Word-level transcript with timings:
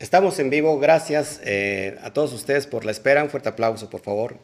Estamos 0.00 0.38
en 0.38 0.48
vivo, 0.48 0.78
gracias 0.78 1.40
eh, 1.44 1.98
a 2.02 2.10
todos 2.10 2.32
ustedes 2.32 2.66
por 2.66 2.86
la 2.86 2.90
espera. 2.90 3.22
Un 3.22 3.28
fuerte 3.28 3.50
aplauso, 3.50 3.90
por 3.90 4.00
favor. 4.00 4.38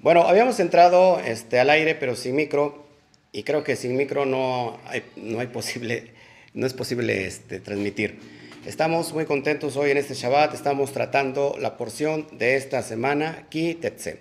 Bueno, 0.00 0.22
habíamos 0.22 0.58
entrado 0.60 1.20
este, 1.20 1.58
al 1.58 1.68
aire, 1.68 1.96
pero 1.96 2.16
sin 2.16 2.34
micro, 2.34 2.86
y 3.30 3.42
creo 3.42 3.62
que 3.62 3.76
sin 3.76 3.96
micro 3.96 4.24
no, 4.24 4.78
no, 5.16 5.40
hay 5.40 5.48
posible, 5.48 6.12
no 6.54 6.64
es 6.66 6.72
posible 6.72 7.26
este, 7.26 7.60
transmitir. 7.60 8.45
Estamos 8.66 9.12
muy 9.12 9.26
contentos 9.26 9.76
hoy 9.76 9.92
en 9.92 9.96
este 9.96 10.14
Shabbat, 10.14 10.52
estamos 10.52 10.90
tratando 10.90 11.54
la 11.60 11.76
porción 11.76 12.26
de 12.32 12.56
esta 12.56 12.82
semana, 12.82 13.46
Ki 13.48 13.76
Tetse. 13.76 14.18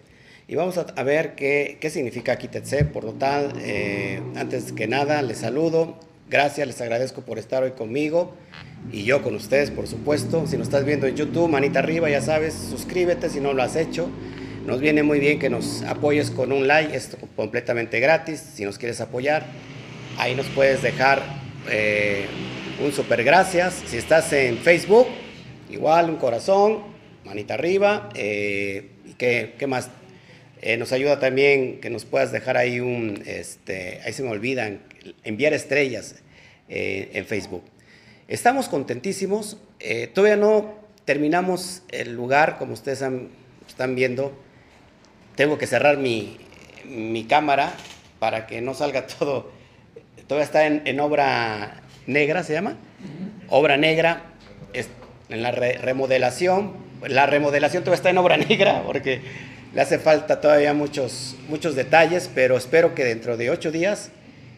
Y 0.47 0.53
vamos 0.53 0.77
a, 0.77 1.03
ver 1.03 1.33
qué, 1.33 1.79
qué 1.81 1.89
significa 1.89 2.37
Kitetse. 2.37 2.85
Por 2.85 3.05
lo 3.05 3.13
tal, 3.13 3.53
eh, 3.57 4.21
antes 4.35 4.71
que 4.71 4.85
nada, 4.85 5.23
les 5.23 5.39
saludo. 5.39 5.97
Gracias, 6.29 6.67
les 6.67 6.79
agradezco 6.79 7.21
por 7.21 7.39
estar 7.39 7.63
hoy 7.63 7.71
conmigo 7.71 8.35
y 8.91 9.03
yo 9.03 9.23
con 9.23 9.33
ustedes, 9.33 9.71
por 9.71 9.87
supuesto. 9.87 10.45
Si 10.45 10.57
nos 10.57 10.67
estás 10.67 10.85
viendo 10.85 11.07
en 11.07 11.15
YouTube, 11.15 11.49
manita 11.49 11.79
arriba, 11.79 12.07
ya 12.07 12.21
sabes, 12.21 12.53
suscríbete 12.53 13.31
si 13.31 13.39
no 13.39 13.51
lo 13.53 13.63
has 13.63 13.75
hecho. 13.75 14.11
Nos 14.67 14.79
viene 14.79 15.01
muy 15.01 15.19
bien 15.19 15.39
que 15.39 15.49
nos 15.49 15.81
apoyes 15.81 16.29
con 16.29 16.51
un 16.51 16.67
like, 16.67 16.95
es 16.95 17.17
completamente 17.35 17.99
gratis. 17.99 18.43
Si 18.53 18.63
nos 18.63 18.77
quieres 18.77 19.01
apoyar, 19.01 19.47
ahí 20.19 20.35
nos 20.35 20.45
puedes 20.49 20.83
dejar 20.83 21.23
eh, 21.67 22.27
un 22.83 22.91
super 22.91 23.23
gracias. 23.23 23.83
Si 23.85 23.97
estás 23.97 24.31
en 24.33 24.57
Facebook, 24.57 25.07
igual 25.69 26.09
un 26.09 26.17
corazón, 26.17 26.83
manita 27.23 27.53
arriba. 27.53 28.09
Eh, 28.15 28.91
¿Y 29.05 29.13
qué, 29.13 29.55
más? 29.67 29.89
Eh, 30.61 30.77
nos 30.77 30.91
ayuda 30.91 31.19
también 31.19 31.79
que 31.79 31.89
nos 31.89 32.05
puedas 32.05 32.31
dejar 32.31 32.57
ahí 32.57 32.79
un, 32.79 33.23
este, 33.25 34.01
ahí 34.03 34.13
se 34.13 34.23
me 34.23 34.29
olvidan, 34.29 34.81
enviar 35.23 35.53
estrellas 35.53 36.15
eh, 36.69 37.11
en 37.13 37.25
Facebook. 37.25 37.63
Estamos 38.27 38.67
contentísimos, 38.69 39.57
todavía 40.15 40.35
no 40.35 40.73
terminamos 41.05 41.83
el 41.89 42.13
lugar, 42.15 42.57
como 42.57 42.73
ustedes 42.73 43.03
están 43.67 43.95
viendo. 43.95 44.33
Tengo 45.35 45.59
que 45.59 45.67
cerrar 45.67 45.97
mi, 45.97 46.37
cámara 47.29 47.73
para 48.17 48.47
que 48.47 48.61
no 48.61 48.73
salga 48.73 49.05
todo. 49.19 49.51
Todavía 50.27 50.45
está 50.45 50.65
en, 50.65 50.99
obra 50.99 51.83
negra, 52.07 52.43
¿se 52.43 52.53
llama? 52.53 52.77
Obra 53.49 53.77
negra, 53.77 54.23
en 55.29 55.41
la 55.41 55.51
remodelación. 55.51 56.73
La 57.07 57.25
remodelación 57.25 57.83
todavía 57.83 57.97
está 57.97 58.09
en 58.09 58.17
obra 58.17 58.37
negra 58.49 58.83
porque 58.85 59.21
le 59.73 59.81
hace 59.81 59.99
falta 59.99 60.41
todavía 60.41 60.73
muchos, 60.73 61.35
muchos 61.49 61.75
detalles, 61.75 62.29
pero 62.33 62.57
espero 62.57 62.95
que 62.95 63.03
dentro 63.03 63.37
de 63.37 63.49
ocho 63.49 63.71
días 63.71 64.11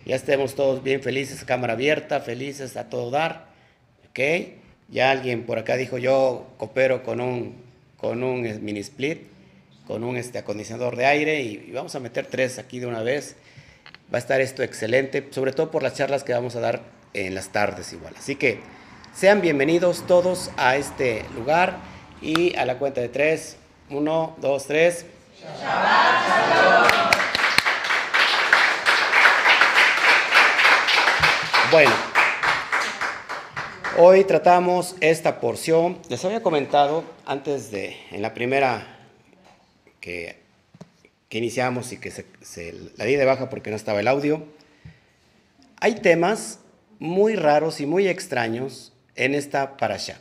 ya 0.05 0.15
estemos 0.15 0.55
todos 0.55 0.83
bien 0.83 1.01
felices, 1.01 1.43
cámara 1.43 1.73
abierta, 1.73 2.21
felices 2.21 2.77
a 2.77 2.89
todo 2.89 3.11
dar. 3.11 3.47
¿Ok? 4.09 4.19
Ya 4.89 5.11
alguien 5.11 5.43
por 5.43 5.59
acá 5.59 5.75
dijo, 5.75 5.97
yo 5.97 6.47
coopero 6.57 7.03
con 7.03 7.19
un, 7.19 7.55
con 7.97 8.23
un 8.23 8.63
mini 8.63 8.79
split, 8.79 9.23
con 9.85 10.03
un 10.03 10.15
este, 10.15 10.37
acondicionador 10.37 10.95
de 10.95 11.05
aire 11.05 11.41
y, 11.41 11.71
vamos 11.73 11.95
a 11.95 11.99
meter 11.99 12.25
tres 12.27 12.57
aquí 12.57 12.79
de 12.79 12.85
una 12.85 13.03
vez. 13.03 13.35
Va 14.13 14.17
a 14.17 14.19
estar 14.19 14.39
esto 14.39 14.63
excelente, 14.63 15.27
sobre 15.31 15.51
todo 15.51 15.71
por 15.71 15.83
las 15.83 15.93
charlas 15.93 16.23
que 16.23 16.31
vamos 16.31 16.55
a 16.55 16.61
dar 16.61 16.96
en 17.25 17.33
las 17.33 17.49
tardes 17.49 17.91
igual. 17.93 18.13
Así 18.17 18.35
que 18.35 18.61
sean 19.13 19.41
bienvenidos 19.41 20.05
todos 20.05 20.51
a 20.57 20.75
este 20.75 21.25
lugar 21.35 21.77
y 22.21 22.55
a 22.55 22.65
la 22.65 22.77
cuenta 22.77 23.01
de 23.01 23.09
tres. 23.09 23.57
Uno, 23.89 24.35
dos, 24.39 24.67
tres. 24.67 25.05
Bueno, 31.71 31.91
hoy 33.97 34.23
tratamos 34.23 34.95
esta 35.01 35.41
porción. 35.41 35.99
Les 36.09 36.23
había 36.23 36.43
comentado 36.43 37.03
antes 37.25 37.71
de, 37.71 37.97
en 38.11 38.21
la 38.21 38.33
primera 38.33 38.99
que, 39.99 40.39
que 41.29 41.39
iniciamos 41.39 41.91
y 41.91 41.97
que 41.97 42.11
se, 42.11 42.75
la 42.95 43.05
di 43.05 43.15
de 43.15 43.25
baja 43.25 43.49
porque 43.49 43.71
no 43.71 43.75
estaba 43.75 43.99
el 43.99 44.07
audio. 44.07 44.45
Hay 45.79 45.95
temas 45.95 46.59
muy 46.99 47.35
raros 47.35 47.79
y 47.81 47.85
muy 47.85 48.07
extraños 48.07 48.93
en 49.15 49.35
esta 49.35 49.77
parasha. 49.77 50.19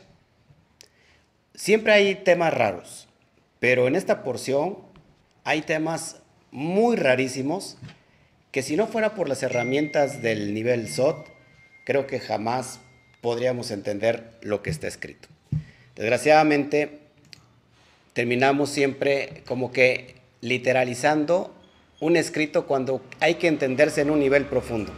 Siempre 1.53 1.93
hay 1.93 2.15
temas 2.15 2.53
raros. 2.53 3.07
Pero 3.59 3.87
en 3.87 3.95
esta 3.95 4.23
porción 4.23 4.77
hay 5.43 5.61
temas 5.61 6.17
muy 6.51 6.95
rarísimos 6.95 7.77
que 8.51 8.61
si 8.61 8.75
no 8.75 8.87
fuera 8.87 9.15
por 9.15 9.27
las 9.27 9.43
herramientas 9.43 10.21
del 10.21 10.53
nivel 10.53 10.87
SOT, 10.87 11.27
creo 11.85 12.07
que 12.07 12.19
jamás 12.19 12.79
podríamos 13.21 13.71
entender 13.71 14.31
lo 14.41 14.61
que 14.61 14.69
está 14.69 14.87
escrito. 14.87 15.27
Desgraciadamente, 15.95 16.99
terminamos 18.13 18.69
siempre 18.69 19.43
como 19.47 19.71
que 19.71 20.15
literalizando 20.41 21.53
un 21.99 22.15
escrito 22.15 22.67
cuando 22.67 23.01
hay 23.19 23.35
que 23.35 23.47
entenderse 23.47 24.01
en 24.01 24.11
un 24.11 24.19
nivel 24.19 24.45
profundo. 24.45 24.93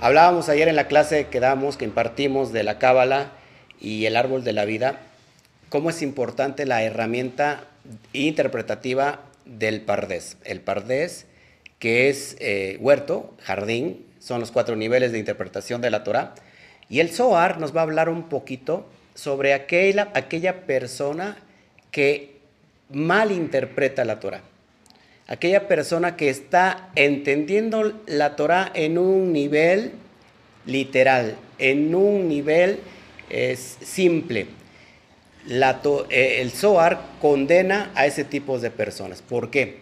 Hablábamos 0.00 0.48
ayer 0.48 0.68
en 0.68 0.76
la 0.76 0.86
clase 0.86 1.28
que 1.28 1.40
damos, 1.40 1.76
que 1.76 1.84
impartimos 1.84 2.52
de 2.52 2.62
la 2.62 2.78
Cábala 2.78 3.32
y 3.80 4.06
el 4.06 4.16
árbol 4.16 4.44
de 4.44 4.52
la 4.52 4.64
vida, 4.64 5.00
cómo 5.68 5.90
es 5.90 6.02
importante 6.02 6.66
la 6.66 6.82
herramienta 6.82 7.64
interpretativa 8.12 9.20
del 9.44 9.80
pardés. 9.80 10.36
El 10.44 10.60
pardés, 10.60 11.26
que 11.78 12.08
es 12.08 12.36
eh, 12.40 12.76
huerto, 12.80 13.34
jardín, 13.42 14.04
son 14.18 14.40
los 14.40 14.50
cuatro 14.50 14.76
niveles 14.76 15.12
de 15.12 15.18
interpretación 15.18 15.80
de 15.80 15.90
la 15.90 16.04
Torah. 16.04 16.34
Y 16.88 17.00
el 17.00 17.10
Zohar 17.10 17.58
nos 17.58 17.74
va 17.74 17.80
a 17.80 17.84
hablar 17.84 18.08
un 18.08 18.28
poquito 18.28 18.86
sobre 19.14 19.54
aquella, 19.54 20.10
aquella 20.14 20.66
persona 20.66 21.36
que 21.90 22.40
mal 22.90 23.32
interpreta 23.32 24.04
la 24.04 24.20
Torah. 24.20 24.42
Aquella 25.26 25.68
persona 25.68 26.16
que 26.16 26.28
está 26.28 26.90
entendiendo 26.94 28.00
la 28.06 28.36
Torah 28.36 28.70
en 28.74 28.98
un 28.98 29.32
nivel 29.32 29.92
literal, 30.66 31.36
en 31.58 31.94
un 31.94 32.28
nivel 32.28 32.80
simple 33.80 34.46
la 35.46 35.80
eh, 36.10 36.40
el 36.40 36.50
Zohar 36.50 37.00
condena 37.20 37.90
a 37.94 38.06
ese 38.06 38.24
tipo 38.24 38.58
de 38.58 38.70
personas. 38.70 39.22
¿Por 39.22 39.50
qué? 39.50 39.78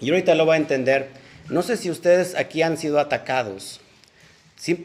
Y 0.00 0.10
ahorita 0.10 0.34
lo 0.34 0.46
va 0.46 0.54
a 0.54 0.58
entender. 0.58 1.08
No 1.48 1.62
sé 1.62 1.76
si 1.76 1.90
ustedes 1.90 2.34
aquí 2.34 2.62
han 2.62 2.76
sido 2.76 2.98
atacados 2.98 3.80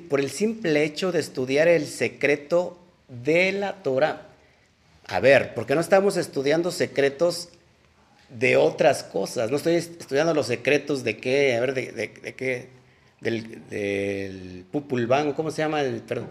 por 0.09 0.19
el 0.19 0.29
simple 0.29 0.84
hecho 0.84 1.12
de 1.12 1.19
estudiar 1.19 1.68
el 1.68 1.88
secreto 1.88 2.78
de 3.08 3.52
la 3.52 3.81
Torah. 3.84 4.28
A 5.08 5.19
ver, 5.19 5.53
¿por 5.53 5.66
qué 5.66 5.75
no 5.75 5.81
estamos 5.81 6.18
estudiando 6.18 6.72
secretos 6.72 7.50
de 8.37 8.57
otras 8.57 9.03
cosas? 9.03 9.51
No 9.51 9.57
estoy 9.57 9.75
estudiando 9.75 10.33
los 10.33 10.47
secretos 10.47 11.03
de 11.03 11.17
qué, 11.17 11.55
a 11.55 11.61
ver, 11.61 11.73
de, 11.73 12.35
qué, 12.35 12.69
del, 13.19 13.67
del 13.69 14.65
Pupulván, 14.71 15.33
¿cómo 15.33 15.51
se 15.51 15.61
llama? 15.61 15.81
El, 15.81 16.01
perdón, 16.01 16.27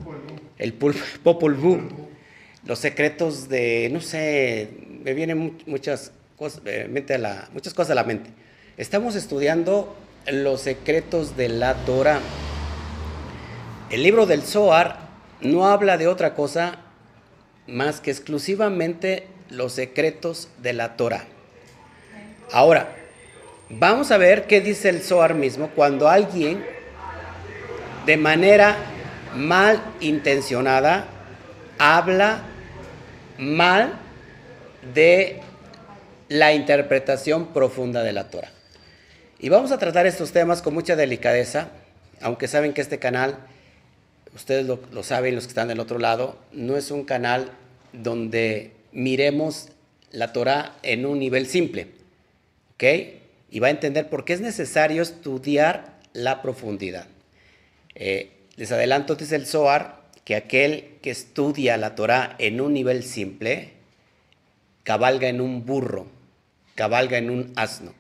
el 0.58 0.72
Vuh 1.24 2.10
los 2.64 2.78
secretos 2.78 3.48
de, 3.48 3.88
no 3.90 4.00
sé, 4.00 4.68
me 5.02 5.14
vienen 5.14 5.58
muchas 5.66 6.12
cosas, 6.36 6.60
eh, 6.66 7.04
a 7.14 7.18
la, 7.18 7.48
muchas 7.52 7.74
cosas 7.74 7.92
a 7.92 7.94
la 7.94 8.04
mente. 8.04 8.30
Estamos 8.76 9.14
estudiando 9.14 9.96
los 10.30 10.60
secretos 10.60 11.36
de 11.36 11.48
la 11.48 11.74
Torah. 11.86 12.20
El 13.90 14.02
libro 14.02 14.26
del 14.26 14.42
Zohar 14.42 15.08
no 15.40 15.66
habla 15.66 15.96
de 15.96 16.06
otra 16.06 16.34
cosa 16.34 16.80
más 17.66 18.00
que 18.00 18.10
exclusivamente 18.10 19.26
los 19.48 19.72
secretos 19.72 20.48
de 20.62 20.72
la 20.74 20.96
Torah. 20.96 21.24
Ahora, 22.52 22.88
vamos 23.68 24.10
a 24.10 24.18
ver 24.18 24.47
qué 24.47 24.60
dice 24.60 24.88
el 24.88 25.02
Zohar 25.02 25.34
mismo 25.34 25.70
cuando 25.74 26.08
alguien 26.08 26.64
de 28.06 28.16
manera 28.16 28.76
mal 29.36 29.80
intencionada 30.00 31.06
habla 31.78 32.42
mal 33.38 33.92
de 34.94 35.41
la 36.28 36.52
interpretación 36.52 37.47
profunda 37.47 38.02
de 38.02 38.12
la 38.12 38.30
Torah. 38.30 38.50
Y 39.38 39.48
vamos 39.48 39.70
a 39.70 39.78
tratar 39.78 40.06
estos 40.06 40.32
temas 40.32 40.60
con 40.60 40.74
mucha 40.74 40.96
delicadeza, 40.96 41.68
aunque 42.20 42.48
saben 42.48 42.72
que 42.72 42.80
este 42.80 42.98
canal, 42.98 43.36
ustedes 44.34 44.66
lo, 44.66 45.03
saben, 45.03 45.34
los 45.36 45.44
que 45.44 45.50
están 45.50 45.68
del 45.68 45.80
otro 45.80 45.98
lado, 45.98 46.36
no 46.53 46.76
es 46.76 46.91
un 46.91 47.04
canal 47.04 47.50
donde 47.92 48.72
miremos 48.92 49.68
la 50.10 50.32
Torah 50.32 50.74
en 50.82 51.06
un 51.06 51.18
nivel 51.18 51.46
simple, 51.46 51.99
¿ok? 52.80 52.84
Y 53.50 53.59
va 53.59 53.66
a 53.66 53.71
entender 53.71 54.09
por 54.09 54.24
qué 54.24 54.32
es 54.32 54.41
necesario 54.41 55.03
estudiar 55.03 55.98
la 56.12 56.41
profundidad. 56.41 57.06
Eh, 57.94 58.30
les 58.56 58.72
adelanto, 58.72 59.16
dice 59.16 59.36
el 59.36 59.47
Zohar, 59.47 60.00
que 60.24 60.34
aquel 60.34 60.97
que 61.03 61.10
estudia 61.10 61.77
la 61.77 61.94
Torah 61.94 62.36
en 62.38 62.60
un 62.60 62.72
nivel 62.72 63.03
simple 63.03 63.72
cabalga 64.84 65.28
en 65.28 65.41
un 65.41 65.66
burro 65.66 66.06
cabalga 66.80 67.18
en 67.18 67.28
un 67.28 67.53
asno, 67.56 67.92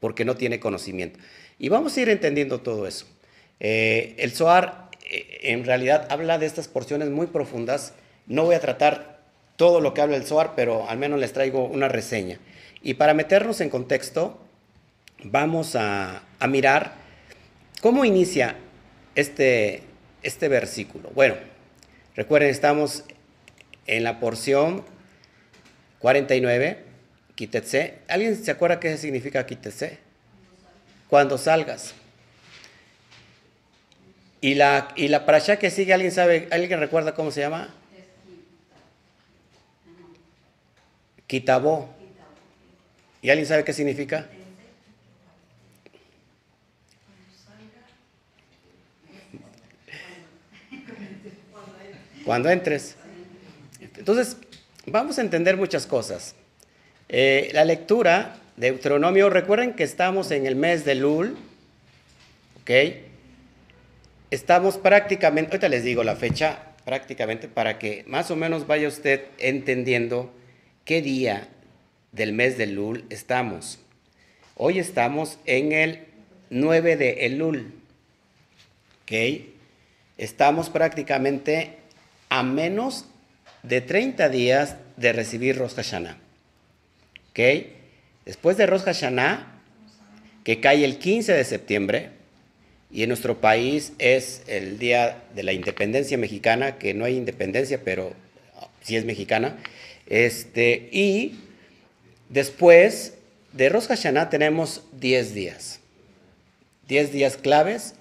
porque 0.00 0.24
no 0.24 0.34
tiene 0.34 0.60
conocimiento. 0.60 1.18
Y 1.58 1.68
vamos 1.68 1.94
a 1.94 2.00
ir 2.00 2.08
entendiendo 2.08 2.62
todo 2.62 2.86
eso. 2.86 3.04
Eh, 3.60 4.14
el 4.16 4.30
Zohar 4.30 4.88
eh, 5.10 5.40
en 5.42 5.66
realidad 5.66 6.06
habla 6.10 6.38
de 6.38 6.46
estas 6.46 6.68
porciones 6.68 7.10
muy 7.10 7.26
profundas. 7.26 7.92
No 8.26 8.44
voy 8.44 8.54
a 8.54 8.60
tratar 8.60 9.18
todo 9.56 9.82
lo 9.82 9.92
que 9.92 10.00
habla 10.00 10.16
el 10.16 10.24
Zohar, 10.24 10.54
pero 10.56 10.88
al 10.88 10.96
menos 10.96 11.20
les 11.20 11.34
traigo 11.34 11.66
una 11.66 11.88
reseña. 11.88 12.38
Y 12.82 12.94
para 12.94 13.14
meternos 13.14 13.60
en 13.60 13.70
contexto, 13.70 14.38
vamos 15.24 15.74
a, 15.74 16.22
mirar 16.48 16.92
cómo 17.80 18.04
inicia 18.04 18.56
este, 19.14 19.82
este 20.22 20.48
versículo. 20.48 21.10
Bueno, 21.14 21.34
recuerden, 22.14 22.50
estamos 22.50 23.04
en 23.86 24.04
la 24.04 24.20
porción 24.20 24.84
49, 25.98 26.84
Kitetse. 27.34 27.98
¿Alguien 28.08 28.36
se 28.36 28.50
acuerda 28.50 28.78
qué 28.78 28.96
significa 28.96 29.44
Kitetse? 29.44 29.98
Cuando 31.08 31.38
salgas. 31.38 31.94
Y 34.40 34.54
la, 34.54 34.88
y 34.94 35.08
la 35.08 35.26
parasha 35.26 35.58
que 35.58 35.70
sigue, 35.70 35.92
¿alguien 35.92 36.12
sabe, 36.12 36.46
alguien 36.52 36.78
recuerda 36.78 37.14
cómo 37.14 37.32
se 37.32 37.40
llama? 37.40 37.74
Kitabó. 41.26 41.97
¿Y 43.20 43.30
alguien 43.30 43.46
sabe 43.46 43.64
qué 43.64 43.72
significa? 43.72 44.28
Cuando 52.24 52.50
entres. 52.50 52.94
Entonces, 53.96 54.36
vamos 54.86 55.18
a 55.18 55.22
entender 55.22 55.56
muchas 55.56 55.86
cosas. 55.86 56.34
Eh, 57.08 57.50
la 57.54 57.64
lectura 57.64 58.36
de 58.56 58.70
Deuteronomio, 58.70 59.30
recuerden 59.30 59.72
que 59.74 59.82
estamos 59.82 60.30
en 60.30 60.46
el 60.46 60.54
mes 60.54 60.84
de 60.84 60.94
Lul, 60.94 61.36
¿ok? 62.60 62.70
Estamos 64.30 64.76
prácticamente, 64.76 65.52
ahorita 65.52 65.68
les 65.68 65.84
digo 65.84 66.04
la 66.04 66.16
fecha 66.16 66.58
prácticamente 66.84 67.48
para 67.48 67.78
que 67.78 68.04
más 68.06 68.30
o 68.30 68.36
menos 68.36 68.66
vaya 68.66 68.88
usted 68.88 69.24
entendiendo 69.38 70.32
qué 70.84 71.00
día 71.00 71.48
del 72.12 72.32
mes 72.32 72.58
de 72.58 72.66
Lul 72.66 73.04
estamos. 73.10 73.78
Hoy 74.56 74.78
estamos 74.78 75.38
en 75.46 75.72
el 75.72 76.00
9 76.50 76.96
de 76.96 77.26
Elul, 77.26 77.72
¿ok? 79.02 79.42
Estamos 80.16 80.70
prácticamente 80.70 81.76
a 82.28 82.42
menos 82.42 83.04
de 83.62 83.80
30 83.80 84.28
días 84.28 84.76
de 84.96 85.12
recibir 85.12 85.56
Rosh 85.56 85.74
Hashanah. 85.74 86.16
¿Ok? 87.30 87.40
Después 88.24 88.56
de 88.56 88.66
Rosh 88.66 88.82
Hashanah, 88.82 89.60
que 90.44 90.60
cae 90.60 90.84
el 90.84 90.98
15 90.98 91.32
de 91.32 91.44
septiembre, 91.44 92.10
y 92.90 93.02
en 93.02 93.08
nuestro 93.08 93.40
país 93.40 93.92
es 93.98 94.42
el 94.46 94.78
día 94.78 95.22
de 95.34 95.42
la 95.42 95.52
independencia 95.52 96.16
mexicana, 96.16 96.78
que 96.78 96.94
no 96.94 97.04
hay 97.04 97.16
independencia, 97.16 97.82
pero 97.84 98.14
sí 98.82 98.96
es 98.96 99.04
mexicana. 99.04 99.58
Este, 100.06 100.88
y 100.90 101.38
después 102.28 103.14
de 103.52 103.68
Rosh 103.68 103.86
Hashanah 103.86 104.30
tenemos 104.30 104.82
10 104.92 105.34
días. 105.34 105.80
10 106.88 107.12
días 107.12 107.36
claves, 107.36 107.94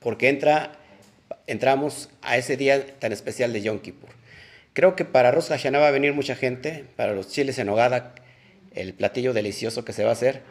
porque 0.00 0.28
entra, 0.28 0.72
entramos 1.46 2.10
a 2.22 2.36
ese 2.36 2.56
día 2.56 2.86
tan 2.98 3.12
especial 3.12 3.52
de 3.52 3.62
Yom 3.62 3.78
Kippur. 3.78 4.10
Creo 4.72 4.96
que 4.96 5.04
para 5.04 5.30
Rosh 5.30 5.48
Hashanah 5.48 5.78
va 5.78 5.88
a 5.88 5.92
venir 5.92 6.12
mucha 6.12 6.36
gente, 6.36 6.84
para 6.96 7.12
los 7.12 7.28
chiles 7.28 7.58
en 7.58 7.68
hogada, 7.68 8.14
el 8.74 8.92
platillo 8.92 9.32
delicioso 9.32 9.84
que 9.84 9.94
se 9.94 10.04
va 10.04 10.10
a 10.10 10.12
hacer, 10.12 10.42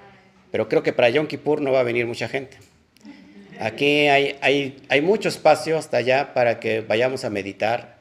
pero 0.51 0.67
creo 0.67 0.81
que 0.81 0.93
para 0.93 1.09
Yom 1.09 1.27
Kippur 1.27 1.61
no 1.61 1.71
va 1.71 1.81
a 1.81 1.83
venir 1.83 2.07
mucha 2.07 2.27
gente. 2.27 2.57
Aquí 3.59 4.07
hay, 4.07 4.37
hay, 4.41 4.81
hay 4.89 5.01
mucho 5.01 5.29
espacio 5.29 5.77
hasta 5.77 5.97
allá 5.97 6.33
para 6.33 6.59
que 6.59 6.81
vayamos 6.81 7.23
a 7.23 7.29
meditar, 7.29 7.97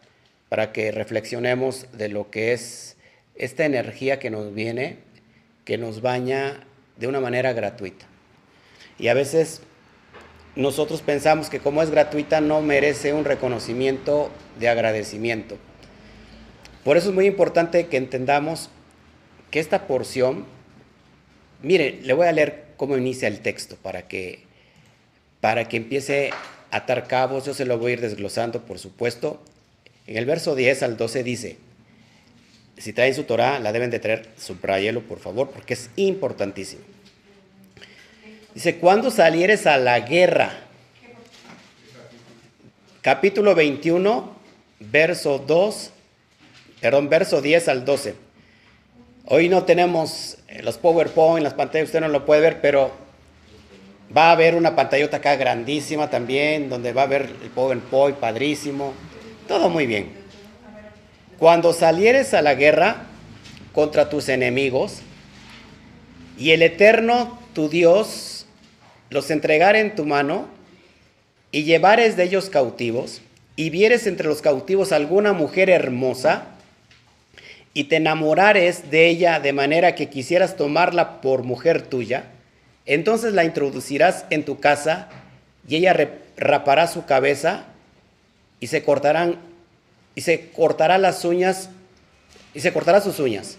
para 0.49 0.73
que 0.73 0.91
reflexionemos 0.91 1.87
de 1.93 2.09
lo 2.09 2.31
que 2.31 2.53
es 2.53 2.94
esta 3.37 3.65
energía 3.65 4.19
que 4.19 4.31
nos 4.31 4.55
viene, 4.55 4.99
que 5.65 5.79
nos 5.79 6.01
baña 6.01 6.67
de 6.97 7.07
una 7.07 7.21
manera 7.21 7.53
gratuita. 7.53 8.07
Y 8.99 9.09
a 9.09 9.15
veces 9.15 9.61
nosotros 10.57 11.03
pensamos 11.03 11.51
que 11.51 11.59
como 11.59 11.83
es 11.83 11.91
gratuita 11.91 12.41
no 12.41 12.63
merece 12.63 13.13
un 13.13 13.25
reconocimiento 13.25 14.31
de 14.59 14.69
agradecimiento. 14.69 15.59
Por 16.85 16.97
eso 16.97 17.09
es 17.09 17.15
muy 17.15 17.27
importante 17.27 17.87
que 17.87 17.97
entendamos 17.97 18.71
que 19.51 19.59
esta 19.59 19.87
porción, 19.87 20.45
mire, 21.63 22.01
le 22.03 22.13
voy 22.13 22.27
a 22.27 22.33
leer 22.33 22.65
cómo 22.77 22.97
inicia 22.97 23.27
el 23.27 23.41
texto 23.41 23.77
para 23.83 24.07
que, 24.07 24.41
para 25.41 25.67
que 25.67 25.77
empiece 25.77 26.31
a 26.71 26.77
atar 26.77 27.09
cabos, 27.09 27.47
yo 27.47 27.55
se 27.55 27.65
lo 27.65 27.79
voy 27.79 27.91
a 27.91 27.95
ir 27.95 28.01
desglosando, 28.01 28.65
por 28.65 28.79
supuesto. 28.79 29.43
En 30.07 30.17
el 30.17 30.27
verso 30.27 30.55
10 30.55 30.83
al 30.83 30.97
12 30.97 31.25
dice, 31.25 31.57
si 32.77 32.93
traen 32.93 33.15
su 33.15 33.25
Torah, 33.25 33.59
la 33.59 33.73
deben 33.73 33.91
de 33.91 33.99
traer, 33.99 34.29
subrayelo 34.39 35.03
por 35.03 35.19
favor, 35.19 35.51
porque 35.51 35.75
es 35.75 35.91
importantísimo. 35.97 36.83
Dice, 38.55 38.77
cuando 38.77 39.11
salieres 39.11 39.67
a 39.67 39.79
la 39.79 40.01
guerra, 40.01 40.53
capítulo 43.03 43.55
21, 43.55 44.35
verso 44.81 45.39
2 45.39 45.91
perdón, 46.85 47.09
verso 47.09 47.41
10 47.41 47.69
al 47.69 47.87
12. 47.87 48.15
Hoy 49.25 49.49
no 49.49 49.65
tenemos 49.65 50.37
eh, 50.49 50.61
los 50.63 50.77
PowerPoint, 50.77 51.43
las 51.43 51.55
pantallas, 51.55 51.87
usted 51.87 52.03
no 52.03 52.09
lo 52.09 52.27
puede 52.27 52.43
ver, 52.43 52.61
pero 52.61 52.91
va 54.15 54.29
a 54.29 54.33
haber 54.33 54.55
una 54.55 54.77
pantallota 54.77 55.17
acá 55.17 55.37
grandísima 55.37 56.11
también, 56.11 56.69
donde 56.69 56.93
va 56.93 57.01
a 57.01 57.05
haber 57.07 57.23
el 57.23 57.49
PowerPoint 57.55 58.19
padrísimo. 58.19 58.93
Todo 59.49 59.71
muy 59.71 59.87
bien. 59.87 60.24
Cuando 61.39 61.73
salieres 61.73 62.35
a 62.35 62.43
la 62.43 62.55
guerra 62.55 63.07
contra 63.73 64.09
tus 64.09 64.29
enemigos 64.29 65.01
y 66.39 66.53
el 66.53 66.63
eterno, 66.63 67.39
tu 67.55 67.69
Dios, 67.69 68.47
los 69.11 69.31
entregare 69.31 69.81
en 69.81 69.95
tu 69.95 70.05
mano 70.05 70.47
y 71.51 71.65
llevares 71.65 72.17
de 72.17 72.25
ellos 72.25 72.51
cautivos 72.51 73.21
y 73.57 73.71
vieres 73.71 74.07
entre 74.07 74.29
los 74.29 74.43
cautivos 74.43 74.93
alguna 74.93 75.33
mujer 75.33 75.71
hermosa, 75.71 76.49
y 77.75 77.85
te 77.85 77.97
enamorares 77.97 78.91
de 78.91 79.09
ella 79.09 79.41
de 79.41 79.53
manera 79.53 79.97
que 79.97 80.09
quisieras 80.09 80.57
tomarla 80.57 81.21
por 81.21 81.43
mujer 81.43 81.83
tuya, 81.83 82.27
entonces 82.87 83.35
la 83.35 83.45
introducirás 83.45 84.25
en 84.31 84.45
tu 84.45 84.61
casa 84.61 85.09
y 85.67 85.77
ella 85.77 86.11
rapará 86.37 86.87
su 86.87 87.05
cabeza 87.05 87.65
y 88.61 88.69
se 88.69 88.85
cortarán 88.85 89.39
y 90.15 90.21
se 90.21 90.51
cortará 90.51 90.99
las 90.99 91.25
uñas 91.25 91.71
y 92.55 92.61
se 92.61 92.73
cortará 92.73 93.01
sus 93.01 93.19
uñas 93.19 93.57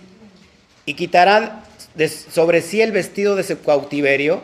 y 0.85 0.93
quitará 0.93 1.63
sobre 2.31 2.61
sí 2.61 2.81
el 2.81 2.91
vestido 2.91 3.35
de 3.35 3.43
su 3.43 3.61
cautiverio 3.61 4.41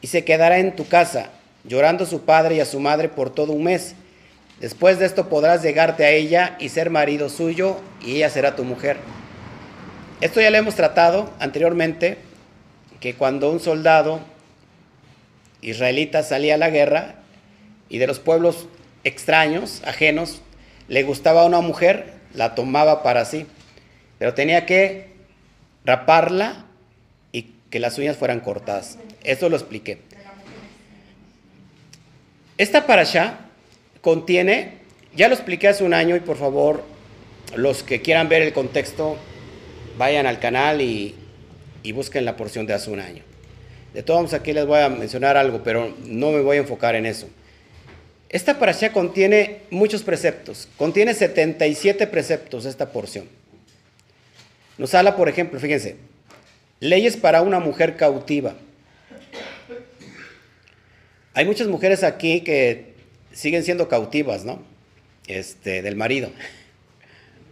y 0.00 0.06
se 0.08 0.24
quedará 0.24 0.58
en 0.58 0.74
tu 0.76 0.86
casa 0.88 1.30
llorando 1.64 2.04
a 2.04 2.06
su 2.06 2.22
padre 2.22 2.56
y 2.56 2.60
a 2.60 2.64
su 2.64 2.80
madre 2.80 3.08
por 3.08 3.30
todo 3.30 3.52
un 3.52 3.64
mes 3.64 3.94
Después 4.60 4.98
de 4.98 5.06
esto 5.06 5.28
podrás 5.28 5.62
llegarte 5.62 6.04
a 6.04 6.10
ella 6.10 6.56
y 6.58 6.68
ser 6.68 6.90
marido 6.90 7.28
suyo 7.28 7.76
y 8.04 8.16
ella 8.16 8.28
será 8.28 8.56
tu 8.56 8.64
mujer. 8.64 8.96
Esto 10.20 10.40
ya 10.40 10.50
lo 10.50 10.56
hemos 10.56 10.74
tratado 10.74 11.32
anteriormente, 11.38 12.18
que 12.98 13.14
cuando 13.14 13.52
un 13.52 13.60
soldado 13.60 14.18
israelita 15.60 16.24
salía 16.24 16.54
a 16.54 16.58
la 16.58 16.70
guerra 16.70 17.14
y 17.88 17.98
de 17.98 18.08
los 18.08 18.18
pueblos 18.18 18.66
extraños, 19.04 19.80
ajenos, 19.84 20.42
le 20.88 21.02
gustaba 21.02 21.42
a 21.42 21.46
una 21.46 21.60
mujer, 21.60 22.12
la 22.34 22.54
tomaba 22.54 23.02
para 23.02 23.24
sí, 23.24 23.46
pero 24.18 24.34
tenía 24.34 24.66
que 24.66 25.08
raparla 25.84 26.64
y 27.32 27.52
que 27.70 27.78
las 27.78 27.98
uñas 27.98 28.16
fueran 28.16 28.40
cortadas. 28.40 28.98
Eso 29.22 29.48
lo 29.48 29.56
expliqué. 29.56 30.00
Esta 32.56 32.86
parasha 32.86 33.38
contiene, 34.00 34.78
ya 35.14 35.28
lo 35.28 35.34
expliqué 35.34 35.68
hace 35.68 35.84
un 35.84 35.94
año 35.94 36.16
y 36.16 36.20
por 36.20 36.36
favor, 36.36 36.82
los 37.54 37.82
que 37.82 38.02
quieran 38.02 38.28
ver 38.28 38.42
el 38.42 38.52
contexto, 38.52 39.16
vayan 39.96 40.26
al 40.26 40.40
canal 40.40 40.80
y, 40.80 41.14
busquen 41.94 42.26
la 42.26 42.36
porción 42.36 42.66
de 42.66 42.74
hace 42.74 42.90
un 42.90 43.00
año. 43.00 43.22
De 43.94 44.02
todos 44.02 44.34
aquí 44.34 44.52
les 44.52 44.66
voy 44.66 44.80
a 44.80 44.90
mencionar 44.90 45.38
algo, 45.38 45.62
pero 45.62 45.94
no 46.04 46.32
me 46.32 46.40
voy 46.40 46.58
a 46.58 46.60
enfocar 46.60 46.94
en 46.94 47.06
eso. 47.06 47.28
Esta 48.28 48.58
parasha 48.58 48.92
contiene 48.92 49.62
muchos 49.70 50.02
preceptos, 50.02 50.68
contiene 50.76 51.14
77 51.14 52.06
preceptos 52.06 52.66
esta 52.66 52.92
porción. 52.92 53.26
Nos 54.76 54.94
habla, 54.94 55.16
por 55.16 55.28
ejemplo, 55.28 55.58
fíjense, 55.58 55.96
leyes 56.80 57.16
para 57.16 57.42
una 57.42 57.58
mujer 57.58 57.96
cautiva. 57.96 58.54
Hay 61.32 61.44
muchas 61.46 61.68
mujeres 61.68 62.04
aquí 62.04 62.42
que 62.42 62.94
siguen 63.32 63.64
siendo 63.64 63.88
cautivas, 63.88 64.44
¿no? 64.44 64.62
Este, 65.26 65.82
del 65.82 65.96
marido. 65.96 66.30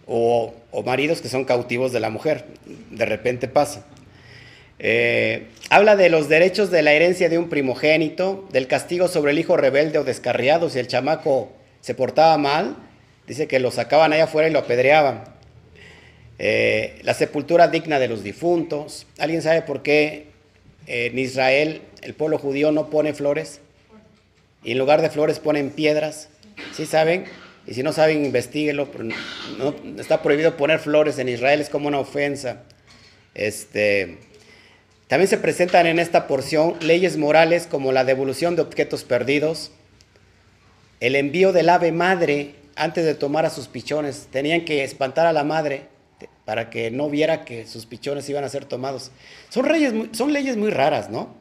O, 0.06 0.54
maridos 0.85 1.21
que 1.21 1.28
son 1.28 1.45
cautivos 1.45 1.92
de 1.92 2.00
la 2.00 2.11
mujer. 2.11 2.45
De 2.90 3.06
repente 3.06 3.49
pasa. 3.49 3.87
Eh, 4.78 5.49
habla 5.71 5.97
de 5.97 6.11
los 6.11 6.28
derechos 6.28 6.71
de 6.71 6.83
la 6.83 6.92
herencia 6.92 7.28
de 7.28 7.38
un 7.38 7.49
primogénito, 7.49 8.47
del 8.52 8.66
castigo 8.66 9.09
sobre 9.09 9.33
el 9.33 9.38
hijo 9.38 9.56
rebelde 9.56 9.99
o 9.99 10.04
descarriado 10.04 10.68
si 10.68 10.78
el 10.78 10.87
chamaco 10.87 11.52
se 11.80 11.95
portaba 11.95 12.37
mal. 12.38 12.76
Dice 13.26 13.49
que 13.49 13.59
lo 13.59 13.71
sacaban 13.71 14.12
allá 14.12 14.25
afuera 14.25 14.49
y 14.49 14.52
lo 14.52 14.61
apedreaban. 14.61 15.25
Eh, 16.38 16.99
la 17.02 17.14
sepultura 17.14 17.68
digna 17.68 17.99
de 17.99 18.09
los 18.09 18.23
difuntos. 18.23 19.06
¿Alguien 19.18 19.42
sabe 19.42 19.62
por 19.62 19.83
qué 19.83 20.26
en 20.87 21.18
Israel 21.18 21.83
el 22.02 22.14
pueblo 22.14 22.38
judío 22.38 22.71
no 22.73 22.90
pone 22.90 23.14
flores? 23.14 23.61
Y 24.62 24.73
en 24.73 24.78
lugar 24.78 25.00
de 25.00 25.11
flores 25.11 25.38
ponen 25.38 25.71
piedras. 25.71 26.28
¿Sí 26.73 26.87
saben? 26.87 27.25
Y 27.66 27.75
si 27.75 27.83
no 27.83 27.92
saben, 27.92 28.25
investiguenlo. 28.25 28.88
No, 29.59 29.75
está 30.00 30.23
prohibido 30.23 30.56
poner 30.56 30.78
flores 30.78 31.18
en 31.18 31.28
Israel, 31.28 31.61
es 31.61 31.68
como 31.68 31.88
una 31.88 31.99
ofensa. 31.99 32.62
Este, 33.35 34.18
también 35.09 35.29
se 35.29 35.39
presentan 35.39 35.87
en 35.87 35.99
esta 35.99 36.27
porción 36.27 36.75
leyes 36.81 37.17
morales 37.17 37.69
como 37.69 37.93
la 37.93 38.05
devolución 38.05 38.57
de 38.57 38.63
objetos 38.63 39.05
perdidos, 39.05 39.71
el 40.99 41.15
envío 41.15 41.53
del 41.53 41.69
ave 41.69 41.93
madre 41.93 42.57
antes 42.75 43.05
de 43.05 43.15
tomar 43.15 43.47
a 43.47 43.51
sus 43.51 43.69
pichones. 43.69 44.29
Tenían 44.33 44.65
que 44.65 44.83
espantar 44.83 45.27
a 45.27 45.33
la 45.33 45.45
madre 45.45 45.85
para 46.45 46.71
que 46.71 46.91
no 46.91 47.09
viera 47.09 47.45
que 47.45 47.67
sus 47.67 47.87
pichones 47.87 48.29
iban 48.29 48.45
a 48.45 48.49
ser 48.49 48.65
tomados. 48.65 49.13
Son, 49.49 49.69
leyes 50.33 50.57
muy 50.57 50.71
raras, 50.71 51.09
¿no? 51.09 51.35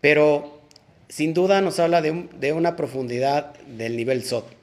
Pero 0.00 0.60
sin 1.08 1.32
duda 1.32 1.60
nos 1.62 1.78
habla 1.78 2.02
de, 2.02 2.28
de 2.38 2.52
una 2.52 2.76
profundidad 2.76 3.54
del 3.66 3.96
nivel 3.96 4.24
SOT. 4.24 4.59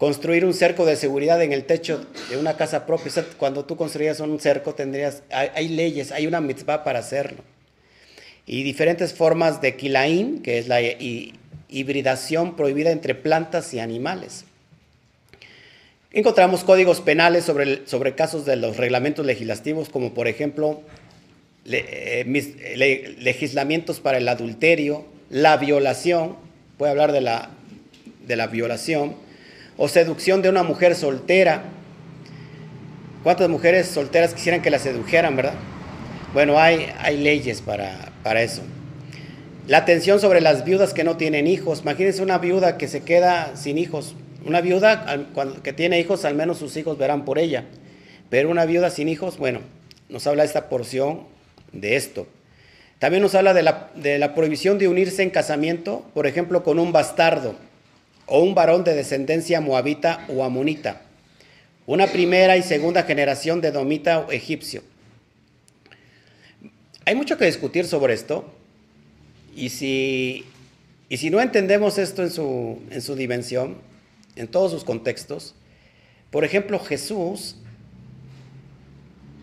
Construir 0.00 0.46
un 0.46 0.54
cerco 0.54 0.86
de 0.86 0.96
seguridad 0.96 1.42
en 1.42 1.52
el 1.52 1.64
techo 1.64 2.06
de 2.30 2.38
una 2.38 2.56
casa 2.56 2.86
propia. 2.86 3.12
Cuando 3.36 3.66
tú 3.66 3.76
construías 3.76 4.18
un 4.20 4.40
cerco 4.40 4.74
tendrías, 4.74 5.22
hay, 5.30 5.68
leyes, 5.68 6.10
hay 6.10 6.26
una 6.26 6.40
mitzvah 6.40 6.84
para 6.84 7.00
hacerlo. 7.00 7.42
Y 8.46 8.62
diferentes 8.62 9.12
formas 9.12 9.60
de 9.60 9.76
kilaín, 9.76 10.40
que 10.40 10.56
es 10.56 10.68
la 10.68 10.80
hibridación 11.68 12.56
prohibida 12.56 12.92
entre 12.92 13.14
plantas 13.14 13.74
y 13.74 13.78
animales. 13.78 14.46
Encontramos 16.12 16.64
códigos 16.64 17.02
penales 17.02 17.44
sobre, 17.44 17.86
sobre 17.86 18.14
casos 18.14 18.46
de 18.46 18.56
los 18.56 18.78
reglamentos 18.78 19.26
legislativos, 19.26 19.90
como 19.90 20.14
por 20.14 20.28
ejemplo 20.28 20.80
eh, 21.66 22.24
legislamientos 23.18 24.00
para 24.00 24.16
el 24.16 24.26
adulterio, 24.30 25.04
la 25.28 25.58
violación, 25.58 26.38
puede 26.78 26.92
hablar 26.92 27.12
de 27.12 27.20
la, 27.20 27.50
de 28.26 28.36
la 28.36 28.46
violación, 28.46 29.28
o 29.82 29.88
seducción 29.88 30.42
de 30.42 30.50
una 30.50 30.62
mujer 30.62 30.94
soltera. 30.94 31.62
¿Cuántas 33.22 33.48
mujeres 33.48 33.88
solteras 33.88 34.34
quisieran 34.34 34.60
que 34.60 34.68
la 34.68 34.78
sedujeran, 34.78 35.36
verdad? 35.36 35.54
Bueno, 36.34 36.58
hay, 36.58 36.92
hay 36.98 37.16
leyes 37.16 37.62
para, 37.62 38.12
para 38.22 38.42
eso. 38.42 38.60
La 39.66 39.78
atención 39.78 40.20
sobre 40.20 40.42
las 40.42 40.66
viudas 40.66 40.92
que 40.92 41.02
no 41.02 41.16
tienen 41.16 41.46
hijos. 41.46 41.80
Imagínense 41.80 42.22
una 42.22 42.36
viuda 42.36 42.76
que 42.76 42.88
se 42.88 43.04
queda 43.04 43.56
sin 43.56 43.78
hijos. 43.78 44.16
Una 44.44 44.60
viuda 44.60 45.26
que 45.62 45.72
tiene 45.72 45.98
hijos, 45.98 46.26
al 46.26 46.34
menos 46.34 46.58
sus 46.58 46.76
hijos 46.76 46.98
verán 46.98 47.24
por 47.24 47.38
ella. 47.38 47.64
Pero 48.28 48.50
una 48.50 48.66
viuda 48.66 48.90
sin 48.90 49.08
hijos, 49.08 49.38
bueno, 49.38 49.60
nos 50.10 50.26
habla 50.26 50.44
esta 50.44 50.68
porción 50.68 51.22
de 51.72 51.96
esto. 51.96 52.26
También 52.98 53.22
nos 53.22 53.34
habla 53.34 53.54
de 53.54 53.62
la, 53.62 53.88
de 53.94 54.18
la 54.18 54.34
prohibición 54.34 54.76
de 54.76 54.88
unirse 54.88 55.22
en 55.22 55.30
casamiento, 55.30 56.04
por 56.12 56.26
ejemplo, 56.26 56.64
con 56.64 56.78
un 56.78 56.92
bastardo 56.92 57.54
o 58.30 58.40
un 58.40 58.54
varón 58.54 58.84
de 58.84 58.94
descendencia 58.94 59.60
moabita 59.60 60.24
o 60.28 60.44
amonita, 60.44 61.02
una 61.86 62.06
primera 62.06 62.56
y 62.56 62.62
segunda 62.62 63.02
generación 63.02 63.60
de 63.60 63.72
domita 63.72 64.20
o 64.20 64.30
egipcio. 64.30 64.82
Hay 67.04 67.16
mucho 67.16 67.36
que 67.36 67.44
discutir 67.44 67.86
sobre 67.86 68.14
esto 68.14 68.54
y 69.56 69.70
si, 69.70 70.44
y 71.08 71.16
si 71.16 71.28
no 71.28 71.40
entendemos 71.40 71.98
esto 71.98 72.22
en 72.22 72.30
su, 72.30 72.80
en 72.90 73.02
su 73.02 73.16
dimensión, 73.16 73.78
en 74.36 74.46
todos 74.46 74.70
sus 74.70 74.84
contextos, 74.84 75.56
por 76.30 76.44
ejemplo, 76.44 76.78
Jesús 76.78 77.56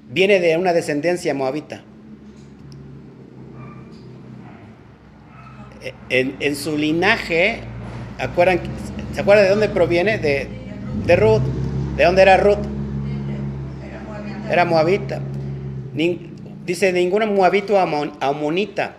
viene 0.10 0.39
de 0.39 0.56
una 0.56 0.72
descendencia 0.72 1.34
moabita. 1.34 1.84
En, 6.10 6.38
en 6.39 6.56
su 6.56 6.77
linaje 6.77 7.62
¿Acuerdan, 8.19 8.59
¿Se 9.13 9.21
acuerdan 9.21 9.45
de 9.45 9.50
dónde 9.51 9.69
proviene? 9.69 10.17
De, 10.17 10.47
de 11.05 11.15
Ruth. 11.15 11.41
¿De 11.95 12.05
dónde 12.05 12.21
era 12.21 12.38
Ruth? 12.38 12.59
Era 14.50 14.65
moabita. 14.65 15.21
dice 16.65 16.93
ninguna 16.93 17.25
moabito 17.25 17.77
amonita. 17.79 18.95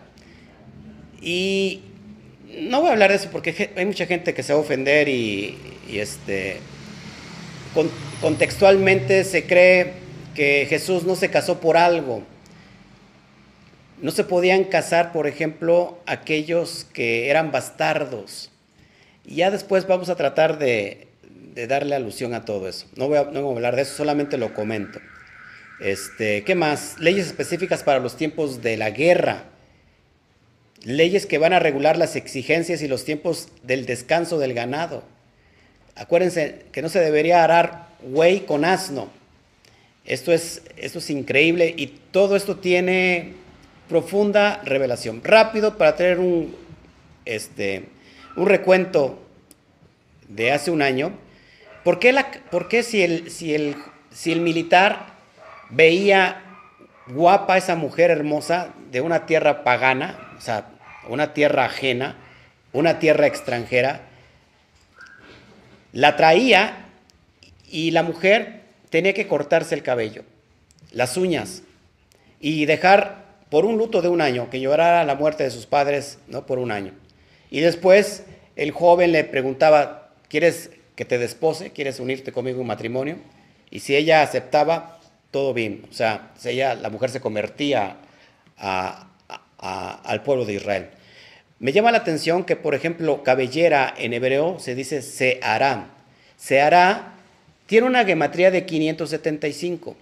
Y 1.21 1.83
no 2.61 2.81
voy 2.81 2.91
a 2.91 2.93
hablar 2.93 3.11
de 3.11 3.17
eso 3.17 3.29
porque 3.31 3.71
hay 3.77 3.87
mucha 3.87 4.07
gente 4.07 4.35
que 4.35 4.43
se 4.43 4.53
va 4.53 4.59
a 4.59 4.63
ofender 4.63 5.09
y, 5.09 5.57
este, 5.91 6.59
contextualmente 8.21 9.25
se 9.25 9.47
cree 9.47 9.93
que 10.35 10.67
Jesús 10.69 11.05
no 11.05 11.17
se 11.17 11.31
casó 11.31 11.61
por 11.61 11.77
algo. 11.77 12.23
No 14.01 14.11
se 14.13 14.23
podían 14.23 14.65
casar, 14.65 15.13
por 15.13 15.27
ejemplo, 15.27 15.99
aquellos 16.07 16.87
que 16.93 17.31
eran 17.31 17.51
bastardos. 17.51 18.51
Y 19.29 19.37
ya 19.37 19.51
después 19.51 19.87
vamos 19.87 20.09
a 20.09 20.17
tratar 20.17 20.59
de, 20.59 21.07
darle 21.69 21.95
alusión 21.95 22.33
a 22.33 22.47
todo 22.47 22.67
eso. 22.67 22.87
No 22.97 23.09
voy, 23.09 23.19
a, 23.19 23.25
no 23.25 23.51
hablar 23.51 23.77
de 23.77 23.83
eso, 23.83 23.95
solamente 23.95 24.39
lo 24.39 24.55
comento. 24.55 25.01
Este, 25.81 26.45
¿Qué 26.45 26.55
más? 26.55 26.99
Leyes 26.99 27.27
específicas 27.27 27.83
para 27.83 28.01
los 28.01 28.17
tiempos 28.17 28.63
de 28.63 28.79
la 28.79 28.91
guerra. 28.91 29.45
Leyes 30.83 31.27
que 31.27 31.37
van 31.37 31.53
a 31.53 31.59
regular 31.59 31.99
las 31.99 32.17
exigencias 32.17 32.81
y 32.81 32.89
los 32.89 33.05
tiempos 33.05 33.49
del 33.63 33.85
descanso 33.85 34.39
del 34.39 34.55
ganado. 34.55 35.05
Acuérdense 35.95 36.65
que 36.73 36.81
no 36.81 36.89
se 36.89 37.01
debería 37.01 37.45
arar 37.45 37.89
güey 38.01 38.47
con 38.47 38.65
asno. 38.65 39.11
Esto 40.07 40.33
es, 40.33 40.63
esto 40.79 41.01
es 41.01 41.11
increíble 41.11 41.75
y 41.77 41.89
todo 42.13 42.35
esto 42.35 42.57
tiene 42.57 43.35
profunda 43.91 44.63
revelación. 44.65 45.23
Rápido 45.23 45.77
para 45.77 45.97
tener 45.97 46.19
un, 46.19 46.57
este, 47.27 47.91
un 48.39 48.47
recuento 48.47 49.19
de 50.29 50.53
hace 50.53 50.71
un 50.71 50.81
año, 50.81 51.13
¿por 51.83 51.99
qué, 51.99 52.13
la, 52.13 52.31
si, 52.83 53.03
el, 53.03 53.31
si, 53.31 53.55
el, 53.55 53.77
si 54.11 54.33
el 54.33 54.41
militar 54.41 55.07
veía 55.71 56.43
guapa 57.09 57.57
esa 57.57 57.75
mujer 57.75 58.11
hermosa 58.11 58.75
de 58.91 59.01
una 59.01 59.27
tierra 59.27 59.65
pagana, 59.65 60.35
o 60.39 60.41
sea, 60.41 60.71
una 61.09 61.35
tierra 61.35 61.65
ajena, 61.65 62.17
una 62.73 62.99
tierra 62.99 63.27
extranjera, 63.27 64.03
la 65.93 66.17
traía 66.17 66.87
y 67.71 67.91
la 67.91 68.03
mujer 68.03 68.63
tenía 68.91 69.15
que 69.15 69.27
cortarse 69.27 69.75
el 69.75 69.83
cabello, 69.83 70.23
las 70.93 71.17
uñas 71.17 71.63
y 72.41 72.67
dejar 72.67 73.25
por 73.51 73.65
un 73.65 73.79
luto 73.79 74.01
de 74.03 74.09
un 74.09 74.21
año, 74.21 74.49
que 74.51 74.61
llorara 74.61 75.05
la 75.05 75.15
muerte 75.15 75.43
de 75.43 75.51
sus 75.51 75.67
padres, 75.67 76.19
¿no? 76.29 76.47
Por 76.47 76.59
un 76.59 76.71
año. 76.71 76.93
Y 77.51 77.61
después 77.61 78.25
el 78.57 78.71
joven 78.71 79.13
le 79.13 79.25
preguntaba, 79.25 80.11
¿quieres 80.29 80.71
que 80.97 81.05
te 81.05 81.19
despose? 81.19 81.71
¿Quieres 81.73 82.01
unirte 82.01 82.33
conmigo 82.33 82.61
en 82.61 82.67
matrimonio? 82.67 83.17
Y 83.71 83.81
si 83.81 83.97
ella 83.97 84.23
aceptaba, 84.23 84.99
todo 85.31 85.55
bien. 85.55 85.87
O 85.91 85.95
sea, 85.95 86.33
ella, 86.45 86.75
la 86.75 86.91
mujer 86.91 87.11
se 87.11 87.21
convertía 87.21 87.97
al 88.59 90.23
pueblo 90.25 90.45
de 90.45 90.55
Israel. 90.55 90.89
Me 91.59 91.73
llama 91.73 91.91
la 91.91 91.99
atención 91.99 92.45
que, 92.45 92.57
por 92.57 92.75
ejemplo, 92.75 93.23
cabellera 93.23 93.93
en 93.97 94.13
hebreo 94.13 94.59
se 94.59 94.75
dice 94.75 95.03
se 95.03 95.41
hará. 95.43 95.91
Se 96.37 96.61
hará 96.61 97.19
tiene 97.69 97.87
una 97.87 98.03
gematría 98.07 98.51
de 98.51 98.65
575. 98.65 99.95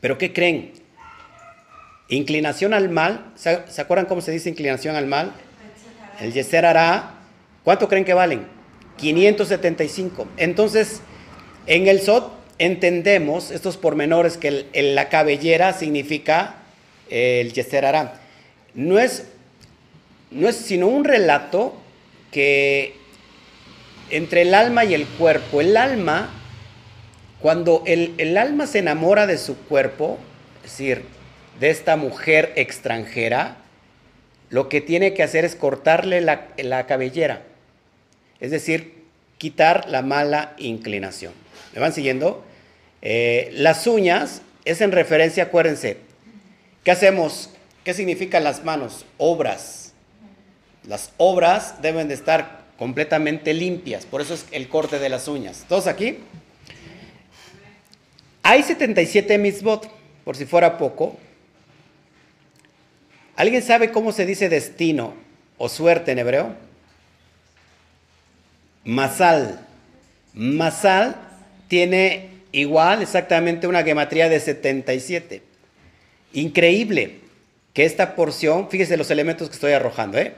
¿Pero 0.00 0.16
qué 0.16 0.32
creen? 0.32 0.74
Inclinación 2.08 2.72
al 2.72 2.88
mal. 2.88 3.32
¿Se, 3.34 3.50
acuerdan 3.80 4.06
cómo 4.06 4.20
se 4.20 4.30
dice 4.30 4.48
inclinación 4.48 4.94
al 4.94 5.08
mal? 5.08 5.32
El 6.20 6.32
Yeser 6.32 6.66
hará, 6.66 7.14
¿cuánto 7.64 7.88
creen 7.88 8.04
que 8.04 8.14
valen? 8.14 8.46
575. 8.96 10.26
Entonces, 10.36 11.00
en 11.66 11.86
el 11.86 12.00
SOT 12.00 12.32
entendemos 12.58 13.50
estos 13.50 13.76
pormenores 13.76 14.36
que 14.36 14.66
la 14.74 15.08
cabellera 15.08 15.72
significa 15.72 16.56
eh, 17.08 17.40
el 17.40 17.52
Yeser 17.52 17.84
hará. 17.84 18.20
No 18.74 18.98
es, 18.98 19.26
no 20.30 20.48
es 20.48 20.56
sino 20.56 20.88
un 20.88 21.04
relato 21.04 21.74
que 22.32 22.94
entre 24.10 24.42
el 24.42 24.54
alma 24.54 24.84
y 24.84 24.94
el 24.94 25.06
cuerpo, 25.06 25.60
el 25.60 25.76
alma, 25.76 26.30
cuando 27.40 27.84
el, 27.86 28.14
el 28.18 28.36
alma 28.36 28.66
se 28.66 28.80
enamora 28.80 29.26
de 29.26 29.38
su 29.38 29.56
cuerpo, 29.56 30.18
es 30.64 30.72
decir, 30.72 31.04
de 31.60 31.70
esta 31.70 31.96
mujer 31.96 32.52
extranjera, 32.56 33.58
lo 34.50 34.68
que 34.68 34.80
tiene 34.80 35.14
que 35.14 35.22
hacer 35.22 35.44
es 35.44 35.54
cortarle 35.54 36.20
la, 36.20 36.86
cabellera, 36.86 37.42
es 38.40 38.50
decir, 38.50 39.04
quitar 39.38 39.88
la 39.88 40.02
mala 40.02 40.54
inclinación. 40.58 41.32
¿Me 41.74 41.80
van 41.80 41.92
siguiendo? 41.92 42.44
Eh, 43.02 43.50
las 43.52 43.86
uñas 43.86 44.42
es 44.64 44.80
en 44.80 44.92
referencia, 44.92 45.44
acuérdense, 45.44 45.98
¿qué 46.84 46.90
hacemos 46.90 47.50
¿Qué 47.88 47.94
significan 47.94 48.44
las 48.44 48.64
manos? 48.64 49.06
Obras. 49.16 49.94
Las 50.86 51.10
obras 51.16 51.80
deben 51.80 52.06
de 52.08 52.12
estar 52.12 52.66
completamente 52.76 53.54
limpias, 53.54 54.04
por 54.04 54.20
eso 54.20 54.34
es 54.34 54.44
el 54.50 54.68
corte 54.68 54.98
de 54.98 55.08
las 55.08 55.26
uñas. 55.26 55.64
¿Todos 55.66 55.86
aquí? 55.86 56.18
Hay 58.42 58.62
77 58.62 59.38
mitzvot, 59.38 59.88
por 60.22 60.36
si 60.36 60.44
fuera 60.44 60.76
poco. 60.76 61.16
¿Alguien 63.38 63.62
sabe 63.62 63.92
cómo 63.92 64.10
se 64.10 64.26
dice 64.26 64.48
destino 64.48 65.14
o 65.58 65.68
suerte 65.68 66.10
en 66.10 66.18
hebreo? 66.18 66.56
Masal. 68.82 69.64
Masal 70.34 71.14
tiene 71.68 72.30
igual 72.50 73.00
exactamente 73.00 73.68
una 73.68 73.84
gematría 73.84 74.28
de 74.28 74.40
77. 74.40 75.40
Increíble 76.32 77.20
que 77.74 77.84
esta 77.84 78.16
porción, 78.16 78.68
fíjese 78.70 78.96
los 78.96 79.12
elementos 79.12 79.48
que 79.48 79.54
estoy 79.54 79.70
arrojando, 79.70 80.18
¿eh? 80.18 80.34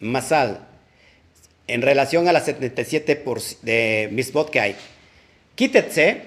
Masal, 0.00 0.66
en 1.68 1.82
relación 1.82 2.26
a 2.26 2.32
las 2.32 2.46
77 2.46 3.14
por, 3.14 3.40
de 3.62 4.08
misbot 4.10 4.50
que 4.50 4.58
hay. 4.58 4.76
Kitetse 5.54 6.22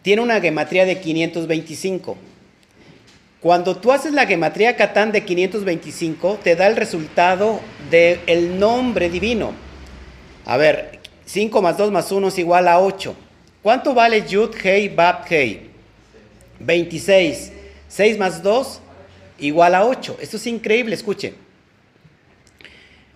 tiene 0.00 0.22
una 0.22 0.40
gematría 0.40 0.86
de 0.86 0.98
525. 0.98 2.16
Cuando 3.44 3.76
tú 3.76 3.92
haces 3.92 4.14
la 4.14 4.26
gematría 4.26 4.74
Catán 4.74 5.12
de 5.12 5.22
525, 5.22 6.38
te 6.42 6.56
da 6.56 6.66
el 6.66 6.76
resultado 6.76 7.60
del 7.90 8.58
nombre 8.58 9.10
divino. 9.10 9.52
A 10.46 10.56
ver, 10.56 10.98
5 11.26 11.60
más 11.60 11.76
2 11.76 11.92
más 11.92 12.10
1 12.10 12.28
es 12.28 12.38
igual 12.38 12.68
a 12.68 12.80
8. 12.80 13.14
¿Cuánto 13.62 13.92
vale 13.92 14.26
Yud 14.26 14.54
Hei 14.64 14.88
Bab 14.88 15.26
Hei? 15.28 15.68
26. 16.58 17.52
6 17.86 18.18
más 18.18 18.42
2 18.42 18.80
igual 19.40 19.74
a 19.74 19.84
8. 19.84 20.16
Esto 20.22 20.38
es 20.38 20.46
increíble, 20.46 20.94
escuchen. 20.94 21.34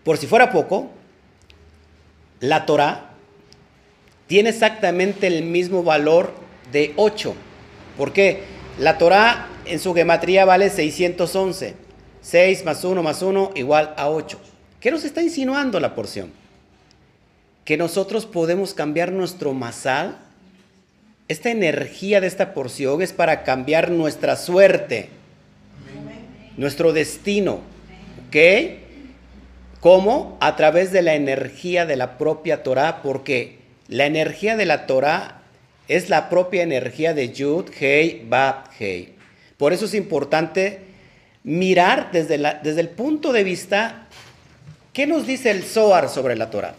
Por 0.04 0.18
si 0.18 0.26
fuera 0.26 0.52
poco, 0.52 0.90
la 2.40 2.66
Torah 2.66 3.12
tiene 4.26 4.50
exactamente 4.50 5.26
el 5.26 5.44
mismo 5.44 5.82
valor 5.82 6.35
de 6.70 6.92
8. 6.97 7.35
¿Por 7.97 8.12
qué? 8.12 8.57
La 8.78 8.99
Torah 8.99 9.49
en 9.64 9.78
su 9.78 9.94
gematría 9.94 10.44
vale 10.44 10.70
611. 10.70 11.75
6 12.20 12.64
más 12.64 12.85
1 12.85 13.02
más 13.02 13.23
1 13.23 13.52
igual 13.54 13.94
a 13.97 14.11
8. 14.11 14.40
¿Qué 14.80 14.90
nos 14.90 15.04
está 15.04 15.23
insinuando 15.23 15.80
la 15.80 15.94
porción? 15.94 16.30
Que 17.64 17.76
nosotros 17.76 18.26
podemos 18.26 18.75
cambiar 18.75 19.12
nuestro 19.12 19.52
masal 19.52 20.18
esta 21.28 21.50
energía 21.50 22.23
de 22.23 22.26
esta 22.26 22.54
porción 22.54 23.02
es 23.02 23.12
para 23.12 23.44
cambiar 23.44 23.90
nuestra 23.90 24.35
suerte, 24.35 25.11
nuestro 26.56 26.94
destino. 26.94 27.61
¿Ok? 28.26 28.37
¿Cómo? 29.80 30.38
A 30.40 30.56
través 30.56 30.90
de 30.90 31.02
la 31.02 31.14
energía 31.14 31.85
de 31.85 31.97
la 31.97 32.16
propia 32.16 32.62
Torah, 32.62 33.02
porque 33.02 33.58
la 33.88 34.06
energía 34.06 34.56
de 34.56 34.64
la 34.64 34.87
Torah 34.87 35.38
es 35.88 36.11
la 36.11 36.28
propia 36.28 36.62
energía 36.62 37.14
de 37.14 37.33
Yud, 37.33 37.71
Hei, 37.80 38.25
Bab, 38.28 38.71
Hei. 38.78 39.14
Por 39.57 39.73
eso 39.73 39.87
es 39.87 39.95
importante 39.95 40.80
mirar 41.42 42.11
desde, 42.12 42.38
desde 42.62 42.80
el 42.80 42.90
punto 42.90 43.33
de 43.33 43.42
vista, 43.42 44.07
¿qué 44.92 45.07
nos 45.07 45.26
dice 45.26 45.50
el 45.50 45.64
Zohar 45.64 46.09
sobre 46.11 46.37
la 46.37 46.50
Torah? 46.50 46.75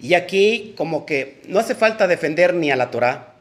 Y 0.00 0.14
aquí 0.14 0.74
como 0.76 1.06
que 1.06 1.40
no 1.46 1.58
hace 1.58 1.74
falta 1.74 2.06
defender 2.06 2.54
ni 2.54 2.70
a 2.70 2.76
la 2.76 2.90
Torah, 2.90 3.34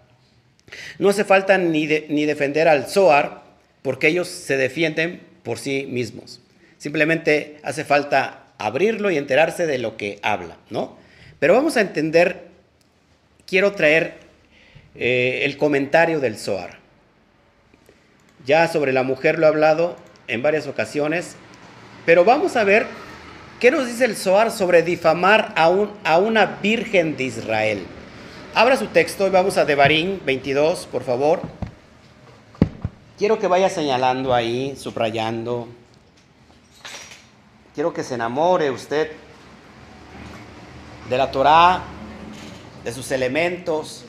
no 1.00 1.10
hace 1.10 1.24
falta 1.24 1.58
ni, 1.58 1.88
ni 1.88 2.26
defender 2.26 2.68
al 2.68 2.88
Zohar, 2.88 3.44
porque 3.82 4.08
ellos 4.08 4.28
se 4.28 4.58
defienden 4.58 5.22
por 5.44 5.60
sí 5.60 5.88
mismos. 5.90 6.42
Simplemente 6.78 7.58
hace 7.64 7.86
falta 7.86 8.44
abrirlo 8.58 9.12
y 9.12 9.18
enterarse 9.18 9.66
de 9.66 9.78
lo 9.78 9.98
que 9.98 10.20
habla, 10.22 10.58
¿no? 10.70 10.98
Pero 11.40 11.54
vamos 11.54 11.76
a 11.78 11.82
entender, 11.82 12.48
quiero 13.46 13.74
traer 13.74 14.23
eh, 14.96 15.42
el 15.44 15.58
comentario 15.58 16.20
del 16.20 16.38
Zohar. 16.38 16.80
Ya 18.46 18.68
sobre 18.68 18.94
la 18.94 19.04
mujer 19.04 19.40
lo 19.40 19.46
he 19.46 19.50
hablado 19.50 19.96
en 20.28 20.42
varias 20.42 20.68
ocasiones, 20.68 21.36
pero 22.06 22.26
vamos 22.26 22.56
a 22.56 22.64
ver 22.64 22.88
qué 23.60 23.72
nos 23.72 23.88
dice 23.88 24.06
el 24.06 24.16
Zohar 24.16 24.52
sobre 24.52 24.84
difamar 24.84 25.54
a, 25.56 25.72
a 26.04 26.18
una 26.18 26.46
virgen 26.46 27.16
de 27.16 27.24
Israel. 27.24 27.86
Abra 28.54 28.78
su 28.78 28.88
texto 28.88 29.26
y 29.26 29.30
vamos 29.30 29.58
a 29.58 29.66
Devarim 29.66 30.20
22, 30.26 30.88
por 30.88 31.04
favor. 31.04 31.42
Quiero 33.18 33.40
que 33.40 33.48
vaya 33.48 33.70
señalando 33.70 34.34
ahí, 34.34 34.76
subrayando. 34.78 35.68
Quiero 37.74 37.94
que 37.94 38.04
se 38.04 38.14
enamore 38.14 38.70
usted 38.70 39.12
de 41.10 41.18
la 41.18 41.32
Torá, 41.32 41.82
de 42.84 42.92
sus 42.92 43.12
elementos. 43.12 44.06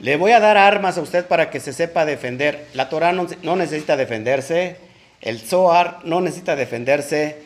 Le 0.00 0.16
voy 0.16 0.32
a 0.32 0.40
dar 0.40 0.56
armas 0.56 0.98
a 0.98 1.02
usted 1.02 1.26
para 1.26 1.50
que 1.50 1.60
se 1.60 1.72
sepa 1.72 2.04
defender. 2.04 2.66
La 2.74 2.88
Torá 2.88 3.12
no, 3.12 3.26
no 3.42 3.56
necesita 3.56 3.96
defenderse, 3.96 4.76
el 5.20 5.38
Zohar 5.40 5.98
no 6.04 6.20
necesita 6.20 6.56
defenderse, 6.56 7.42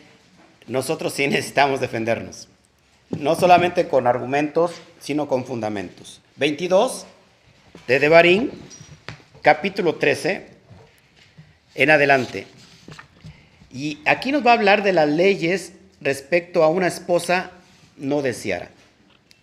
nosotros 0.67 1.13
sí 1.13 1.27
necesitamos 1.29 1.81
defendernos 1.81 2.49
no 3.19 3.35
solamente 3.35 3.89
con 3.89 4.07
argumentos, 4.07 4.73
sino 5.01 5.29
con 5.29 5.45
fundamentos. 5.45 6.21
22 6.37 7.07
de 7.87 7.99
Devarim, 7.99 8.51
capítulo 9.43 9.97
13, 9.97 10.47
en 11.75 11.91
adelante. 11.91 12.47
Y 13.73 13.99
aquí 14.05 14.33
nos 14.33 14.47
va 14.47 14.53
a 14.53 14.55
hablar 14.55 14.83
de 14.83 14.93
las 14.93 15.09
leyes 15.09 15.73
respecto 16.01 16.63
a 16.63 16.69
una 16.69 16.87
esposa 16.87 17.51
no 17.97 18.23
deseara. 18.23 18.71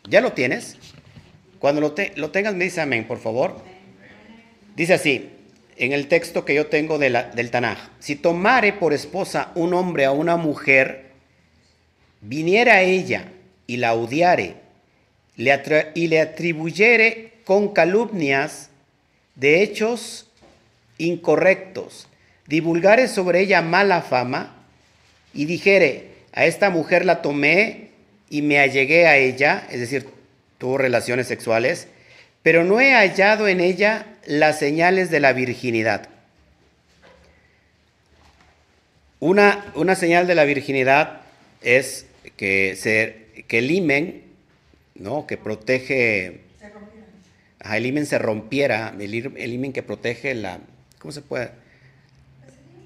¿Ya 0.10 0.22
lo 0.22 0.34
tienes? 0.34 0.78
Cuando 1.62 1.80
lo, 1.80 2.32
tengas 2.32 2.56
me 2.56 2.64
dice 2.64 2.82
amén, 2.82 3.06
por 3.06 3.20
favor. 3.20 3.64
Dice 4.76 4.96
así, 4.96 5.30
en 5.78 5.92
el 5.92 6.08
texto 6.08 6.44
que 6.44 6.56
yo 6.56 6.66
tengo 6.68 6.98
del 6.98 7.52
Tanaj, 7.52 7.78
si 8.00 8.16
tomare 8.16 8.74
por 8.74 8.94
esposa 8.94 9.52
un 9.54 9.76
hombre 9.76 10.06
a 10.06 10.12
una 10.12 10.38
mujer, 10.38 11.12
viniera 12.20 12.74
a 12.74 12.82
ella 12.82 13.32
y 13.68 13.78
la 13.78 13.94
odiare 13.94 14.56
y 15.36 16.08
le 16.08 16.20
atribuyere 16.20 17.34
con 17.46 17.74
calumnias 17.74 18.72
de 19.36 19.62
hechos 19.62 20.32
incorrectos, 20.98 22.08
divulgare 22.48 23.08
sobre 23.08 23.42
ella 23.42 23.62
mala 23.62 24.02
fama 24.02 24.56
y 25.32 25.46
dijere, 25.46 26.10
a 26.34 26.46
esta 26.46 26.72
mujer 26.72 27.06
la 27.06 27.22
tomé 27.22 27.90
y 28.32 28.42
me 28.42 28.60
allegué 28.60 29.06
a 29.06 29.18
ella, 29.18 29.68
es 29.70 29.80
decir, 29.80 30.21
tuvo 30.62 30.78
relaciones 30.78 31.26
sexuales, 31.26 31.88
pero 32.44 32.64
no 32.64 32.80
he 32.80 32.94
hallado 32.94 33.48
en 33.48 33.60
ella 33.60 34.06
las 34.28 34.60
señales 34.60 35.10
de 35.10 35.20
la 35.20 35.34
virginidad. 35.34 36.08
Una, 39.20 39.66
una 39.74 39.96
señal 39.96 40.28
de 40.28 40.36
la 40.36 40.44
virginidad 40.44 41.22
es 41.64 42.06
que 42.38 42.76
se 42.76 43.22
que 43.48 43.58
el 43.58 43.72
imen, 43.72 44.22
¿no? 44.94 45.26
que 45.26 45.36
protege, 45.36 46.42
el 47.74 47.86
imen 47.88 48.06
se 48.06 48.20
rompiera, 48.20 48.94
el, 49.00 49.54
imen 49.54 49.74
que 49.74 49.82
protege 49.82 50.36
la, 50.36 50.60
¿cómo 51.00 51.12
se 51.12 51.24
puede? 51.24 51.50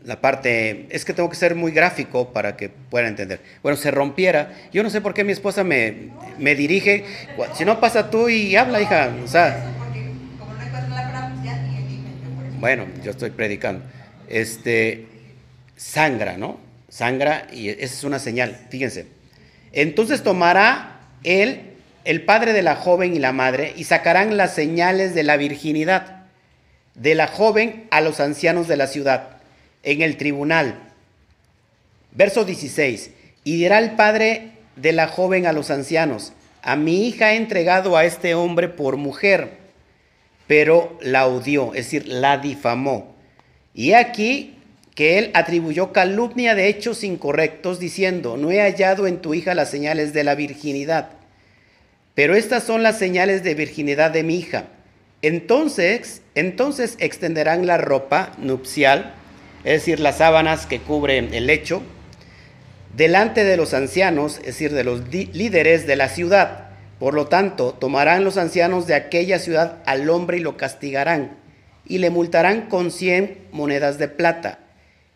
La 0.06 0.22
parte, 0.22 0.86
es 0.92 1.04
que 1.04 1.14
tengo 1.14 1.30
que 1.30 1.36
ser 1.36 1.56
muy 1.56 1.72
gráfico 1.72 2.32
para 2.32 2.56
que 2.56 2.70
puedan 2.70 3.10
entender. 3.10 3.42
Bueno, 3.64 3.76
se 3.76 3.90
rompiera, 3.90 4.54
yo 4.72 4.84
no 4.84 4.92
sé 4.92 5.02
por 5.02 5.16
qué 5.16 5.24
mi 5.24 5.32
esposa 5.32 5.64
me, 5.64 6.10
me 6.38 6.54
dirige, 6.54 7.06
si 7.56 7.66
no 7.66 7.80
pasa 7.80 8.12
tú 8.12 8.30
y 8.30 8.56
habla, 8.56 8.82
hija, 8.82 9.12
o 9.24 9.28
sea... 9.28 9.72
Bueno, 12.60 12.86
yo 13.04 13.12
estoy 13.12 13.32
predicando. 13.32 13.84
Este, 14.28 15.08
sangra, 15.76 16.38
¿no? 16.38 16.60
Sangra 16.88 17.48
y 17.52 17.70
esa 17.70 17.84
es 17.84 18.04
una 18.04 18.20
señal, 18.20 18.56
fíjense. 18.70 19.08
Entonces 19.72 20.22
tomará 20.22 21.00
él, 21.24 21.74
el 22.04 22.24
padre 22.24 22.54
de 22.54 22.62
la 22.62 22.76
joven 22.76 23.16
y 23.16 23.20
la 23.20 23.34
madre, 23.34 23.74
y 23.76 23.86
sacarán 23.86 24.38
las 24.38 24.54
señales 24.54 25.16
de 25.16 25.24
la 25.24 25.38
virginidad 25.38 26.26
de 26.94 27.16
la 27.16 27.28
joven 27.28 27.88
a 27.92 28.02
los 28.02 28.20
ancianos 28.20 28.68
de 28.68 28.78
la 28.78 28.88
ciudad 28.88 29.35
en 29.86 30.02
el 30.02 30.18
tribunal. 30.18 30.76
Verso 32.12 32.44
16. 32.44 33.12
Y 33.46 33.56
dirá 33.56 33.80
el 33.80 33.92
padre 33.92 34.52
de 34.76 34.92
la 34.92 35.08
joven 35.08 35.46
a 35.46 35.54
los 35.54 35.72
ancianos, 35.72 36.34
a 36.62 36.76
mi 36.76 37.08
hija 37.08 37.34
he 37.34 37.38
entregado 37.38 37.96
a 37.96 38.06
este 38.06 38.34
hombre 38.34 38.68
por 38.68 38.98
mujer, 38.98 39.52
pero 40.48 40.98
la 41.02 41.28
odió, 41.28 41.74
es 41.74 41.86
decir, 41.86 42.08
la 42.08 42.40
difamó. 42.40 43.16
Y 43.74 43.94
aquí 43.94 44.56
que 44.96 45.20
él 45.20 45.32
atribuyó 45.34 45.92
calumnia 45.92 46.56
de 46.56 46.70
hechos 46.70 47.04
incorrectos, 47.04 47.80
diciendo, 47.80 48.38
no 48.38 48.50
he 48.50 48.62
hallado 48.62 49.08
en 49.08 49.22
tu 49.22 49.34
hija 49.34 49.54
las 49.54 49.70
señales 49.70 50.14
de 50.14 50.24
la 50.24 50.36
virginidad, 50.36 51.10
pero 52.16 52.34
estas 52.34 52.64
son 52.64 52.82
las 52.82 52.98
señales 52.98 53.44
de 53.44 53.56
virginidad 53.56 54.12
de 54.12 54.24
mi 54.24 54.38
hija. 54.38 54.68
Entonces, 55.22 56.22
entonces 56.34 56.96
extenderán 57.00 57.68
la 57.68 57.78
ropa 57.78 58.32
nupcial, 58.38 59.14
es 59.66 59.82
decir, 59.82 60.00
las 60.00 60.20
sábanas 60.20 60.68
que 60.68 60.80
cubren 60.80 61.34
el 61.34 61.48
lecho, 61.48 61.82
delante 62.96 63.44
de 63.44 63.58
los 63.58 63.74
ancianos, 63.74 64.38
es 64.38 64.46
decir, 64.46 64.72
de 64.72 64.84
los 64.84 65.08
líderes 65.10 65.88
de 65.88 65.96
la 65.96 66.08
ciudad. 66.08 66.70
Por 67.00 67.16
lo 67.16 67.26
tanto, 67.28 67.74
tomarán 67.74 68.24
los 68.24 68.38
ancianos 68.38 68.86
de 68.86 68.94
aquella 68.94 69.40
ciudad 69.40 69.80
al 69.88 70.08
hombre 70.12 70.38
y 70.38 70.42
lo 70.42 70.56
castigarán, 70.56 71.38
y 71.84 71.98
le 71.98 72.12
multarán 72.12 72.70
con 72.70 72.92
cien 72.92 73.40
monedas 73.52 73.98
de 73.98 74.08
plata. 74.08 74.60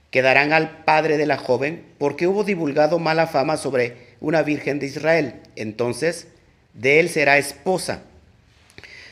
Quedarán 0.09 0.51
al 0.51 0.83
padre 0.83 1.17
de 1.17 1.27
la 1.27 1.37
joven, 1.37 1.85
porque 1.99 2.25
hubo 2.25 2.43
divulgado 2.43 2.97
mala 2.97 3.27
fama 3.27 3.55
sobre 3.55 4.09
una 4.19 4.41
virgen 4.41 4.79
de 4.79 4.87
Israel. 4.87 5.35
Entonces, 5.55 6.27
de 6.73 6.99
él 6.99 7.09
será 7.09 7.37
esposa. 7.37 8.01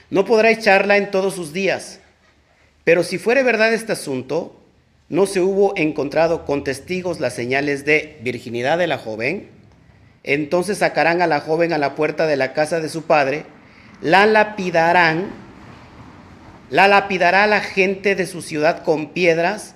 No 0.10 0.26
podrá 0.26 0.50
echarla 0.50 0.98
en 0.98 1.12
todos 1.12 1.36
sus 1.36 1.54
días. 1.54 2.00
Pero 2.84 3.04
si 3.04 3.20
fuere 3.20 3.44
verdad 3.44 3.72
este 3.74 3.92
asunto, 3.92 4.57
no 5.10 5.26
se 5.26 5.40
hubo 5.40 5.74
encontrado 5.78 6.46
con 6.46 6.64
testigos 6.64 7.20
las 7.20 7.34
señales 7.34 7.86
de 7.86 8.18
virginidad 8.22 8.78
de 8.78 8.88
la 8.88 8.98
joven, 8.98 9.50
entonces 10.24 10.80
sacarán 10.80 11.22
a 11.22 11.28
la 11.28 11.40
joven 11.40 11.72
a 11.72 11.78
la 11.78 11.96
puerta 11.96 12.28
de 12.28 12.36
la 12.36 12.54
casa 12.54 12.80
de 12.80 12.90
su 12.90 13.04
padre, 13.04 13.46
la 14.02 14.26
lapidarán, 14.26 15.28
la 16.70 16.88
lapidará 16.88 17.48
la 17.48 17.62
gente 17.62 18.16
de 18.16 18.28
su 18.28 18.42
ciudad 18.42 18.84
con 18.84 19.14
piedras 19.14 19.76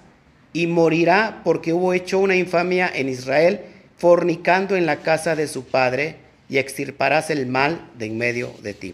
y 0.54 0.68
morirá 0.68 1.42
porque 1.46 1.72
hubo 1.72 1.94
hecho 1.94 2.20
una 2.20 2.36
infamia 2.36 2.92
en 2.94 3.08
Israel, 3.08 3.62
fornicando 3.98 4.76
en 4.76 4.86
la 4.86 4.98
casa 4.98 5.36
de 5.36 5.48
su 5.48 5.66
padre, 5.66 6.18
y 6.50 6.58
extirparás 6.58 7.30
el 7.30 7.48
mal 7.48 7.90
de 7.98 8.08
en 8.08 8.18
medio 8.18 8.54
de 8.62 8.74
ti. 8.74 8.94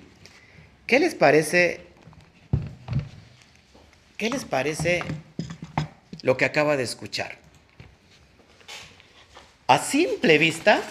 ¿Qué 0.85 0.99
les 0.99 1.15
parece? 1.15 1.81
¿Qué 4.15 4.29
les 4.29 4.45
parece 4.45 5.01
lo 6.21 6.37
que 6.37 6.45
acaba 6.45 6.77
de 6.77 6.83
escuchar? 6.83 7.37
A 9.67 9.79
simple 9.79 10.37
vista, 10.37 10.81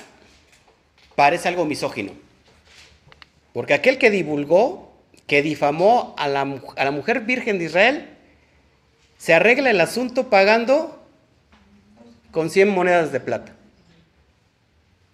parece 1.14 1.48
algo 1.48 1.64
misógino. 1.64 2.12
Porque 3.52 3.74
aquel 3.74 3.98
que 3.98 4.10
divulgó, 4.10 4.92
que 5.26 5.42
difamó 5.42 6.14
a 6.18 6.28
la, 6.28 6.42
a 6.76 6.84
la 6.84 6.90
mujer 6.90 7.20
virgen 7.20 7.58
de 7.58 7.64
Israel, 7.64 8.08
se 9.16 9.32
arregla 9.32 9.70
el 9.70 9.80
asunto 9.80 10.28
pagando 10.28 11.02
con 12.30 12.50
100 12.50 12.68
monedas 12.68 13.12
de 13.12 13.20
plata. 13.20 13.54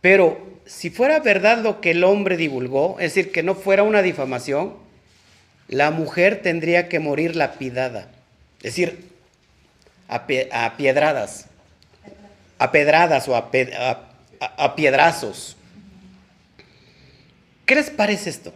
Pero 0.00 0.52
si 0.66 0.90
fuera 0.90 1.20
verdad 1.20 1.58
lo 1.58 1.80
que 1.80 1.92
el 1.92 2.02
hombre 2.02 2.36
divulgó, 2.36 2.98
es 2.98 3.14
decir, 3.14 3.30
que 3.30 3.44
no 3.44 3.54
fuera 3.54 3.84
una 3.84 4.02
difamación, 4.02 4.74
la 5.68 5.92
mujer 5.92 6.42
tendría 6.42 6.88
que 6.88 6.98
morir 6.98 7.36
lapidada. 7.36 8.10
Es 8.58 8.74
decir, 8.74 9.11
a, 10.14 10.76
piedradas, 10.76 11.46
a 12.58 12.72
pedradas 12.72 13.28
o 13.28 13.36
a, 13.36 13.50
a 14.40 14.74
piedrazos. 14.74 15.56
¿Qué 17.64 17.74
les 17.74 17.90
parece 17.90 18.30
esto? 18.30 18.52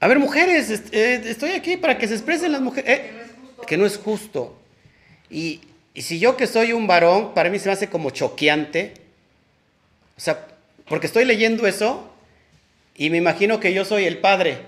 A 0.00 0.06
ver, 0.06 0.18
mujeres, 0.18 0.70
eh, 0.92 1.22
estoy 1.26 1.50
aquí 1.52 1.76
para 1.76 1.98
que 1.98 2.06
se 2.06 2.14
expresen 2.14 2.52
las 2.52 2.60
mujeres. 2.60 2.90
Eh, 2.90 3.10
que 3.66 3.76
no 3.76 3.84
es 3.84 3.98
justo. 3.98 4.56
Y, 5.30 5.60
si 5.94 6.20
yo 6.20 6.36
que 6.36 6.46
soy 6.46 6.72
un 6.72 6.86
varón, 6.86 7.34
para 7.34 7.50
mí 7.50 7.58
se 7.58 7.66
me 7.66 7.72
hace 7.72 7.88
como 7.88 8.10
choqueante. 8.10 8.94
O 10.16 10.20
sea, 10.20 10.46
porque 10.88 11.08
estoy 11.08 11.24
leyendo 11.24 11.66
eso 11.66 12.12
y 12.94 13.10
me 13.10 13.16
imagino 13.16 13.58
que 13.58 13.74
yo 13.74 13.84
soy 13.84 14.04
el 14.04 14.18
padre, 14.18 14.58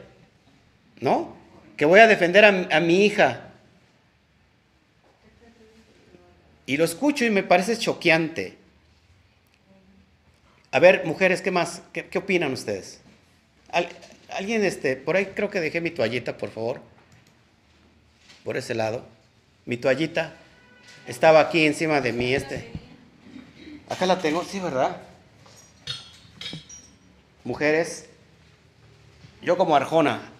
¿no? 1.00 1.36
Que 1.80 1.86
voy 1.86 2.00
a 2.00 2.06
defender 2.06 2.44
a, 2.44 2.80
mi 2.80 3.06
hija. 3.06 3.40
Y 6.66 6.76
lo 6.76 6.84
escucho 6.84 7.24
y 7.24 7.30
me 7.30 7.42
parece 7.42 7.78
choqueante. 7.78 8.58
A 10.72 10.78
ver, 10.78 11.06
mujeres, 11.06 11.40
¿qué 11.40 11.50
más? 11.50 11.80
¿Qué, 11.94 12.18
opinan 12.18 12.52
ustedes? 12.52 13.00
Alguien, 14.28 14.62
este, 14.62 14.94
por 14.94 15.16
ahí 15.16 15.32
creo 15.34 15.48
que 15.48 15.58
dejé 15.58 15.80
mi 15.80 15.90
toallita, 15.90 16.36
por 16.36 16.50
favor. 16.50 16.82
Por 18.44 18.58
ese 18.58 18.74
lado. 18.74 19.06
Mi 19.64 19.78
toallita. 19.78 20.34
Estaba 21.06 21.40
aquí 21.40 21.64
encima 21.64 22.02
de 22.02 22.12
mí, 22.12 22.34
este. 22.34 22.70
Acá 23.88 24.04
la 24.04 24.18
tengo, 24.18 24.44
sí, 24.44 24.60
¿verdad? 24.60 24.98
Mujeres. 27.42 28.04
Yo 29.40 29.56
como 29.56 29.74
Arjona. 29.74 30.30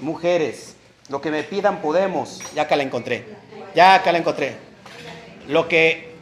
Mujeres. 0.00 0.76
Lo 1.08 1.20
que 1.20 1.30
me 1.30 1.42
pidan 1.42 1.80
podemos. 1.80 2.40
Ya 2.54 2.62
acá 2.62 2.76
la 2.76 2.82
encontré. 2.82 3.24
Ya 3.74 3.94
acá 3.94 4.12
la 4.12 4.18
encontré. 4.18 4.56
Lo 5.48 5.68
que, 5.68 6.14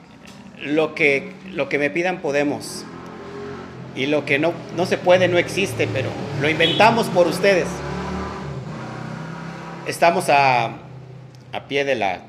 lo 0.63 0.95
que, 0.95 1.33
lo 1.51 1.69
que 1.69 1.79
me 1.79 1.91
pidan 1.91 2.21
podemos. 2.21 2.85
Y 3.95 4.07
lo 4.07 4.25
que 4.25 4.39
no, 4.39 4.53
no 4.77 4.87
se 4.87 4.99
puede 4.99 5.27
no 5.27 5.39
existe, 5.39 5.89
pero 5.93 6.11
lo 6.41 6.49
inventamos 6.49 7.09
por 7.09 7.27
ustedes. 7.27 7.67
Estamos 9.87 10.29
a, 10.29 10.67
a 11.53 11.69
pie 11.69 11.85
de 11.85 11.95
la, 11.95 12.21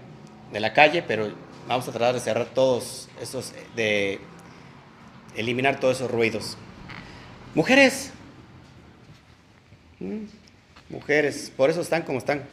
de 0.52 0.60
la 0.60 0.74
calle, 0.74 1.04
pero 1.04 1.30
vamos 1.68 1.88
a 1.88 1.92
tratar 1.92 2.14
de 2.14 2.20
cerrar 2.20 2.46
todos 2.46 3.10
esos, 3.22 3.54
de 3.76 4.20
eliminar 5.36 5.80
todos 5.80 5.98
esos 5.98 6.10
ruidos. 6.10 6.58
Mujeres, 7.54 8.12
mm, 10.00 10.24
mujeres, 10.90 11.52
por 11.56 11.70
eso 11.70 11.82
están 11.82 12.04
como 12.04 12.20
están. 12.20 12.44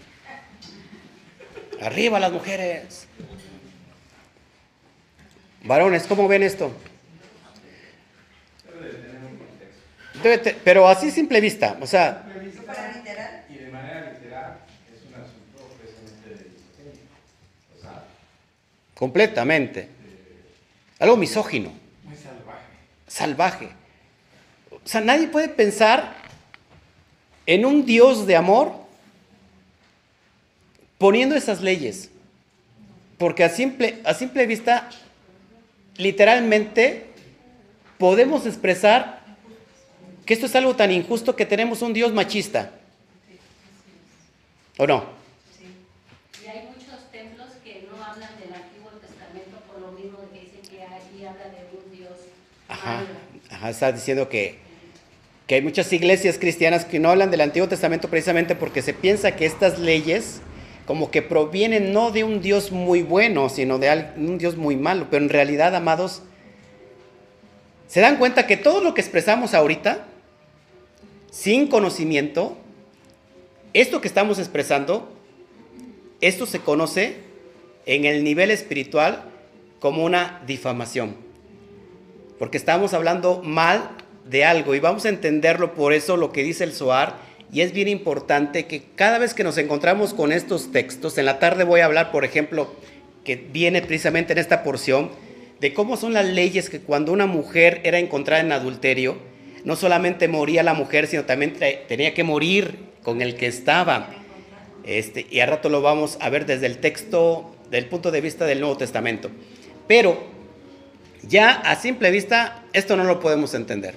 Arriba 1.80 2.18
las 2.18 2.32
mujeres. 2.32 3.06
Varones, 5.62 6.06
¿cómo 6.06 6.28
ven 6.28 6.42
esto? 6.42 6.72
pero 10.64 10.88
así 10.88 11.10
simple 11.10 11.40
vista, 11.40 11.76
o 11.80 11.86
sea... 11.86 12.24
Y 13.50 13.54
de 13.56 13.70
manera 13.70 14.10
literal 14.12 14.58
es 14.94 15.02
un 15.06 15.14
asunto 15.14 15.76
precisamente 15.78 16.28
de 16.30 16.90
o 17.76 17.80
sea, 17.80 18.04
Completamente. 18.94 19.88
Algo 20.98 21.16
misógino. 21.18 21.72
Muy 22.04 22.16
salvaje. 22.16 22.64
Salvaje. 23.06 23.68
O 24.70 24.88
sea, 24.88 25.02
nadie 25.02 25.26
puede 25.26 25.48
pensar 25.48 26.23
en 27.46 27.64
un 27.66 27.84
Dios 27.84 28.26
de 28.26 28.36
amor 28.36 28.72
poniendo 30.98 31.34
esas 31.34 31.60
leyes. 31.60 32.10
Porque 33.18 33.44
a 33.44 33.48
simple, 33.48 34.00
a 34.04 34.14
simple 34.14 34.46
vista, 34.46 34.88
literalmente, 35.96 37.06
podemos 37.98 38.46
expresar 38.46 39.22
que 40.26 40.34
esto 40.34 40.46
es 40.46 40.56
algo 40.56 40.74
tan 40.74 40.90
injusto 40.90 41.36
que 41.36 41.46
tenemos 41.46 41.82
un 41.82 41.92
Dios 41.92 42.12
machista. 42.12 42.72
¿O 44.78 44.86
no? 44.86 45.04
Sí. 45.56 45.66
Y 46.44 46.48
hay 46.48 46.66
muchos 46.66 47.10
templos 47.12 47.48
que 47.62 47.86
no 47.90 48.02
hablan 48.02 48.30
del 48.40 48.52
Antiguo 48.54 48.90
Testamento 49.00 49.58
por 49.68 49.80
lo 49.80 49.92
mismo 49.92 50.18
que 50.32 50.40
dicen 50.40 50.62
que 50.62 50.82
ahí 50.82 51.24
habla 51.24 51.44
de 51.44 51.68
un 51.72 51.96
Dios. 51.96 52.18
Ajá, 52.68 53.04
ajá 53.50 53.70
está 53.70 53.92
diciendo 53.92 54.28
que, 54.28 54.58
que 55.46 55.56
hay 55.56 55.62
muchas 55.62 55.92
iglesias 55.92 56.38
cristianas 56.38 56.84
que 56.84 56.98
no 56.98 57.10
hablan 57.10 57.30
del 57.30 57.42
Antiguo 57.42 57.68
Testamento 57.68 58.08
precisamente 58.08 58.54
porque 58.54 58.82
se 58.82 58.94
piensa 58.94 59.36
que 59.36 59.44
estas 59.44 59.78
leyes 59.78 60.40
como 60.86 61.10
que 61.10 61.22
provienen 61.22 61.92
no 61.92 62.10
de 62.10 62.24
un 62.24 62.40
Dios 62.40 62.70
muy 62.70 63.02
bueno, 63.02 63.48
sino 63.48 63.78
de 63.78 64.12
un 64.16 64.38
Dios 64.38 64.56
muy 64.56 64.76
malo. 64.76 65.06
Pero 65.10 65.24
en 65.24 65.30
realidad, 65.30 65.74
amados, 65.74 66.22
¿se 67.88 68.00
dan 68.00 68.16
cuenta 68.16 68.46
que 68.46 68.56
todo 68.56 68.82
lo 68.82 68.94
que 68.94 69.00
expresamos 69.00 69.54
ahorita 69.54 70.06
sin 71.30 71.66
conocimiento, 71.68 72.56
esto 73.72 74.00
que 74.00 74.08
estamos 74.08 74.38
expresando, 74.38 75.10
esto 76.20 76.46
se 76.46 76.60
conoce 76.60 77.16
en 77.86 78.04
el 78.04 78.24
nivel 78.24 78.50
espiritual 78.50 79.24
como 79.80 80.04
una 80.04 80.42
difamación. 80.46 81.16
Porque 82.38 82.56
estamos 82.56 82.94
hablando 82.94 83.42
mal 83.42 83.90
de 84.28 84.44
algo 84.44 84.74
y 84.74 84.80
vamos 84.80 85.04
a 85.04 85.10
entenderlo 85.10 85.74
por 85.74 85.92
eso 85.92 86.16
lo 86.16 86.32
que 86.32 86.42
dice 86.42 86.64
el 86.64 86.72
Soar. 86.72 87.16
Y 87.52 87.60
es 87.60 87.72
bien 87.72 87.88
importante 87.88 88.66
que 88.66 88.82
cada 88.96 89.18
vez 89.18 89.34
que 89.34 89.44
nos 89.44 89.58
encontramos 89.58 90.12
con 90.12 90.32
estos 90.32 90.72
textos, 90.72 91.18
en 91.18 91.26
la 91.26 91.38
tarde 91.38 91.64
voy 91.64 91.80
a 91.80 91.84
hablar, 91.84 92.10
por 92.10 92.24
ejemplo, 92.24 92.74
que 93.22 93.36
viene 93.36 93.80
precisamente 93.80 94.32
en 94.32 94.38
esta 94.38 94.62
porción, 94.62 95.10
de 95.60 95.72
cómo 95.72 95.96
son 95.96 96.14
las 96.14 96.26
leyes 96.26 96.68
que 96.68 96.80
cuando 96.80 97.12
una 97.12 97.26
mujer 97.26 97.80
era 97.84 97.98
encontrada 97.98 98.42
en 98.42 98.52
adulterio, 98.52 99.16
no 99.64 99.76
solamente 99.76 100.28
moría 100.28 100.62
la 100.62 100.74
mujer, 100.74 101.06
sino 101.06 101.24
también 101.24 101.54
tenía 101.88 102.12
que 102.12 102.24
morir 102.24 102.76
con 103.02 103.22
el 103.22 103.36
que 103.36 103.46
estaba. 103.46 104.10
Este, 104.84 105.26
y 105.30 105.40
a 105.40 105.46
rato 105.46 105.68
lo 105.68 105.80
vamos 105.80 106.18
a 106.20 106.28
ver 106.28 106.44
desde 106.44 106.66
el 106.66 106.78
texto, 106.78 107.54
del 107.70 107.86
punto 107.86 108.10
de 108.10 108.20
vista 108.20 108.44
del 108.44 108.60
Nuevo 108.60 108.76
Testamento. 108.76 109.30
Pero 109.86 110.22
ya 111.22 111.52
a 111.52 111.76
simple 111.76 112.10
vista, 112.10 112.64
esto 112.72 112.96
no 112.96 113.04
lo 113.04 113.20
podemos 113.20 113.54
entender. 113.54 113.94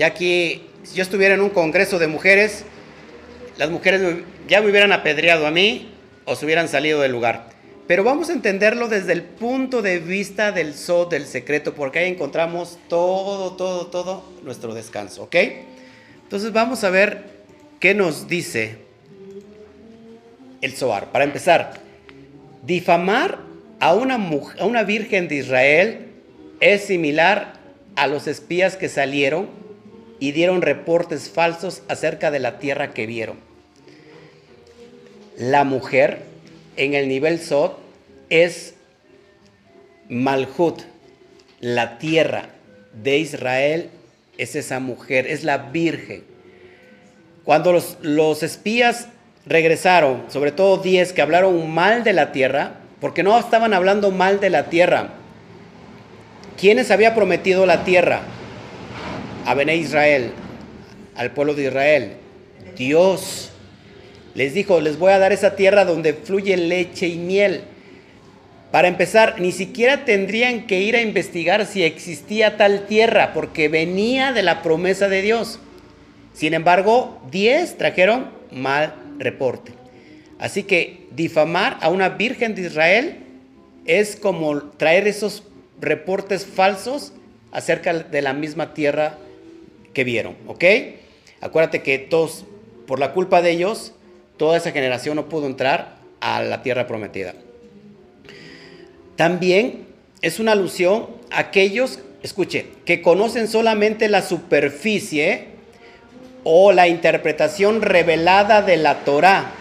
Ya 0.00 0.14
que 0.14 0.62
si 0.82 0.96
yo 0.96 1.02
estuviera 1.02 1.34
en 1.34 1.42
un 1.42 1.50
congreso 1.50 1.98
de 1.98 2.06
mujeres, 2.06 2.64
las 3.58 3.68
mujeres 3.68 4.00
ya 4.48 4.62
me 4.62 4.70
hubieran 4.70 4.92
apedreado 4.92 5.46
a 5.46 5.50
mí 5.50 5.90
o 6.24 6.34
se 6.36 6.46
hubieran 6.46 6.68
salido 6.68 7.02
del 7.02 7.12
lugar. 7.12 7.50
Pero 7.86 8.02
vamos 8.02 8.30
a 8.30 8.32
entenderlo 8.32 8.88
desde 8.88 9.12
el 9.12 9.22
punto 9.22 9.82
de 9.82 9.98
vista 9.98 10.52
del 10.52 10.72
Sod 10.72 11.10
del 11.10 11.26
secreto, 11.26 11.74
porque 11.74 11.98
ahí 11.98 12.10
encontramos 12.10 12.78
todo, 12.88 13.56
todo, 13.56 13.88
todo 13.88 14.24
nuestro 14.42 14.72
descanso, 14.72 15.24
¿ok? 15.24 15.36
Entonces 16.22 16.50
vamos 16.50 16.82
a 16.82 16.88
ver 16.88 17.42
qué 17.78 17.94
nos 17.94 18.26
dice 18.26 18.78
el 20.62 20.72
Zohar. 20.72 21.12
Para 21.12 21.24
empezar, 21.24 21.74
difamar 22.62 23.40
a 23.80 23.92
una, 23.92 24.14
a 24.14 24.64
una 24.64 24.82
virgen 24.82 25.28
de 25.28 25.34
Israel 25.34 26.06
es 26.58 26.84
similar 26.84 27.52
a 27.96 28.06
los 28.06 28.26
espías 28.28 28.76
que 28.76 28.88
salieron 28.88 29.60
y 30.20 30.32
dieron 30.32 30.62
reportes 30.62 31.30
falsos 31.30 31.82
acerca 31.88 32.30
de 32.30 32.38
la 32.38 32.58
tierra 32.58 32.92
que 32.92 33.06
vieron. 33.06 33.38
La 35.38 35.64
mujer 35.64 36.22
en 36.76 36.94
el 36.94 37.08
nivel 37.08 37.40
Sod 37.40 37.72
es 38.28 38.74
Malhut, 40.10 40.82
la 41.60 41.98
tierra 41.98 42.50
de 43.02 43.18
Israel 43.18 43.90
es 44.36 44.54
esa 44.54 44.78
mujer, 44.78 45.26
es 45.26 45.42
la 45.42 45.56
virgen. 45.58 46.24
Cuando 47.44 47.72
los, 47.72 47.96
los 48.02 48.42
espías 48.42 49.08
regresaron, 49.46 50.24
sobre 50.28 50.52
todo 50.52 50.76
10 50.76 51.14
que 51.14 51.22
hablaron 51.22 51.70
mal 51.70 52.04
de 52.04 52.12
la 52.12 52.32
tierra, 52.32 52.74
porque 53.00 53.22
no 53.22 53.38
estaban 53.38 53.72
hablando 53.72 54.10
mal 54.10 54.40
de 54.40 54.50
la 54.50 54.68
tierra. 54.68 55.14
¿Quiénes 56.58 56.90
había 56.90 57.14
prometido 57.14 57.64
la 57.64 57.84
tierra? 57.84 58.20
A 59.50 59.54
Bené 59.54 59.74
Israel, 59.78 60.30
al 61.16 61.32
pueblo 61.32 61.54
de 61.54 61.64
Israel. 61.64 62.12
Dios 62.76 63.50
les 64.36 64.54
dijo, 64.54 64.80
les 64.80 64.96
voy 64.96 65.10
a 65.10 65.18
dar 65.18 65.32
esa 65.32 65.56
tierra 65.56 65.84
donde 65.84 66.14
fluye 66.14 66.56
leche 66.56 67.08
y 67.08 67.16
miel. 67.16 67.62
Para 68.70 68.86
empezar, 68.86 69.40
ni 69.40 69.50
siquiera 69.50 70.04
tendrían 70.04 70.68
que 70.68 70.82
ir 70.82 70.94
a 70.94 71.02
investigar 71.02 71.66
si 71.66 71.82
existía 71.82 72.56
tal 72.56 72.86
tierra, 72.86 73.32
porque 73.34 73.68
venía 73.68 74.30
de 74.32 74.44
la 74.44 74.62
promesa 74.62 75.08
de 75.08 75.20
Dios. 75.20 75.58
Sin 76.32 76.54
embargo, 76.54 77.20
10 77.32 77.76
trajeron 77.76 78.30
mal 78.52 78.94
reporte. 79.18 79.72
Así 80.38 80.62
que 80.62 81.08
difamar 81.10 81.76
a 81.80 81.88
una 81.88 82.10
virgen 82.10 82.54
de 82.54 82.62
Israel 82.62 83.16
es 83.84 84.14
como 84.14 84.62
traer 84.62 85.08
esos 85.08 85.42
reportes 85.80 86.46
falsos 86.46 87.12
acerca 87.50 87.92
de 87.92 88.22
la 88.22 88.32
misma 88.32 88.74
tierra 88.74 89.18
vieron, 90.04 90.36
¿ok? 90.46 90.64
Acuérdate 91.40 91.82
que 91.82 91.98
todos, 91.98 92.44
por 92.86 92.98
la 92.98 93.12
culpa 93.12 93.42
de 93.42 93.50
ellos, 93.50 93.92
toda 94.36 94.56
esa 94.56 94.72
generación 94.72 95.16
no 95.16 95.28
pudo 95.28 95.46
entrar 95.46 95.96
a 96.20 96.42
la 96.42 96.62
tierra 96.62 96.86
prometida. 96.86 97.34
También 99.16 99.86
es 100.22 100.40
una 100.40 100.52
alusión 100.52 101.08
a 101.30 101.40
aquellos, 101.40 101.98
escuche, 102.22 102.66
que 102.84 103.02
conocen 103.02 103.48
solamente 103.48 104.08
la 104.08 104.22
superficie 104.22 105.48
o 106.44 106.72
la 106.72 106.88
interpretación 106.88 107.82
revelada 107.82 108.62
de 108.62 108.76
la 108.76 109.04
Torah. 109.04 109.52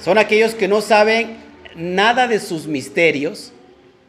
Son 0.00 0.18
aquellos 0.18 0.54
que 0.54 0.68
no 0.68 0.80
saben 0.80 1.36
nada 1.74 2.28
de 2.28 2.40
sus 2.40 2.66
misterios, 2.66 3.52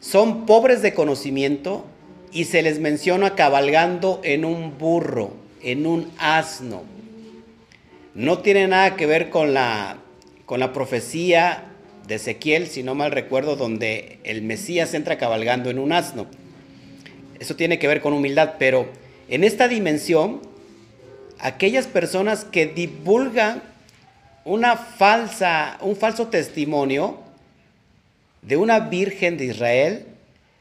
son 0.00 0.46
pobres 0.46 0.82
de 0.82 0.94
conocimiento 0.94 1.84
y 2.32 2.44
se 2.44 2.62
les 2.62 2.78
menciona 2.78 3.34
cabalgando 3.34 4.20
en 4.22 4.44
un 4.44 4.78
burro, 4.78 5.32
en 5.62 5.86
un 5.86 6.10
asno. 6.18 6.82
No 8.14 8.38
tiene 8.38 8.66
nada 8.68 8.96
que 8.96 9.06
ver 9.06 9.30
con 9.30 9.54
la, 9.54 9.98
con 10.46 10.60
la 10.60 10.72
profecía 10.72 11.64
de 12.06 12.16
Ezequiel, 12.16 12.66
si 12.66 12.82
no 12.82 12.94
mal 12.94 13.12
recuerdo, 13.12 13.56
donde 13.56 14.18
el 14.24 14.42
Mesías 14.42 14.94
entra 14.94 15.18
cabalgando 15.18 15.70
en 15.70 15.78
un 15.78 15.92
asno. 15.92 16.26
Eso 17.38 17.56
tiene 17.56 17.78
que 17.78 17.88
ver 17.88 18.00
con 18.00 18.12
humildad, 18.12 18.54
pero 18.58 18.88
en 19.28 19.44
esta 19.44 19.68
dimensión 19.68 20.40
aquellas 21.38 21.86
personas 21.86 22.44
que 22.44 22.66
divulgan 22.66 23.62
una 24.44 24.76
falsa, 24.76 25.78
un 25.80 25.96
falso 25.96 26.28
testimonio 26.28 27.18
de 28.42 28.56
una 28.56 28.80
virgen 28.80 29.36
de 29.36 29.46
Israel 29.46 30.06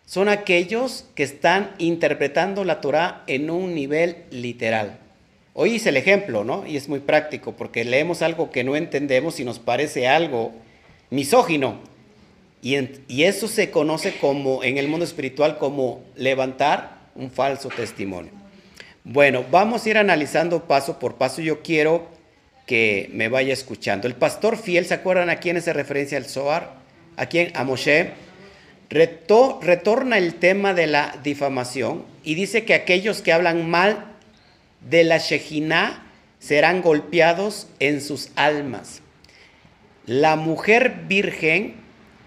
son 0.10 0.28
aquellos 0.28 1.06
que 1.14 1.22
están 1.22 1.70
interpretando 1.78 2.64
la 2.64 2.82
Torah 2.82 3.24
en 3.28 3.52
un 3.52 3.76
nivel 3.76 4.24
literal. 4.32 4.98
Hoy 5.54 5.74
hice 5.74 5.90
el 5.90 5.98
ejemplo, 5.98 6.44
¿no? 6.44 6.66
Y 6.66 6.78
es 6.78 6.90
muy 6.90 7.00
práctico 7.00 7.52
porque 7.52 7.86
leemos 7.86 8.24
algo 8.24 8.50
que 8.50 8.64
no 8.64 8.76
entendemos 8.76 9.40
y 9.40 9.46
nos 9.46 9.60
parece 9.60 10.08
algo 10.08 10.52
misógino. 11.12 11.78
Y, 12.64 12.76
eso 13.22 13.48
se 13.48 13.70
conoce 13.70 14.16
como 14.18 14.64
en 14.64 14.80
el 14.80 14.88
mundo 14.88 15.06
espiritual 15.06 15.60
como 15.60 16.02
levantar 16.16 17.12
un 17.14 17.30
falso 17.30 17.70
testimonio. 17.70 18.32
Bueno, 19.04 19.46
vamos 19.52 19.86
a 19.86 19.90
ir 19.92 20.00
analizando 20.00 20.64
paso 20.64 20.98
por 20.98 21.18
paso. 21.18 21.40
Yo 21.40 21.62
quiero 21.62 22.08
que 22.66 23.12
me 23.14 23.30
vaya 23.30 23.54
escuchando. 23.54 24.08
El 24.08 24.16
pastor 24.16 24.58
fiel, 24.58 24.88
¿se 24.88 24.96
acuerdan 24.96 25.30
a 25.30 25.36
quién 25.36 25.56
es 25.56 25.68
referencia 25.68 26.18
el 26.18 26.26
Zohar? 26.26 26.80
¿A 27.16 27.28
quién? 27.28 27.52
A 27.54 27.64
Moshe. 27.64 28.29
Retorna 28.90 30.18
el 30.18 30.36
tema 30.36 30.74
de 30.74 30.88
la 30.88 31.20
difamación 31.24 32.06
y 32.24 32.36
dice 32.36 32.66
que 32.66 32.74
aquellos 32.74 33.22
que 33.22 33.32
hablan 33.34 33.70
mal 33.70 34.06
de 34.90 35.04
la 35.04 35.18
Shejinah 35.18 36.06
serán 36.40 36.82
golpeados 36.82 37.68
en 37.80 38.02
sus 38.02 38.30
almas. 38.36 39.02
La 40.06 40.36
mujer 40.36 41.02
virgen, 41.08 41.76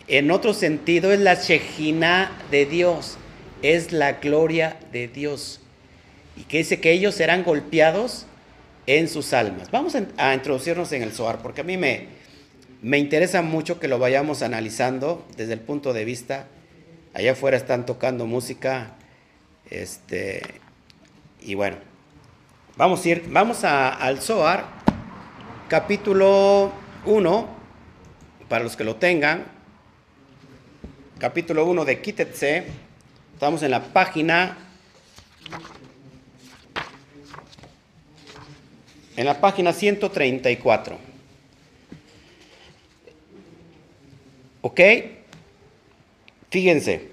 en 0.07 0.31
otro 0.31 0.55
sentido, 0.55 1.13
es 1.13 1.21
la 1.21 1.35
Shejinah 1.35 2.31
de 2.51 2.67
Dios, 2.67 3.17
es 3.63 3.93
la 3.93 4.15
gloria 4.15 4.77
de 4.93 5.09
Dios 5.09 5.63
y 6.37 6.43
que 6.45 6.59
dice 6.59 6.81
que 6.81 6.93
ellos 6.93 7.15
serán 7.15 7.45
golpeados 7.45 8.27
en 8.87 9.09
sus 9.09 9.33
almas. 9.33 9.71
Vamos 9.71 9.97
a 10.17 10.35
introducirnos 10.35 10.93
en 10.93 11.03
el 11.03 11.13
Zohar, 11.13 11.41
porque 11.43 11.61
a 11.61 11.65
mí 11.65 11.77
me, 11.77 12.07
me 12.83 12.99
interesa 12.99 13.43
mucho 13.43 13.79
que 13.79 13.87
lo 13.87 14.01
vayamos 14.01 14.43
analizando 14.43 15.25
desde 15.37 15.53
el 15.53 15.61
punto 15.61 15.93
de 15.93 16.05
vista, 16.05 16.49
allá 17.15 17.33
afuera 17.33 17.57
están 17.57 17.87
tocando 17.87 18.27
música, 18.27 18.97
este, 19.71 20.43
y 21.41 21.55
bueno, 21.55 21.77
vamos 22.77 23.05
a 23.05 23.09
ir, 23.09 23.25
vamos 23.29 23.63
al 23.63 24.21
Zohar, 24.21 24.65
capítulo 25.69 26.73
1, 27.07 27.49
para 28.49 28.65
los 28.65 28.77
que 28.77 28.83
lo 28.83 28.97
tengan, 28.97 29.45
capítulo 31.19 31.65
1 31.67 31.85
de 31.85 32.03
Kitetse, 32.03 32.65
estamos 33.33 33.63
en 33.63 33.71
la 33.71 33.81
página 33.93 34.59
en 39.15 39.27
la 39.27 39.41
página 39.41 39.73
134. 39.73 41.12
¿Ok? 44.63 44.81
Fíjense. 46.51 47.11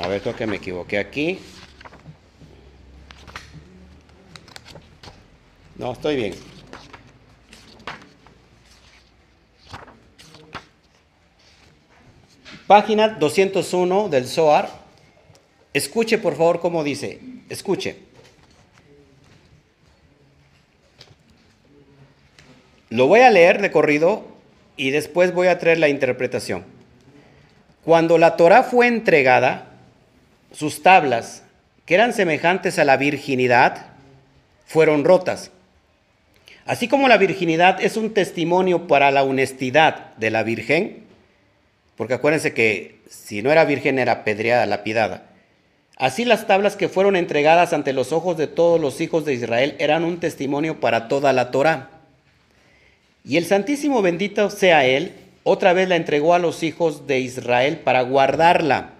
A 0.00 0.08
ver, 0.08 0.22
creo 0.22 0.34
que 0.34 0.46
me 0.46 0.56
equivoqué 0.56 0.98
aquí. 0.98 1.38
No, 5.76 5.92
estoy 5.92 6.16
bien. 6.16 6.34
Página 12.66 13.08
201 13.08 14.08
del 14.08 14.28
SOAR. 14.28 14.70
Escuche 15.74 16.18
por 16.18 16.36
favor 16.36 16.60
cómo 16.60 16.84
dice. 16.84 17.20
Escuche. 17.48 18.11
Lo 22.92 23.06
voy 23.06 23.20
a 23.20 23.30
leer 23.30 23.62
de 23.62 23.70
corrido 23.70 24.22
y 24.76 24.90
después 24.90 25.32
voy 25.32 25.46
a 25.46 25.56
traer 25.56 25.78
la 25.78 25.88
interpretación. 25.88 26.62
Cuando 27.86 28.18
la 28.18 28.36
Torah 28.36 28.64
fue 28.64 28.86
entregada, 28.86 29.70
sus 30.52 30.82
tablas, 30.82 31.42
que 31.86 31.94
eran 31.94 32.12
semejantes 32.12 32.78
a 32.78 32.84
la 32.84 32.98
virginidad, 32.98 33.86
fueron 34.66 35.04
rotas. 35.04 35.50
Así 36.66 36.86
como 36.86 37.08
la 37.08 37.16
virginidad 37.16 37.82
es 37.82 37.96
un 37.96 38.12
testimonio 38.12 38.86
para 38.86 39.10
la 39.10 39.22
honestidad 39.22 40.14
de 40.18 40.30
la 40.30 40.42
virgen, 40.42 41.04
porque 41.96 42.12
acuérdense 42.12 42.52
que 42.52 43.00
si 43.08 43.40
no 43.40 43.50
era 43.50 43.64
virgen 43.64 43.98
era 43.98 44.12
apedreada, 44.12 44.66
lapidada. 44.66 45.30
Así 45.96 46.26
las 46.26 46.46
tablas 46.46 46.76
que 46.76 46.90
fueron 46.90 47.16
entregadas 47.16 47.72
ante 47.72 47.94
los 47.94 48.12
ojos 48.12 48.36
de 48.36 48.48
todos 48.48 48.78
los 48.78 49.00
hijos 49.00 49.24
de 49.24 49.32
Israel 49.32 49.76
eran 49.78 50.04
un 50.04 50.20
testimonio 50.20 50.78
para 50.78 51.08
toda 51.08 51.32
la 51.32 51.50
Torah. 51.50 51.91
Y 53.24 53.36
el 53.36 53.44
Santísimo 53.46 54.02
bendito 54.02 54.50
sea 54.50 54.84
Él, 54.84 55.12
otra 55.44 55.72
vez 55.72 55.88
la 55.88 55.96
entregó 55.96 56.34
a 56.34 56.38
los 56.38 56.62
hijos 56.62 57.06
de 57.06 57.20
Israel 57.20 57.78
para 57.78 58.02
guardarla. 58.02 58.90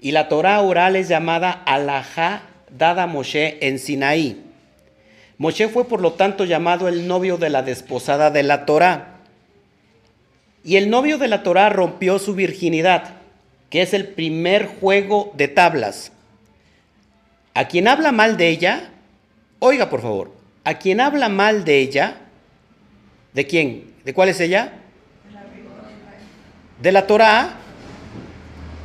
Y 0.00 0.12
la 0.12 0.28
Torah 0.28 0.60
oral 0.60 0.96
es 0.96 1.08
llamada 1.08 1.50
Alajá 1.50 2.42
dada 2.70 3.04
a 3.04 3.06
Moshe 3.06 3.58
en 3.66 3.78
Sinaí. 3.78 4.42
Moshe 5.38 5.68
fue 5.68 5.86
por 5.86 6.00
lo 6.00 6.12
tanto 6.12 6.44
llamado 6.44 6.88
el 6.88 7.08
novio 7.08 7.38
de 7.38 7.50
la 7.50 7.62
desposada 7.62 8.30
de 8.30 8.42
la 8.42 8.66
Torá. 8.66 9.20
Y 10.64 10.76
el 10.76 10.90
novio 10.90 11.18
de 11.18 11.28
la 11.28 11.42
Torá 11.42 11.68
rompió 11.68 12.18
su 12.18 12.34
virginidad, 12.34 13.16
que 13.70 13.82
es 13.82 13.92
el 13.94 14.06
primer 14.06 14.66
juego 14.66 15.32
de 15.34 15.48
tablas. 15.48 16.12
A 17.52 17.68
quien 17.68 17.88
habla 17.88 18.12
mal 18.12 18.36
de 18.36 18.48
ella, 18.48 18.90
oiga 19.58 19.90
por 19.90 20.02
favor, 20.02 20.32
a 20.64 20.78
quien 20.78 21.00
habla 21.00 21.28
mal 21.28 21.64
de 21.64 21.80
ella, 21.80 22.16
¿de 23.34 23.46
quién? 23.46 23.92
¿De 24.04 24.14
cuál 24.14 24.30
es 24.30 24.40
ella? 24.40 24.72
De 26.80 26.92
la 26.92 27.06
Torá. 27.06 27.56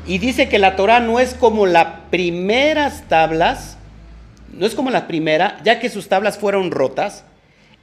Y 0.05 0.17
dice 0.17 0.49
que 0.49 0.59
la 0.59 0.75
Torá 0.75 0.99
no 0.99 1.19
es 1.19 1.35
como 1.35 1.65
las 1.65 1.88
primeras 2.09 3.07
tablas, 3.07 3.77
no 4.51 4.65
es 4.65 4.73
como 4.73 4.89
la 4.89 5.07
primera, 5.07 5.59
ya 5.63 5.79
que 5.79 5.89
sus 5.89 6.09
tablas 6.09 6.38
fueron 6.38 6.71
rotas. 6.71 7.25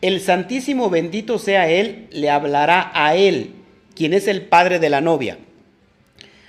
El 0.02 0.20
Santísimo 0.20 0.90
bendito 0.90 1.38
sea 1.38 1.68
Él, 1.70 2.08
le 2.10 2.28
hablará 2.30 2.90
a 2.94 3.14
Él, 3.14 3.54
quien 3.94 4.12
es 4.12 4.26
el 4.26 4.42
padre 4.42 4.78
de 4.78 4.90
la 4.90 5.00
novia. 5.00 5.38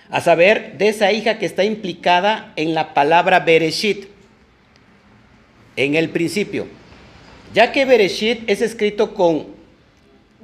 A 0.10 0.21
saber, 0.21 0.77
de 0.77 0.89
esa 0.89 1.12
hija 1.12 1.38
que 1.38 1.45
está 1.45 1.63
implicada 1.63 2.53
en 2.56 2.73
la 2.73 2.93
palabra 2.93 3.41
Bereshit, 3.41 4.06
en 5.75 5.95
el 5.95 6.10
principio. 6.10 6.67
Ya 7.53 7.71
que 7.71 7.86
Bereshit 7.86 8.49
es 8.49 8.62
escrito 8.62 9.13
con 9.13 9.57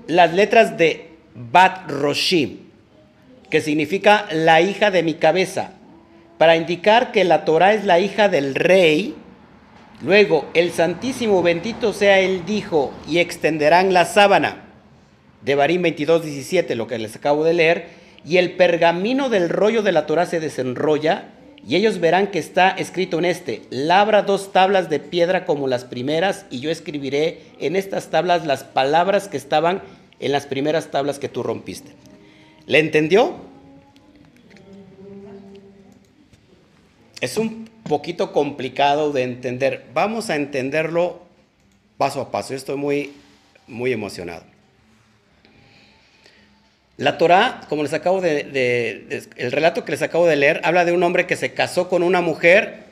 las 0.07 0.33
letras 0.33 0.77
de 0.77 1.09
Bat 1.35 1.89
Roshim, 1.89 2.59
que 3.49 3.61
significa 3.61 4.25
la 4.31 4.61
hija 4.61 4.91
de 4.91 5.03
mi 5.03 5.15
cabeza, 5.15 5.71
para 6.37 6.55
indicar 6.55 7.11
que 7.11 7.23
la 7.23 7.45
Torah 7.45 7.73
es 7.73 7.85
la 7.85 7.99
hija 7.99 8.27
del 8.29 8.55
rey. 8.55 9.15
Luego, 10.01 10.49
el 10.53 10.71
Santísimo 10.71 11.41
bendito 11.41 11.93
sea 11.93 12.19
él 12.19 12.43
dijo, 12.45 12.93
y 13.07 13.19
extenderán 13.19 13.93
la 13.93 14.05
sábana, 14.05 14.63
de 15.41 15.55
Barín 15.55 15.81
22, 15.81 16.23
17, 16.23 16.75
lo 16.75 16.87
que 16.87 16.97
les 16.97 17.15
acabo 17.15 17.43
de 17.43 17.53
leer, 17.53 17.87
y 18.25 18.37
el 18.37 18.53
pergamino 18.53 19.29
del 19.29 19.49
rollo 19.49 19.83
de 19.83 19.91
la 19.91 20.05
Torah 20.05 20.25
se 20.25 20.39
desenrolla, 20.39 21.29
y 21.65 21.75
ellos 21.75 21.99
verán 21.99 22.27
que 22.27 22.39
está 22.39 22.71
escrito 22.71 23.19
en 23.19 23.25
este, 23.25 23.61
labra 23.69 24.23
dos 24.23 24.51
tablas 24.51 24.89
de 24.89 24.99
piedra 24.99 25.45
como 25.45 25.67
las 25.67 25.85
primeras, 25.85 26.45
y 26.49 26.59
yo 26.59 26.69
escribiré 26.69 27.41
en 27.59 27.75
estas 27.75 28.09
tablas 28.09 28.45
las 28.45 28.63
palabras 28.63 29.27
que 29.27 29.37
estaban 29.37 29.81
en 30.19 30.31
las 30.31 30.45
primeras 30.45 30.91
tablas 30.91 31.19
que 31.19 31.29
tú 31.29 31.41
rompiste. 31.41 31.91
¿Le 32.67 32.79
entendió? 32.79 33.35
Es 37.21 37.37
un 37.37 37.69
poquito 37.83 38.33
complicado 38.33 39.11
de 39.11 39.23
entender. 39.23 39.85
Vamos 39.93 40.29
a 40.29 40.35
entenderlo 40.35 41.21
paso 41.97 42.19
a 42.19 42.31
paso. 42.31 42.53
Estoy 42.53 42.75
muy, 42.75 43.13
muy 43.67 43.93
emocionado. 43.93 44.52
La 46.97 47.17
Torah, 47.17 47.61
como 47.69 47.81
les 47.81 47.93
acabo 47.93 48.21
de, 48.21 49.25
el 49.35 49.51
relato 49.51 49.83
que 49.83 49.91
les 49.91 50.03
acabo 50.03 50.27
de 50.27 50.35
leer, 50.35 50.61
habla 50.63 50.85
de 50.85 50.91
un 50.91 51.01
hombre 51.01 51.25
que 51.25 51.35
se 51.35 51.53
casó 51.53 51.89
con 51.89 52.03
una 52.03 52.21
mujer 52.21 52.83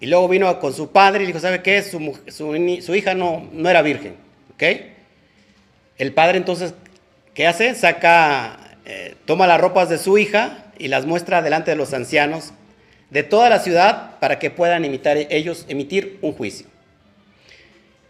y 0.00 0.06
luego 0.06 0.28
vino 0.28 0.60
con 0.60 0.72
su 0.72 0.92
padre 0.92 1.24
y 1.24 1.26
dijo, 1.26 1.40
¿sabe 1.40 1.60
qué? 1.60 1.82
Su, 1.82 2.16
su, 2.28 2.94
hija 2.94 3.14
no, 3.14 3.48
no 3.52 3.68
era 3.68 3.82
virgen, 3.82 4.14
¿ok? 4.54 4.62
El 5.96 6.12
padre 6.12 6.38
entonces, 6.38 6.72
¿qué 7.34 7.48
hace? 7.48 7.74
Saca, 7.74 8.76
eh, 8.84 9.16
toma 9.24 9.48
las 9.48 9.60
ropas 9.60 9.88
de 9.88 9.98
su 9.98 10.18
hija 10.18 10.66
y 10.78 10.86
las 10.86 11.04
muestra 11.04 11.42
delante 11.42 11.72
de 11.72 11.76
los 11.76 11.92
ancianos 11.92 12.52
de 13.10 13.24
toda 13.24 13.50
la 13.50 13.58
ciudad 13.58 14.20
para 14.20 14.38
que 14.38 14.50
puedan 14.50 14.84
imitar, 14.84 15.16
ellos 15.16 15.66
emitir 15.68 16.18
un 16.22 16.32
juicio. 16.32 16.68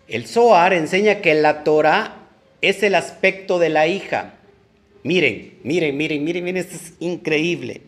El 0.08 0.26
Zohar 0.26 0.74
enseña 0.74 1.22
que 1.22 1.32
la 1.34 1.64
Torah 1.64 2.16
es 2.60 2.82
el 2.82 2.94
aspecto 2.94 3.58
de 3.58 3.70
la 3.70 3.86
hija 3.86 4.34
Miren, 5.02 5.58
miren, 5.62 5.96
miren, 5.96 6.24
miren, 6.24 6.44
miren, 6.44 6.56
esto 6.56 6.76
es 6.76 6.92
increíble. 7.00 7.82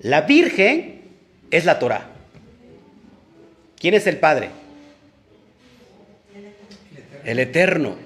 La 0.00 0.22
Virgen 0.22 1.02
es 1.50 1.64
la 1.64 1.78
Torah. 1.78 2.08
¿Quién 3.78 3.94
es 3.94 4.06
el 4.06 4.18
Padre? 4.18 4.50
El 7.24 7.38
Eterno. 7.38 7.96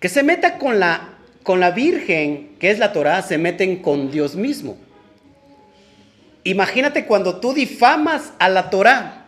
Que 0.00 0.08
se 0.08 0.22
meta 0.22 0.58
con 0.58 0.80
la, 0.80 1.14
con 1.42 1.60
la 1.60 1.70
Virgen, 1.70 2.50
que 2.58 2.70
es 2.70 2.78
la 2.78 2.92
Torah, 2.92 3.22
se 3.22 3.38
meten 3.38 3.80
con 3.80 4.10
Dios 4.10 4.34
mismo. 4.34 4.76
Imagínate 6.42 7.06
cuando 7.06 7.40
tú 7.40 7.54
difamas 7.54 8.32
a 8.38 8.48
la 8.48 8.70
Torah, 8.70 9.26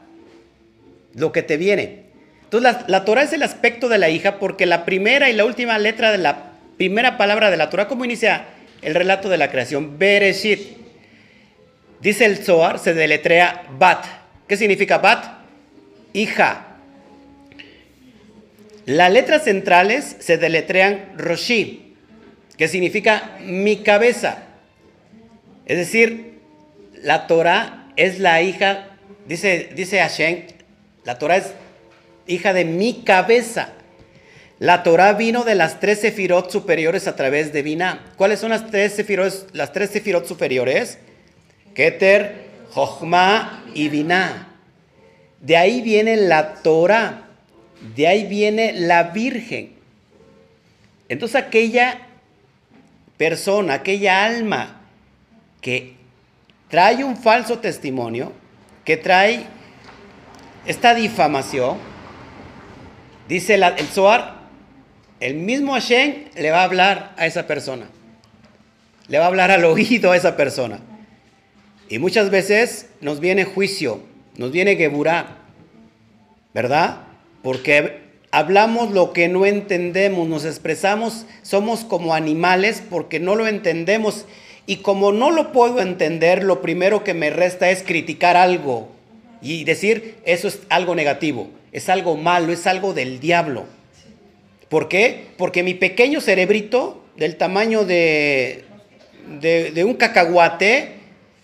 lo 1.15 1.33
que 1.33 1.43
te 1.43 1.57
viene. 1.57 2.05
Entonces 2.43 2.73
la, 2.73 2.85
la 2.89 3.05
Torah 3.05 3.23
es 3.23 3.33
el 3.33 3.43
aspecto 3.43 3.89
de 3.89 3.99
la 3.99 4.11
hija 4.11 4.39
porque 4.39 4.67
la 4.67 4.85
primera 4.85 5.31
y 5.31 5.33
la 5.33 5.45
última 5.45 5.79
letra 5.79 6.13
de 6.13 6.19
la 6.19 6.46
primera 6.77 7.17
palabra 7.17 7.51
de 7.51 7.57
la 7.57 7.71
Torah, 7.71 7.89
¿cómo 7.89 8.05
inicia 8.05 8.47
el 8.83 8.95
relato 8.95 9.29
de 9.29 9.39
la 9.39 9.51
creación? 9.51 9.99
Bereshit. 9.99 10.77
Dice 12.01 12.25
el 12.25 12.39
Zohar, 12.39 12.79
se 12.79 12.95
deletrea 12.95 13.65
Bat. 13.79 14.05
¿Qué 14.47 14.57
significa 14.57 14.99
Bat? 14.99 15.25
Hija. 16.13 16.77
Las 18.85 19.11
letras 19.11 19.45
centrales 19.45 20.17
se 20.21 20.39
deletrean 20.39 21.15
Roshi, 21.17 21.95
que 22.57 22.69
significa 22.69 23.37
mi 23.41 23.79
cabeza. 23.79 24.45
Es 25.65 25.79
decir, 25.79 26.39
la 27.03 27.27
Torah 27.27 27.89
es 27.97 28.21
la 28.21 28.43
hija, 28.43 28.87
dice, 29.27 29.71
dice 29.75 29.99
Hashem, 29.99 30.45
la 31.05 31.19
Torah 31.19 31.39
es 31.39 31.53
hija 32.29 32.53
de 32.53 32.65
mi 32.65 33.03
cabeza. 33.03 33.73
La 34.59 34.83
Torah 34.83 35.13
vino 35.13 35.45
de 35.45 35.55
las 35.55 35.81
tres 35.81 36.01
sefirot 36.01 36.51
superiores 36.51 37.07
a 37.07 37.15
través 37.15 37.53
de 37.53 37.63
Binah. 37.63 38.13
¿Cuáles 38.17 38.41
son 38.41 38.51
las 38.51 38.71
tres 38.71 38.95
sefirot, 38.95 39.51
las 39.53 39.73
tres 39.73 39.91
superiores? 40.25 40.99
Keter, 41.75 42.47
Jochma 42.73 43.65
y 43.75 43.91
Binah. 43.91 44.49
De 45.43 45.59
ahí 45.59 45.83
viene 45.83 46.17
la 46.17 46.55
Torah. 46.55 47.29
De 47.95 48.07
ahí 48.07 48.27
viene 48.27 48.73
la 48.73 49.05
Virgen. 49.05 49.75
Entonces 51.11 51.37
aquella 51.37 52.07
persona, 53.19 53.75
aquella 53.75 54.25
alma 54.25 54.81
que 55.61 55.97
trae 56.69 57.05
un 57.05 57.17
falso 57.17 57.59
testimonio, 57.59 58.33
que 58.85 58.97
trae 58.97 59.45
esta 60.65 60.95
difamación, 60.95 61.77
dice 63.29 63.55
el 63.55 63.87
Zohar, 63.89 64.36
el 65.21 65.35
mismo 65.35 65.73
Hashem 65.73 66.27
le 66.37 66.51
va 66.51 66.61
a 66.61 66.65
hablar 66.65 67.15
a 67.17 67.27
esa 67.27 67.47
persona. 67.47 67.87
Le 69.09 69.19
va 69.19 69.25
a 69.25 69.29
hablar 69.29 69.51
al 69.51 69.65
oído 69.65 70.13
a 70.13 70.17
esa 70.17 70.37
persona. 70.37 70.81
Y 71.89 71.99
muchas 71.99 72.31
veces 72.31 72.89
nos 73.01 73.21
viene 73.21 73.45
juicio, 73.45 74.01
nos 74.37 74.51
viene 74.51 74.77
Geburá, 74.77 75.39
¿verdad? 76.53 77.03
Porque 77.43 78.01
hablamos 78.33 78.91
lo 78.91 79.13
que 79.13 79.29
no 79.29 79.47
entendemos, 79.47 80.27
nos 80.27 80.45
expresamos, 80.45 81.27
somos 81.43 81.85
como 81.85 82.13
animales 82.13 82.83
porque 82.91 83.21
no 83.21 83.37
lo 83.37 83.47
entendemos. 83.47 84.27
Y 84.67 84.79
como 84.79 85.13
no 85.13 85.31
lo 85.31 85.53
puedo 85.53 85.81
entender, 85.81 86.43
lo 86.43 86.61
primero 86.61 87.05
que 87.05 87.15
me 87.15 87.31
resta 87.31 87.71
es 87.71 87.85
criticar 87.85 88.37
algo 88.37 88.89
y 89.41 89.63
decir, 89.63 90.17
eso 90.25 90.49
es 90.49 90.61
algo 90.69 90.97
negativo, 90.97 91.49
es 91.71 91.89
algo 91.89 92.17
malo, 92.17 92.53
es 92.53 92.67
algo 92.67 92.93
del 92.93 93.21
diablo. 93.21 93.67
¿Por 94.69 94.89
qué? 94.89 95.29
Porque 95.37 95.63
mi 95.63 95.75
pequeño 95.75 96.21
cerebrito, 96.21 97.03
del 97.17 97.37
tamaño 97.37 97.85
de, 97.85 98.65
de, 99.41 99.85
un 99.85 99.95
cacahuate, 99.95 100.95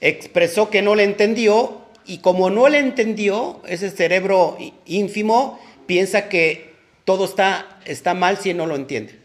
expresó 0.00 0.70
que 0.70 0.82
no 0.82 0.94
le 0.94 1.04
entendió 1.04 1.82
y 2.04 2.18
como 2.18 2.50
no 2.50 2.68
le 2.68 2.78
entendió, 2.78 3.62
ese 3.66 3.90
cerebro 3.90 4.58
ínfimo 4.86 5.60
piensa 5.86 6.28
que 6.28 6.72
todo 7.04 7.24
está, 7.24 7.78
está 7.84 8.14
mal 8.14 8.38
si 8.38 8.54
no 8.54 8.66
lo 8.66 8.76
entiende. 8.76 9.18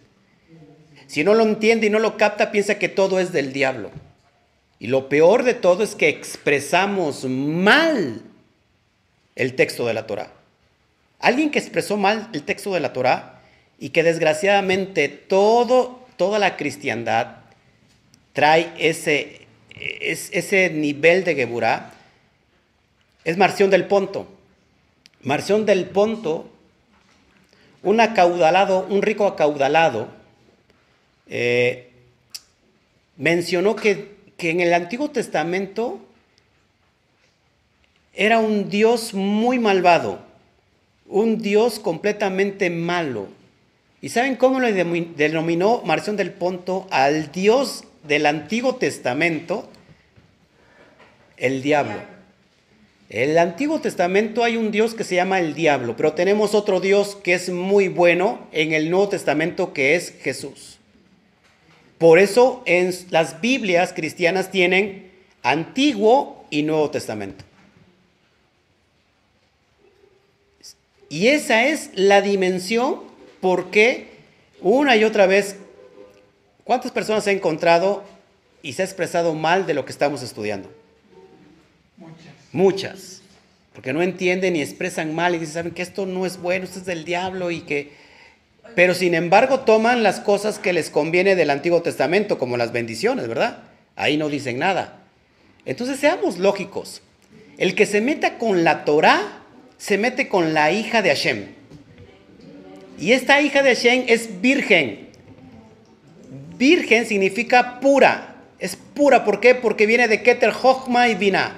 Si 1.07 1.23
no 1.23 1.33
lo 1.33 1.43
entiende 1.43 1.87
y 1.87 1.89
no 1.89 1.99
lo 1.99 2.17
capta, 2.17 2.51
piensa 2.51 2.77
que 2.77 2.89
todo 2.89 3.19
es 3.19 3.31
del 3.31 3.53
diablo. 3.53 3.91
Y 4.79 4.87
lo 4.87 5.09
peor 5.09 5.43
de 5.43 5.53
todo 5.53 5.83
es 5.83 5.95
que 5.95 6.09
expresamos 6.09 7.25
mal 7.25 8.21
el 9.35 9.55
texto 9.55 9.87
de 9.87 9.93
la 9.93 10.05
Torah. 10.05 10.33
Alguien 11.19 11.49
que 11.49 11.59
expresó 11.59 11.97
mal 11.97 12.29
el 12.33 12.43
texto 12.43 12.73
de 12.73 12.79
la 12.79 12.93
Torah 12.93 13.36
y 13.80 13.89
que 13.89 14.03
desgraciadamente 14.03 15.07
todo, 15.07 16.05
toda 16.17 16.39
la 16.39 16.57
cristiandad 16.57 17.38
trae 18.34 18.71
ese, 18.78 19.47
ese 19.71 20.69
nivel 20.69 21.23
de 21.23 21.36
Geburá, 21.36 21.93
es 23.23 23.38
Marción 23.38 23.69
del 23.69 23.86
Ponto. 23.86 24.28
Marción 25.21 25.65
del 25.65 25.86
Ponto, 25.86 26.49
un 27.84 27.99
acaudalado, 27.99 28.86
un 28.89 29.01
rico 29.01 29.28
acaudalado, 29.28 30.07
eh, 31.28 31.91
mencionó 33.17 33.75
que, 33.75 34.15
que 34.38 34.51
en 34.51 34.61
el 34.61 34.73
Antiguo 34.73 35.09
Testamento 35.09 35.99
era 38.13 38.39
un 38.39 38.69
Dios 38.69 39.13
muy 39.13 39.59
malvado, 39.59 40.19
un 41.07 41.39
Dios 41.39 41.80
completamente 41.80 42.69
malo. 42.69 43.28
¿Y 44.01 44.09
saben 44.09 44.35
cómo 44.35 44.59
lo 44.59 44.71
denominó 44.71 45.81
Marción 45.83 46.17
del 46.17 46.31
Ponto 46.31 46.87
al 46.91 47.31
Dios 47.31 47.83
del 48.03 48.27
Antiguo 48.27 48.75
Testamento? 48.75 49.69
El 51.35 51.63
diablo. 51.63 52.17
El 53.09 53.37
Antiguo 53.37 53.79
Testamento 53.79 54.43
hay 54.43 54.57
un 54.57 54.69
Dios 54.69 54.93
que 54.93 55.03
se 55.03 55.15
llama 55.15 55.39
el 55.39 55.55
diablo, 55.55 55.95
pero 55.95 56.13
tenemos 56.13 56.53
otro 56.53 56.79
Dios 56.79 57.15
que 57.15 57.33
es 57.33 57.49
muy 57.49 57.87
bueno 57.87 58.47
en 58.51 58.73
el 58.73 58.91
Nuevo 58.91 59.09
Testamento 59.09 59.73
que 59.73 59.95
es 59.95 60.13
Jesús. 60.21 60.77
Por 61.97 62.19
eso 62.19 62.61
en 62.65 62.93
las 63.09 63.41
Biblias 63.41 63.93
cristianas 63.93 64.51
tienen 64.51 65.09
Antiguo 65.41 66.45
y 66.49 66.63
Nuevo 66.63 66.91
Testamento. 66.91 67.45
Y 71.09 71.29
esa 71.29 71.65
es 71.65 71.89
la 71.93 72.21
dimensión 72.21 73.06
porque 73.41 74.07
una 74.61 74.95
y 74.95 75.03
otra 75.03 75.27
vez, 75.27 75.57
¿cuántas 76.63 76.91
personas 76.91 77.23
se 77.23 77.29
ha 77.29 77.33
encontrado 77.33 78.03
y 78.61 78.73
se 78.73 78.81
ha 78.81 78.85
expresado 78.85 79.33
mal 79.33 79.65
de 79.65 79.73
lo 79.73 79.85
que 79.85 79.91
estamos 79.91 80.21
estudiando? 80.23 80.69
Muchas. 81.97 82.33
Muchas. 82.51 83.21
Porque 83.73 83.93
no 83.93 84.01
entienden 84.01 84.55
y 84.55 84.61
expresan 84.61 85.13
mal 85.13 85.35
y 85.35 85.39
dicen, 85.39 85.53
saben 85.53 85.71
que 85.73 85.83
esto 85.83 86.05
no 86.05 86.25
es 86.25 86.38
bueno, 86.38 86.65
esto 86.65 86.79
es 86.79 86.85
del 86.85 87.05
diablo 87.05 87.51
y 87.51 87.61
que... 87.61 87.91
Pero 88.75 88.93
sin 88.93 89.13
embargo 89.13 89.61
toman 89.61 90.03
las 90.03 90.19
cosas 90.19 90.59
que 90.59 90.73
les 90.73 90.89
conviene 90.89 91.35
del 91.35 91.49
Antiguo 91.49 91.81
Testamento, 91.81 92.38
como 92.38 92.57
las 92.57 92.71
bendiciones, 92.71 93.27
¿verdad? 93.27 93.63
Ahí 93.95 94.17
no 94.17 94.29
dicen 94.29 94.59
nada. 94.59 94.99
Entonces 95.65 95.99
seamos 95.99 96.38
lógicos. 96.38 97.01
El 97.57 97.75
que 97.75 97.85
se 97.85 98.01
meta 98.01 98.38
con 98.38 98.63
la 98.63 98.85
Torah 98.85 99.41
se 99.77 99.97
mete 99.97 100.27
con 100.27 100.53
la 100.53 100.71
hija 100.71 101.01
de 101.01 101.09
Hashem. 101.09 101.45
Y 102.97 103.11
esta 103.11 103.41
hija 103.41 103.63
de 103.63 103.75
Hashem 103.75 104.05
es 104.07 104.41
virgen. 104.41 105.09
Virgen 106.57 107.05
significa 107.05 107.79
pura. 107.79 108.35
Es 108.59 108.75
pura, 108.75 109.23
¿por 109.23 109.39
qué? 109.39 109.55
Porque 109.55 109.85
viene 109.85 110.07
de 110.07 110.23
Keter 110.23 110.51
Jochma 110.51 111.07
y 111.09 111.15
Vina. 111.15 111.55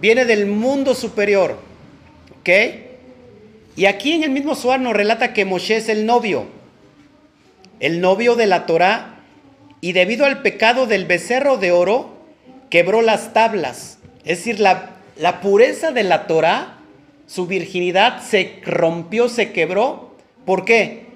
Viene 0.00 0.24
del 0.24 0.46
mundo 0.46 0.94
superior. 0.94 1.58
¿Ok? 2.40 2.48
Y 3.76 3.86
aquí 3.86 4.12
en 4.12 4.24
el 4.24 4.30
mismo 4.30 4.54
Suar 4.54 4.80
nos 4.80 4.94
relata 4.94 5.32
que 5.32 5.44
Moshe 5.44 5.76
es 5.76 5.88
el 5.88 6.06
novio. 6.06 6.46
El 7.80 8.00
novio 8.00 8.34
de 8.36 8.46
la 8.46 8.66
Torah. 8.66 9.20
Y 9.80 9.92
debido 9.92 10.24
al 10.24 10.40
pecado 10.40 10.86
del 10.86 11.04
becerro 11.04 11.58
de 11.58 11.72
oro, 11.72 12.16
quebró 12.70 13.02
las 13.02 13.34
tablas. 13.34 13.98
Es 14.24 14.38
decir, 14.38 14.60
la, 14.60 14.96
la 15.16 15.40
pureza 15.42 15.90
de 15.90 16.04
la 16.04 16.26
Torah 16.26 16.78
su 17.26 17.46
virginidad 17.46 18.22
se 18.22 18.60
rompió, 18.64 19.28
se 19.28 19.52
quebró. 19.52 20.13
¿Por 20.44 20.64
qué? 20.64 21.06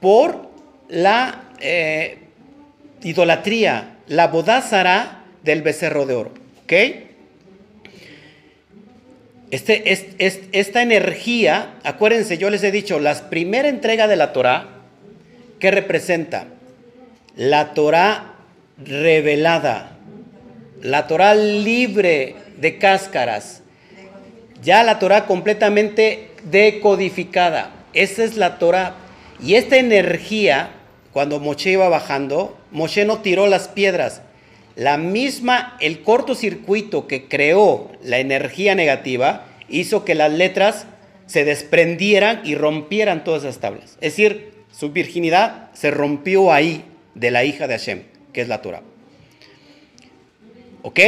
Por 0.00 0.50
la 0.88 1.44
eh, 1.60 2.18
idolatría, 3.02 3.96
la 4.06 4.28
bodázara 4.28 5.24
del 5.42 5.62
becerro 5.62 6.06
de 6.06 6.14
oro. 6.14 6.32
¿Ok? 6.64 6.72
Este, 9.50 9.92
es, 9.92 10.06
esta 10.52 10.82
energía, 10.82 11.74
acuérdense, 11.82 12.38
yo 12.38 12.50
les 12.50 12.62
he 12.62 12.70
dicho, 12.70 13.00
la 13.00 13.14
primera 13.30 13.68
entrega 13.68 14.06
de 14.06 14.14
la 14.14 14.32
Torah, 14.32 14.68
¿qué 15.58 15.72
representa? 15.72 16.46
La 17.34 17.74
Torah 17.74 18.34
revelada, 18.78 19.96
la 20.82 21.08
Torah 21.08 21.34
libre 21.34 22.36
de 22.58 22.78
cáscaras, 22.78 23.62
ya 24.62 24.84
la 24.84 25.00
Torah 25.00 25.26
completamente 25.26 26.30
decodificada. 26.44 27.72
Esa 27.92 28.24
es 28.24 28.36
la 28.36 28.58
Torah. 28.58 28.94
Y 29.42 29.54
esta 29.54 29.76
energía, 29.76 30.70
cuando 31.12 31.40
Moshe 31.40 31.70
iba 31.70 31.88
bajando, 31.88 32.58
Moshe 32.70 33.04
no 33.04 33.18
tiró 33.18 33.46
las 33.46 33.68
piedras. 33.68 34.22
La 34.76 34.96
misma, 34.96 35.76
el 35.80 36.02
cortocircuito 36.02 37.06
que 37.06 37.28
creó 37.28 37.90
la 38.02 38.18
energía 38.18 38.74
negativa, 38.74 39.46
hizo 39.68 40.04
que 40.04 40.14
las 40.14 40.32
letras 40.32 40.86
se 41.26 41.44
desprendieran 41.44 42.40
y 42.44 42.54
rompieran 42.54 43.24
todas 43.24 43.44
esas 43.44 43.58
tablas. 43.58 43.96
Es 44.00 44.16
decir, 44.16 44.52
su 44.72 44.90
virginidad 44.90 45.70
se 45.74 45.90
rompió 45.90 46.52
ahí 46.52 46.84
de 47.14 47.30
la 47.30 47.44
hija 47.44 47.66
de 47.66 47.78
Hashem, 47.78 48.02
que 48.32 48.40
es 48.40 48.48
la 48.48 48.62
Torah. 48.62 48.82
¿Ok? 50.82 50.98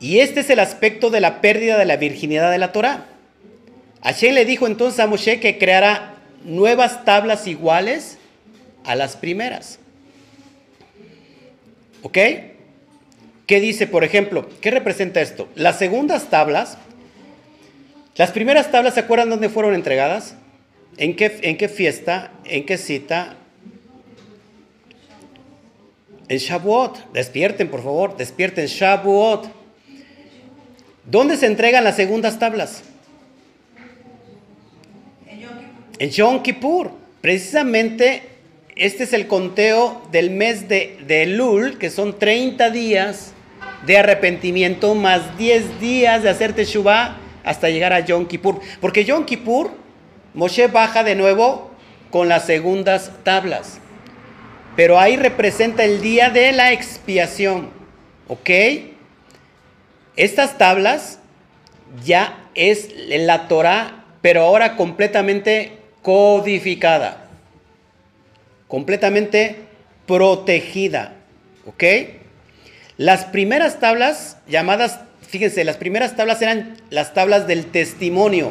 Y 0.00 0.18
este 0.18 0.40
es 0.40 0.50
el 0.50 0.58
aspecto 0.58 1.10
de 1.10 1.20
la 1.20 1.40
pérdida 1.40 1.78
de 1.78 1.84
la 1.84 1.96
virginidad 1.96 2.50
de 2.50 2.58
la 2.58 2.72
Torah. 2.72 3.06
Hashem 4.02 4.34
le 4.34 4.44
dijo 4.44 4.66
entonces 4.66 5.00
a 5.00 5.06
Moshe 5.06 5.38
que 5.38 5.58
creara 5.58 6.16
nuevas 6.44 7.04
tablas 7.04 7.46
iguales 7.46 8.18
a 8.84 8.94
las 8.94 9.16
primeras. 9.16 9.78
¿Ok? 12.02 12.18
¿Qué 13.46 13.60
dice, 13.60 13.86
por 13.86 14.02
ejemplo? 14.02 14.48
¿Qué 14.60 14.70
representa 14.70 15.20
esto? 15.20 15.48
Las 15.54 15.78
segundas 15.78 16.30
tablas, 16.30 16.78
las 18.16 18.30
primeras 18.30 18.70
tablas, 18.70 18.94
¿se 18.94 19.00
acuerdan 19.00 19.30
dónde 19.30 19.48
fueron 19.48 19.74
entregadas? 19.74 20.34
¿En 20.96 21.16
qué, 21.16 21.38
en 21.42 21.56
qué 21.56 21.68
fiesta? 21.68 22.32
¿En 22.44 22.66
qué 22.66 22.76
cita? 22.76 23.36
En 26.28 26.38
Shavuot. 26.38 27.12
Despierten, 27.12 27.68
por 27.68 27.82
favor, 27.82 28.16
despierten. 28.16 28.66
Shavuot. 28.66 29.48
¿Dónde 31.04 31.36
se 31.36 31.46
entregan 31.46 31.84
las 31.84 31.96
segundas 31.96 32.38
tablas? 32.38 32.82
En 35.98 36.10
Yom 36.10 36.42
Kippur. 36.42 36.90
Precisamente 37.20 38.22
este 38.74 39.04
es 39.04 39.12
el 39.12 39.26
conteo 39.26 40.02
del 40.10 40.30
mes 40.30 40.68
de, 40.68 40.98
de 41.06 41.26
Lul, 41.26 41.78
que 41.78 41.90
son 41.90 42.18
30 42.18 42.70
días 42.70 43.32
de 43.86 43.98
arrepentimiento 43.98 44.94
más 44.94 45.36
10 45.36 45.80
días 45.80 46.22
de 46.22 46.30
hacer 46.30 46.54
Teshuvah 46.54 47.16
hasta 47.44 47.68
llegar 47.68 47.92
a 47.92 48.00
Yom 48.00 48.26
Kippur. 48.26 48.60
Porque 48.80 49.04
Yom 49.04 49.24
Kippur, 49.24 49.70
Moshe 50.34 50.68
baja 50.68 51.04
de 51.04 51.14
nuevo 51.14 51.70
con 52.10 52.28
las 52.28 52.46
segundas 52.46 53.12
tablas. 53.24 53.78
Pero 54.74 54.98
ahí 54.98 55.16
representa 55.16 55.84
el 55.84 56.00
día 56.00 56.30
de 56.30 56.52
la 56.52 56.72
expiación. 56.72 57.70
¿Ok? 58.28 58.50
Estas 60.16 60.56
tablas 60.56 61.18
ya 62.04 62.48
es 62.54 62.88
la 63.08 63.48
Torah, 63.48 64.06
pero 64.22 64.42
ahora 64.42 64.76
completamente 64.76 65.81
codificada, 66.02 67.28
completamente 68.68 69.56
protegida. 70.06 71.14
¿Ok? 71.66 71.84
Las 72.98 73.24
primeras 73.24 73.80
tablas 73.80 74.36
llamadas, 74.48 75.00
fíjense, 75.26 75.64
las 75.64 75.76
primeras 75.76 76.16
tablas 76.16 76.42
eran 76.42 76.76
las 76.90 77.14
tablas 77.14 77.46
del 77.46 77.66
testimonio, 77.66 78.50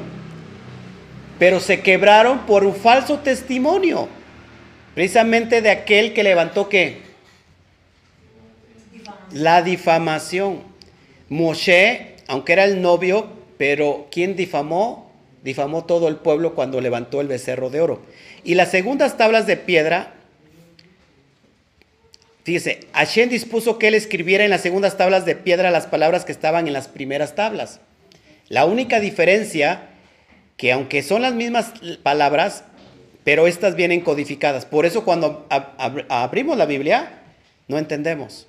pero 1.37 1.59
se 1.59 1.81
quebraron 1.81 2.45
por 2.45 2.65
un 2.65 2.75
falso 2.75 3.19
testimonio, 3.19 4.07
precisamente 4.95 5.61
de 5.61 5.69
aquel 5.69 6.13
que 6.13 6.23
levantó 6.23 6.69
qué? 6.69 7.01
La 9.31 9.61
difamación. 9.61 10.63
Moshe, 11.29 12.15
aunque 12.27 12.53
era 12.53 12.65
el 12.65 12.81
novio, 12.81 13.29
pero 13.57 14.07
¿quién 14.11 14.35
difamó? 14.35 15.10
Difamó 15.43 15.85
todo 15.85 16.07
el 16.07 16.17
pueblo 16.17 16.53
cuando 16.53 16.81
levantó 16.81 17.19
el 17.21 17.27
becerro 17.27 17.69
de 17.69 17.81
oro. 17.81 18.01
Y 18.43 18.55
las 18.55 18.69
segundas 18.69 19.17
tablas 19.17 19.47
de 19.47 19.57
piedra, 19.57 20.13
fíjese, 22.43 22.81
Hashem 22.93 23.29
dispuso 23.29 23.79
que 23.79 23.87
él 23.87 23.95
escribiera 23.95 24.43
en 24.43 24.51
las 24.51 24.61
segundas 24.61 24.97
tablas 24.97 25.25
de 25.25 25.35
piedra 25.35 25.71
las 25.71 25.87
palabras 25.87 26.25
que 26.25 26.31
estaban 26.31 26.67
en 26.67 26.73
las 26.73 26.87
primeras 26.87 27.33
tablas. 27.33 27.79
La 28.49 28.65
única 28.65 28.99
diferencia, 28.99 29.89
que 30.57 30.71
aunque 30.71 31.01
son 31.01 31.23
las 31.23 31.33
mismas 31.33 31.73
palabras, 32.03 32.65
pero 33.23 33.47
estas 33.47 33.75
vienen 33.75 34.01
codificadas. 34.01 34.65
Por 34.65 34.85
eso 34.85 35.03
cuando 35.03 35.47
abrimos 36.09 36.57
la 36.57 36.65
Biblia, 36.65 37.21
no 37.67 37.77
entendemos. 37.79 38.47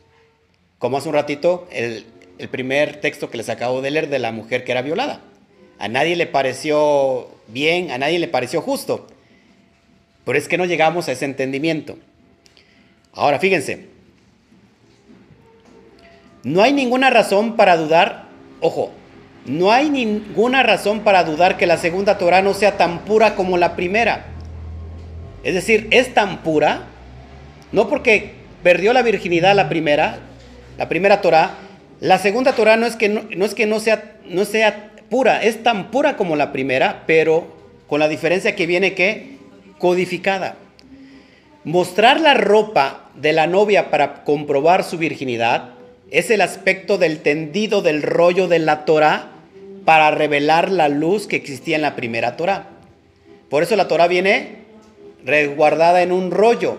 Como 0.78 0.98
hace 0.98 1.08
un 1.08 1.14
ratito, 1.14 1.68
el, 1.70 2.04
el 2.38 2.48
primer 2.48 3.00
texto 3.00 3.30
que 3.30 3.38
les 3.38 3.48
acabo 3.48 3.80
de 3.80 3.90
leer 3.90 4.08
de 4.08 4.18
la 4.18 4.32
mujer 4.32 4.64
que 4.64 4.72
era 4.72 4.82
violada. 4.82 5.20
A 5.82 5.88
nadie 5.88 6.14
le 6.14 6.28
pareció 6.28 7.26
bien, 7.48 7.90
a 7.90 7.98
nadie 7.98 8.20
le 8.20 8.28
pareció 8.28 8.60
justo. 8.60 9.08
Pero 10.24 10.38
es 10.38 10.46
que 10.46 10.56
no 10.56 10.64
llegamos 10.64 11.08
a 11.08 11.12
ese 11.12 11.24
entendimiento. 11.24 11.98
Ahora, 13.12 13.40
fíjense. 13.40 13.88
No 16.44 16.62
hay 16.62 16.72
ninguna 16.72 17.10
razón 17.10 17.56
para 17.56 17.76
dudar, 17.76 18.26
ojo, 18.60 18.92
no 19.44 19.72
hay 19.72 19.90
ninguna 19.90 20.62
razón 20.62 21.00
para 21.00 21.24
dudar 21.24 21.56
que 21.56 21.66
la 21.66 21.78
segunda 21.78 22.16
Torah 22.16 22.42
no 22.42 22.54
sea 22.54 22.76
tan 22.76 23.00
pura 23.00 23.34
como 23.34 23.58
la 23.58 23.74
primera. 23.74 24.26
Es 25.42 25.54
decir, 25.54 25.88
es 25.90 26.14
tan 26.14 26.44
pura, 26.44 26.84
no 27.72 27.88
porque 27.88 28.34
perdió 28.62 28.92
la 28.92 29.02
virginidad 29.02 29.56
la 29.56 29.68
primera, 29.68 30.20
la 30.78 30.88
primera 30.88 31.20
Torah, 31.20 31.56
la 31.98 32.18
segunda 32.18 32.52
Torah 32.52 32.76
no 32.76 32.86
es 32.86 32.94
que 32.94 33.08
no, 33.08 33.44
es 33.44 33.54
que 33.56 33.66
no 33.66 33.80
sea, 33.80 34.14
no 34.28 34.44
sea 34.44 34.91
pura, 35.12 35.42
es 35.42 35.62
tan 35.62 35.90
pura 35.90 36.16
como 36.16 36.36
la 36.36 36.52
primera, 36.52 37.02
pero 37.06 37.46
con 37.86 38.00
la 38.00 38.08
diferencia 38.08 38.56
que 38.56 38.66
viene 38.66 38.94
que 38.94 39.36
codificada. 39.76 40.56
Mostrar 41.64 42.18
la 42.18 42.32
ropa 42.32 43.10
de 43.14 43.34
la 43.34 43.46
novia 43.46 43.90
para 43.90 44.24
comprobar 44.24 44.84
su 44.84 44.96
virginidad 44.96 45.74
es 46.10 46.30
el 46.30 46.40
aspecto 46.40 46.96
del 46.96 47.20
tendido 47.20 47.82
del 47.82 48.00
rollo 48.00 48.48
de 48.48 48.58
la 48.58 48.86
Torah 48.86 49.28
para 49.84 50.10
revelar 50.12 50.70
la 50.70 50.88
luz 50.88 51.26
que 51.26 51.36
existía 51.36 51.76
en 51.76 51.82
la 51.82 51.94
primera 51.94 52.38
Torah. 52.38 52.70
Por 53.50 53.62
eso 53.62 53.76
la 53.76 53.88
Torah 53.88 54.06
viene 54.06 54.62
resguardada 55.26 56.00
en 56.00 56.10
un 56.10 56.30
rollo. 56.30 56.78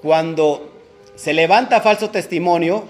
Cuando 0.00 0.72
se 1.16 1.32
levanta 1.32 1.80
falso 1.80 2.10
testimonio 2.10 2.84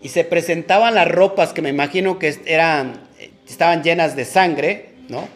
y 0.00 0.10
se 0.10 0.22
presentaban 0.22 0.94
las 0.94 1.10
ropas 1.10 1.52
que 1.52 1.60
me 1.62 1.70
imagino 1.70 2.20
que 2.20 2.36
eran, 2.46 3.03
estaban 3.52 3.82
llenas 3.82 4.16
de 4.16 4.24
sangre, 4.24 4.90
¿no? 5.08 5.28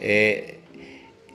Eh, 0.00 0.58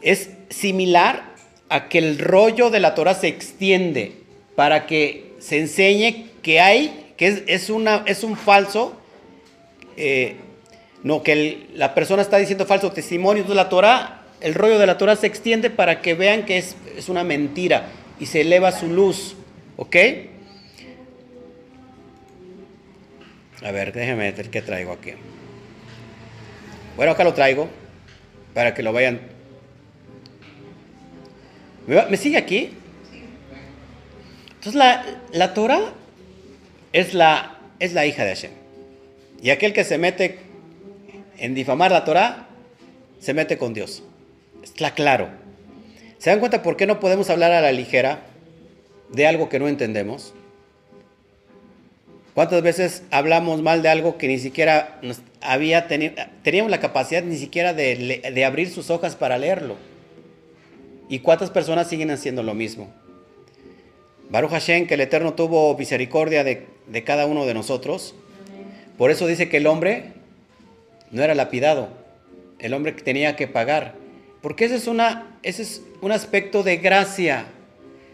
es 0.01 0.29
similar 0.49 1.35
a 1.69 1.89
que 1.89 1.97
el 1.97 2.19
rollo 2.19 2.69
de 2.69 2.79
la 2.79 2.95
Torah 2.95 3.13
se 3.13 3.27
extiende 3.27 4.13
para 4.55 4.85
que 4.85 5.33
se 5.39 5.59
enseñe 5.59 6.27
que 6.41 6.59
hay, 6.59 7.13
que 7.17 7.43
es, 7.47 7.69
una, 7.69 8.03
es 8.05 8.23
un 8.23 8.37
falso, 8.37 8.95
eh, 9.95 10.35
no, 11.03 11.23
que 11.23 11.67
la 11.73 11.93
persona 11.93 12.21
está 12.21 12.37
diciendo 12.37 12.65
falso 12.65 12.91
testimonio, 12.91 13.43
de 13.43 13.55
la 13.55 13.69
Torah, 13.69 14.23
el 14.41 14.53
rollo 14.53 14.77
de 14.77 14.87
la 14.87 14.97
Torah 14.97 15.15
se 15.15 15.27
extiende 15.27 15.69
para 15.69 16.01
que 16.01 16.13
vean 16.13 16.45
que 16.45 16.57
es, 16.57 16.75
es 16.95 17.09
una 17.09 17.23
mentira 17.23 17.87
y 18.19 18.25
se 18.25 18.41
eleva 18.41 18.71
su 18.71 18.87
luz, 18.87 19.35
¿ok? 19.77 19.95
A 23.63 23.71
ver, 23.71 23.91
déjenme 23.91 24.31
ver 24.31 24.49
qué 24.49 24.61
traigo 24.61 24.91
aquí. 24.91 25.13
Bueno, 26.97 27.11
acá 27.13 27.23
lo 27.23 27.33
traigo 27.33 27.69
para 28.53 28.73
que 28.73 28.83
lo 28.83 28.91
vayan 28.91 29.21
¿Me, 31.87 32.17
sigue 32.17 32.37
aquí? 32.37 32.71
Entonces 34.55 34.75
la, 34.75 35.05
la 35.31 35.53
Torah 35.53 35.93
es 36.91 37.13
la, 37.13 37.59
es 37.79 37.93
la 37.93 38.05
hija 38.05 38.25
de 38.25 38.35
Hashem. 38.35 38.51
Y 39.41 39.51
aquel 39.51 39.71
que 39.71 39.85
se 39.85 39.97
mete 39.97 40.39
en 41.37 41.55
difamar 41.55 41.91
la 41.91 42.03
Torah, 42.03 42.47
se 43.21 43.33
mete 43.33 43.57
con 43.57 43.73
Dios. 43.73 44.03
Está 44.63 44.91
claro. 44.91 45.29
¿Se 46.17 46.29
dan 46.29 46.39
cuenta 46.39 46.61
por 46.61 46.75
qué 46.75 46.85
no 46.87 46.99
podemos 46.99 47.29
hablar 47.29 47.53
a 47.53 47.61
la 47.61 47.71
ligera 47.71 48.19
de 49.13 49.25
algo 49.25 49.47
que 49.47 49.59
no 49.59 49.69
entendemos? 49.69 50.33
¿Cuántas 52.33 52.61
veces 52.61 53.03
hablamos 53.11 53.61
mal 53.61 53.81
de 53.81 53.87
algo 53.87 54.17
que 54.17 54.27
ni 54.27 54.39
siquiera 54.39 54.99
había 55.47 55.87
teníamos 55.87 56.69
la 56.69 56.79
capacidad 56.79 57.23
ni 57.23 57.37
siquiera 57.37 57.73
de, 57.73 58.31
de 58.33 58.45
abrir 58.45 58.69
sus 58.69 58.89
hojas 58.89 59.15
para 59.15 59.37
leerlo? 59.37 59.75
¿Y 61.09 61.19
cuántas 61.19 61.49
personas 61.49 61.87
siguen 61.87 62.11
haciendo 62.11 62.43
lo 62.43 62.53
mismo? 62.53 62.89
Baruch 64.29 64.51
Hashem, 64.51 64.87
que 64.87 64.95
el 64.95 65.01
Eterno 65.01 65.33
tuvo 65.33 65.77
misericordia 65.77 66.43
de, 66.43 66.67
cada 67.05 67.25
uno 67.25 67.45
de 67.45 67.53
nosotros. 67.53 68.13
Por 68.97 69.09
eso 69.09 69.25
dice 69.25 69.47
que 69.47 69.57
el 69.57 69.67
hombre 69.67 70.11
no 71.11 71.23
era 71.23 71.33
lapidado, 71.33 71.89
el 72.59 72.73
hombre 72.73 72.93
que 72.95 73.03
tenía 73.03 73.37
que 73.37 73.47
pagar. 73.47 73.95
Porque 74.41 74.65
ese 74.65 74.75
es, 74.75 74.87
una, 74.87 75.37
ese 75.43 75.61
es 75.61 75.81
un 76.01 76.11
aspecto 76.11 76.63
de 76.63 76.77
gracia. 76.77 77.45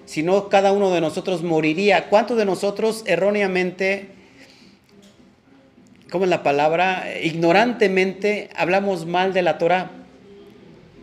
Si 0.05 0.21
no, 0.21 0.49
cada 0.49 0.71
uno 0.71 0.91
de 0.91 1.01
nosotros 1.01 1.41
moriría. 1.41 2.09
¿Cuántos 2.09 2.37
de 2.37 2.45
nosotros 2.45 3.03
erróneamente, 3.07 4.09
¿cómo 6.13 6.23
es 6.23 6.29
la 6.29 6.43
palabra? 6.43 7.05
Ignorantemente 7.21 8.49
hablamos 8.55 9.05
mal 9.05 9.33
de 9.33 9.41
la 9.41 9.57
Torah. 9.57 9.91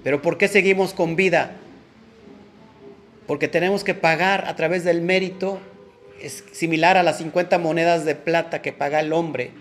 Pero 0.03 0.23
¿por 0.23 0.39
qué 0.39 0.49
seguimos 0.49 0.95
con 0.95 1.17
vida? 1.17 1.57
porque 3.31 3.47
tenemos 3.47 3.85
que 3.85 3.95
pagar 3.95 4.49
a 4.49 4.57
través 4.57 4.83
del 4.83 5.03
mérito, 5.03 5.61
es 6.21 6.43
similar 6.51 6.97
a 6.97 7.05
las 7.05 7.19
50 7.19 7.61
monedas 7.61 8.05
de 8.05 8.17
plata 8.17 8.61
que 8.61 8.73
paga 8.73 8.99
el 8.99 9.13
hombre 9.13 9.53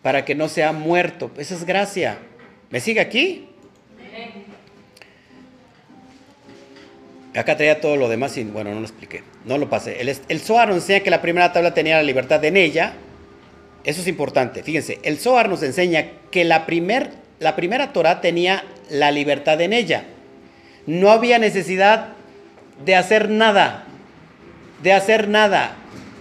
para 0.00 0.24
que 0.24 0.34
no 0.34 0.48
sea 0.48 0.72
muerto. 0.72 1.30
Esa 1.36 1.54
es 1.54 1.64
gracia. 1.66 2.16
¿Me 2.70 2.80
sigue 2.80 3.00
aquí? 3.00 3.50
Acá 7.36 7.58
traía 7.58 7.78
todo 7.78 7.98
lo 7.98 8.08
demás 8.08 8.38
y 8.38 8.44
bueno, 8.44 8.72
no 8.72 8.80
lo 8.80 8.86
expliqué, 8.86 9.22
no 9.44 9.58
lo 9.58 9.68
pasé. 9.68 10.00
El, 10.00 10.08
el 10.08 10.40
Zohar 10.40 10.70
enseña 10.70 11.00
que 11.00 11.10
la 11.10 11.20
primera 11.20 11.52
tabla 11.52 11.74
tenía 11.74 11.98
la 11.98 12.04
libertad 12.04 12.42
en 12.42 12.56
ella. 12.56 12.94
Eso 13.84 14.00
es 14.00 14.08
importante. 14.08 14.62
Fíjense, 14.62 14.98
el 15.02 15.18
Zohar 15.18 15.48
nos 15.48 15.62
enseña 15.62 16.06
que 16.30 16.44
la, 16.44 16.66
la 17.38 17.56
primera 17.56 17.92
Torah 17.92 18.20
tenía 18.20 18.64
la 18.90 19.10
libertad 19.10 19.60
en 19.60 19.72
ella. 19.72 20.04
No 20.86 21.10
había 21.10 21.38
necesidad 21.38 22.08
de 22.84 22.96
hacer 22.96 23.28
nada, 23.28 23.84
de 24.82 24.92
hacer 24.92 25.28
nada, 25.28 25.76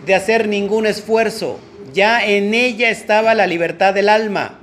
de 0.05 0.16
hacer 0.16 0.47
ningún 0.47 0.86
esfuerzo. 0.86 1.59
Ya 1.93 2.26
en 2.26 2.53
ella 2.53 2.89
estaba 2.89 3.34
la 3.34 3.47
libertad 3.47 3.93
del 3.93 4.09
alma. 4.09 4.59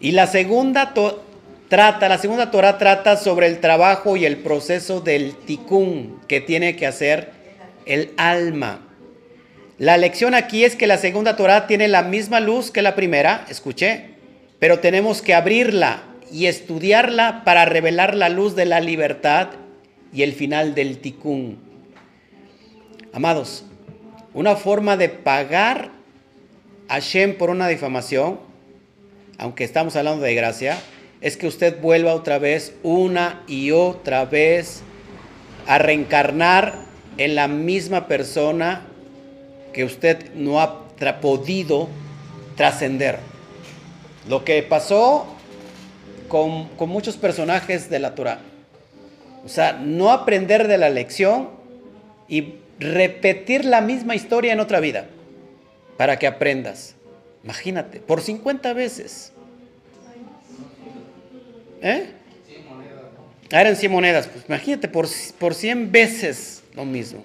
Y 0.00 0.12
la 0.12 0.26
segunda 0.26 0.92
trata, 1.68 2.08
la 2.08 2.18
segunda 2.18 2.50
Torah 2.50 2.76
trata 2.78 3.16
sobre 3.16 3.46
el 3.46 3.60
trabajo 3.60 4.16
y 4.16 4.26
el 4.26 4.38
proceso 4.38 5.00
del 5.00 5.34
tikkun 5.34 6.20
que 6.28 6.40
tiene 6.40 6.76
que 6.76 6.86
hacer 6.86 7.30
el 7.86 8.12
alma. 8.16 8.80
La 9.78 9.96
lección 9.96 10.34
aquí 10.34 10.64
es 10.64 10.76
que 10.76 10.86
la 10.86 10.98
segunda 10.98 11.34
Torah 11.34 11.66
tiene 11.66 11.88
la 11.88 12.02
misma 12.02 12.38
luz 12.38 12.70
que 12.70 12.80
la 12.80 12.94
primera, 12.94 13.44
escuché, 13.48 14.10
pero 14.60 14.78
tenemos 14.78 15.20
que 15.20 15.34
abrirla 15.34 16.04
y 16.30 16.46
estudiarla 16.46 17.42
para 17.44 17.64
revelar 17.64 18.14
la 18.14 18.28
luz 18.28 18.54
de 18.54 18.66
la 18.66 18.80
libertad 18.80 19.48
y 20.12 20.22
el 20.22 20.32
final 20.32 20.76
del 20.76 20.98
ticún. 20.98 21.58
Amados, 23.12 23.64
una 24.32 24.54
forma 24.54 24.96
de 24.96 25.08
pagar 25.08 25.90
a 26.88 27.00
Shem 27.00 27.36
por 27.36 27.50
una 27.50 27.66
difamación, 27.66 28.38
aunque 29.38 29.64
estamos 29.64 29.96
hablando 29.96 30.22
de 30.22 30.36
gracia, 30.36 30.78
es 31.20 31.36
que 31.36 31.48
usted 31.48 31.80
vuelva 31.80 32.14
otra 32.14 32.38
vez, 32.38 32.76
una 32.84 33.42
y 33.48 33.72
otra 33.72 34.24
vez, 34.24 34.82
a 35.66 35.78
reencarnar 35.78 36.74
en 37.16 37.34
la 37.34 37.48
misma 37.48 38.06
persona 38.06 38.86
que 39.74 39.84
usted 39.84 40.32
no 40.34 40.60
ha 40.60 40.86
podido 41.20 41.88
trascender. 42.56 43.18
Lo 44.26 44.44
que 44.44 44.62
pasó 44.62 45.26
con, 46.28 46.68
con 46.70 46.88
muchos 46.88 47.18
personajes 47.18 47.90
de 47.90 47.98
la 47.98 48.14
Torah. 48.14 48.38
O 49.44 49.48
sea, 49.48 49.74
no 49.74 50.10
aprender 50.10 50.66
de 50.68 50.78
la 50.78 50.88
lección 50.88 51.50
y 52.28 52.54
repetir 52.78 53.66
la 53.66 53.82
misma 53.82 54.14
historia 54.14 54.54
en 54.54 54.60
otra 54.60 54.80
vida 54.80 55.06
para 55.98 56.18
que 56.18 56.26
aprendas. 56.26 56.94
Imagínate, 57.42 58.00
por 58.00 58.22
50 58.22 58.72
veces. 58.72 59.32
¿Eh? 61.82 62.06
Ah, 63.52 63.60
eran 63.60 63.76
100 63.76 63.92
monedas. 63.92 64.26
Pues 64.26 64.46
imagínate, 64.48 64.88
por, 64.88 65.06
por 65.38 65.54
100 65.54 65.92
veces 65.92 66.62
lo 66.74 66.86
mismo. 66.86 67.22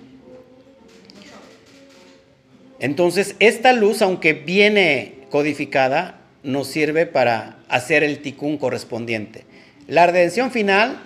Entonces, 2.79 3.35
esta 3.39 3.73
luz, 3.73 4.01
aunque 4.01 4.33
viene 4.33 5.15
codificada, 5.29 6.21
nos 6.43 6.67
sirve 6.67 7.05
para 7.05 7.57
hacer 7.67 8.03
el 8.03 8.19
ticún 8.19 8.57
correspondiente. 8.57 9.45
La 9.87 10.07
redención 10.07 10.51
final 10.51 10.99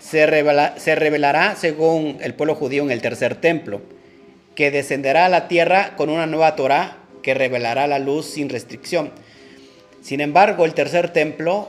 se, 0.00 0.26
revelará 0.26 1.56
según 1.56 2.18
el 2.20 2.34
pueblo 2.34 2.54
judío 2.54 2.82
en 2.82 2.90
el 2.90 3.00
tercer 3.00 3.34
templo, 3.36 3.80
que 4.54 4.70
descenderá 4.70 5.26
a 5.26 5.28
la 5.28 5.48
tierra 5.48 5.94
con 5.96 6.10
una 6.10 6.26
nueva 6.26 6.56
Torah 6.56 6.98
que 7.22 7.34
revelará 7.34 7.86
la 7.86 7.98
luz 7.98 8.26
sin 8.26 8.48
restricción. 8.48 9.10
Sin 10.02 10.20
embargo, 10.20 10.64
el 10.64 10.74
tercer 10.74 11.12
templo 11.12 11.68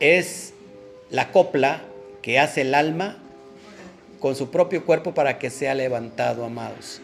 es 0.00 0.54
la 1.10 1.32
copla 1.32 1.82
que 2.22 2.38
hace 2.38 2.62
el 2.62 2.74
alma 2.74 3.18
con 4.20 4.34
su 4.34 4.50
propio 4.50 4.84
cuerpo 4.84 5.12
para 5.12 5.38
que 5.38 5.50
sea 5.50 5.74
levantado, 5.74 6.44
amados. 6.44 7.00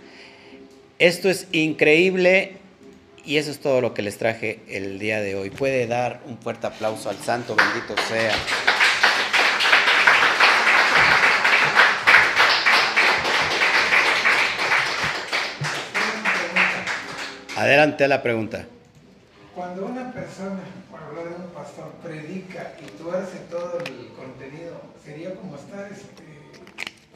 Esto 1.03 1.29
es 1.29 1.49
increíble 1.51 2.59
y 3.25 3.39
eso 3.39 3.51
es 3.51 3.59
todo 3.59 3.81
lo 3.81 3.93
que 3.93 4.03
les 4.03 4.19
traje 4.19 4.61
el 4.69 5.01
día 5.01 5.21
de 5.21 5.35
hoy. 5.35 5.51
Puede 5.51 5.89
dar 5.89 6.21
un 6.29 6.39
fuerte 6.39 6.69
aplauso 6.69 7.11
al 7.11 7.17
santo, 7.17 7.57
bendito 7.57 8.01
sea. 8.07 8.33
Adelante 17.57 18.05
a 18.05 18.07
la 18.07 18.23
pregunta. 18.23 18.65
Cuando 19.57 19.87
una 19.87 20.13
persona, 20.13 20.61
por 20.89 21.01
hablar 21.01 21.31
de 21.31 21.35
un 21.35 21.51
pastor, 21.51 21.95
predica 22.01 22.75
y 22.81 23.03
tú 23.03 23.11
haces 23.11 23.49
todo 23.51 23.81
el 23.81 24.07
contenido, 24.17 24.81
sería 25.05 25.35
como 25.35 25.57
estar 25.57 25.91
este, 25.91 26.23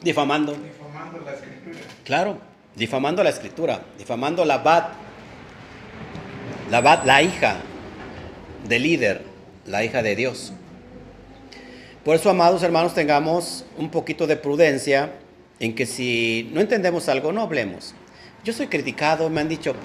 difamando. 0.01 0.55
Difamando 0.55 1.21
la 1.23 1.35
escritura. 1.35 1.79
Claro, 2.03 2.37
difamando 2.77 3.23
la 3.23 3.31
escritura, 3.31 3.81
difamando 3.97 4.45
la 4.45 4.59
bat, 4.59 4.89
la 6.69 6.79
bat, 6.81 7.05
la 7.05 7.23
hija 7.23 7.57
del 8.67 8.83
líder, 8.83 9.23
la 9.65 9.83
hija 9.83 10.03
de 10.03 10.15
Dios. 10.15 10.53
Por 12.05 12.15
eso, 12.15 12.29
amados 12.29 12.63
hermanos, 12.63 12.93
tengamos 12.93 13.65
un 13.77 13.89
poquito 13.89 14.27
de 14.27 14.37
prudencia 14.37 15.11
en 15.59 15.73
que 15.75 15.85
si 15.85 16.49
no 16.53 16.61
entendemos 16.61 17.09
algo, 17.09 17.31
no 17.31 17.41
hablemos. 17.41 17.95
Yo 18.43 18.53
soy 18.53 18.67
criticado, 18.67 19.29
me 19.29 19.41
han 19.41 19.49
dicho, 19.49 19.75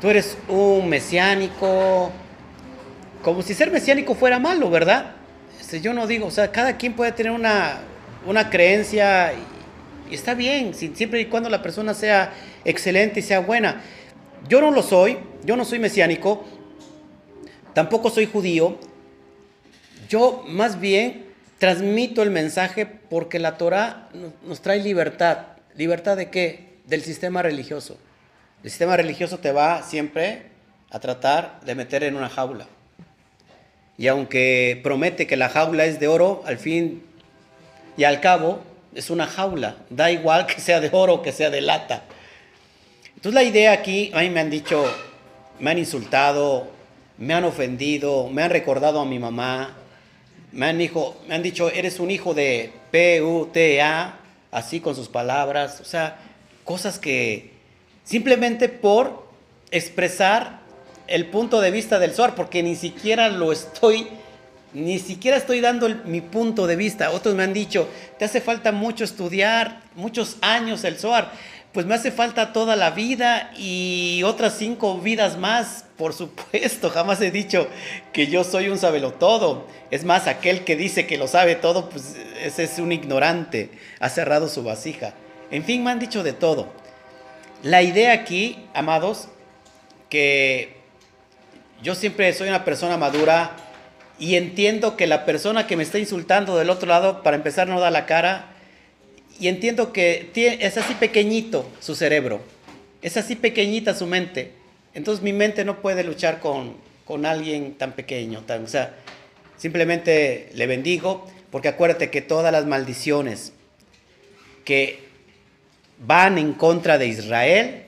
tú 0.00 0.10
eres 0.10 0.36
un 0.46 0.88
mesiánico, 0.88 2.12
como 3.24 3.42
si 3.42 3.54
ser 3.54 3.70
mesiánico 3.70 4.14
fuera 4.14 4.38
malo, 4.38 4.70
¿verdad? 4.70 5.12
Este, 5.58 5.80
yo 5.80 5.94
no 5.94 6.06
digo, 6.06 6.26
o 6.26 6.30
sea, 6.30 6.52
cada 6.52 6.76
quien 6.76 6.92
puede 6.92 7.12
tener 7.12 7.32
una, 7.32 7.78
una 8.26 8.50
creencia 8.50 9.32
y, 10.10 10.14
está 10.14 10.34
bien, 10.34 10.74
siempre 10.74 11.20
y 11.20 11.26
cuando 11.26 11.48
la 11.48 11.62
persona 11.62 11.94
sea 11.94 12.32
excelente 12.64 13.20
y 13.20 13.22
sea 13.22 13.40
buena. 13.40 13.82
Yo 14.48 14.60
no 14.60 14.70
lo 14.70 14.82
soy, 14.82 15.18
yo 15.44 15.56
no 15.56 15.64
soy 15.64 15.78
mesiánico, 15.78 16.44
tampoco 17.74 18.10
soy 18.10 18.26
judío. 18.26 18.78
Yo 20.08 20.44
más 20.48 20.80
bien 20.80 21.26
transmito 21.58 22.22
el 22.22 22.30
mensaje 22.30 22.86
porque 22.86 23.38
la 23.38 23.56
Torah 23.58 24.08
nos 24.46 24.60
trae 24.60 24.82
libertad. 24.82 25.46
¿Libertad 25.76 26.16
de 26.16 26.30
qué? 26.30 26.78
Del 26.86 27.02
sistema 27.02 27.42
religioso. 27.42 27.98
El 28.64 28.70
sistema 28.70 28.96
religioso 28.96 29.38
te 29.38 29.52
va 29.52 29.82
siempre 29.82 30.42
a 30.90 30.98
tratar 30.98 31.60
de 31.60 31.74
meter 31.74 32.02
en 32.02 32.16
una 32.16 32.28
jaula. 32.28 32.66
Y 33.96 34.08
aunque 34.08 34.80
promete 34.82 35.26
que 35.26 35.36
la 35.36 35.50
jaula 35.50 35.84
es 35.84 36.00
de 36.00 36.08
oro, 36.08 36.42
al 36.46 36.56
fin 36.58 37.02
y 37.96 38.04
al 38.04 38.20
cabo 38.20 38.62
es 38.94 39.10
una 39.10 39.26
jaula. 39.26 39.76
Da 39.90 40.10
igual 40.10 40.46
que 40.46 40.60
sea 40.60 40.80
de 40.80 40.90
oro 40.92 41.14
o 41.14 41.22
que 41.22 41.32
sea 41.32 41.50
de 41.50 41.60
lata. 41.60 42.02
Entonces 43.16 43.34
la 43.34 43.42
idea 43.42 43.72
aquí, 43.72 44.10
a 44.14 44.20
mí 44.20 44.30
me 44.30 44.40
han 44.40 44.50
dicho, 44.50 44.84
me 45.58 45.70
han 45.70 45.78
insultado, 45.78 46.68
me 47.18 47.34
han 47.34 47.44
ofendido, 47.44 48.28
me 48.28 48.42
han 48.42 48.50
recordado 48.50 49.00
a 49.00 49.04
mi 49.04 49.18
mamá, 49.18 49.76
me 50.52 50.66
han, 50.66 50.78
me 50.78 51.34
han 51.34 51.42
dicho, 51.42 51.70
eres 51.70 52.00
un 52.00 52.10
hijo 52.10 52.32
de 52.34 52.72
P-U-T-A, 52.90 54.14
así 54.50 54.80
con 54.80 54.96
sus 54.96 55.08
palabras, 55.08 55.80
o 55.80 55.84
sea, 55.84 56.16
cosas 56.64 56.98
que 56.98 57.52
simplemente 58.04 58.68
por 58.68 59.28
expresar 59.70 60.60
el 61.06 61.26
punto 61.26 61.60
de 61.60 61.70
vista 61.70 61.98
del 61.98 62.14
SOAR, 62.14 62.34
porque 62.34 62.62
ni 62.62 62.74
siquiera 62.74 63.28
lo 63.28 63.52
estoy, 63.52 64.08
ni 64.72 64.98
siquiera 64.98 65.36
estoy 65.36 65.60
dando 65.60 65.88
mi 66.04 66.20
punto 66.20 66.66
de 66.66 66.76
vista. 66.76 67.10
Otros 67.10 67.34
me 67.34 67.42
han 67.42 67.52
dicho, 67.52 67.88
te 68.18 68.24
hace 68.24 68.40
falta 68.40 68.72
mucho 68.72 69.04
estudiar, 69.04 69.80
muchos 69.94 70.36
años 70.40 70.84
el 70.84 70.98
SOAR 70.98 71.32
pues 71.72 71.86
me 71.86 71.94
hace 71.94 72.10
falta 72.10 72.52
toda 72.52 72.74
la 72.74 72.90
vida 72.90 73.52
y 73.56 74.22
otras 74.24 74.56
cinco 74.58 74.98
vidas 74.98 75.38
más, 75.38 75.84
por 75.96 76.12
supuesto. 76.12 76.90
Jamás 76.94 77.20
he 77.20 77.30
dicho 77.30 77.68
que 78.12 78.26
yo 78.26 78.42
soy 78.42 78.68
un 78.68 78.78
sabelotodo. 78.78 79.66
Es 79.90 80.04
más, 80.04 80.26
aquel 80.26 80.64
que 80.64 80.74
dice 80.74 81.06
que 81.06 81.16
lo 81.16 81.28
sabe 81.28 81.54
todo, 81.54 81.88
pues 81.88 82.16
ese 82.42 82.64
es 82.64 82.78
un 82.78 82.90
ignorante. 82.90 83.70
Ha 84.00 84.08
cerrado 84.08 84.48
su 84.48 84.64
vasija. 84.64 85.14
En 85.50 85.64
fin, 85.64 85.84
me 85.84 85.92
han 85.92 86.00
dicho 86.00 86.24
de 86.24 86.32
todo. 86.32 86.72
La 87.62 87.82
idea 87.82 88.14
aquí, 88.14 88.66
amados, 88.74 89.28
que 90.08 90.76
yo 91.82 91.94
siempre 91.94 92.32
soy 92.32 92.48
una 92.48 92.64
persona 92.64 92.96
madura 92.96 93.52
y 94.20 94.36
entiendo 94.36 94.98
que 94.98 95.06
la 95.06 95.24
persona 95.24 95.66
que 95.66 95.76
me 95.76 95.82
está 95.82 95.98
insultando 95.98 96.56
del 96.58 96.68
otro 96.68 96.86
lado, 96.86 97.22
para 97.22 97.36
empezar, 97.36 97.66
no 97.66 97.80
da 97.80 97.90
la 97.90 98.04
cara 98.04 98.52
y 99.40 99.48
entiendo 99.48 99.94
que 99.94 100.30
es 100.34 100.76
así 100.76 100.94
pequeñito 100.94 101.66
su 101.80 101.94
cerebro, 101.94 102.42
es 103.00 103.16
así 103.16 103.34
pequeñita 103.34 103.94
su 103.94 104.06
mente. 104.06 104.52
Entonces 104.92 105.24
mi 105.24 105.32
mente 105.32 105.64
no 105.64 105.80
puede 105.80 106.04
luchar 106.04 106.38
con, 106.38 106.76
con 107.06 107.24
alguien 107.24 107.74
tan 107.74 107.92
pequeño. 107.92 108.42
Tan, 108.42 108.64
o 108.64 108.68
sea, 108.68 108.94
simplemente 109.56 110.50
le 110.52 110.66
bendigo, 110.66 111.26
porque 111.50 111.68
acuérdate 111.68 112.10
que 112.10 112.20
todas 112.20 112.52
las 112.52 112.66
maldiciones 112.66 113.54
que 114.66 115.00
van 115.98 116.36
en 116.36 116.52
contra 116.52 116.98
de 116.98 117.06
Israel 117.06 117.84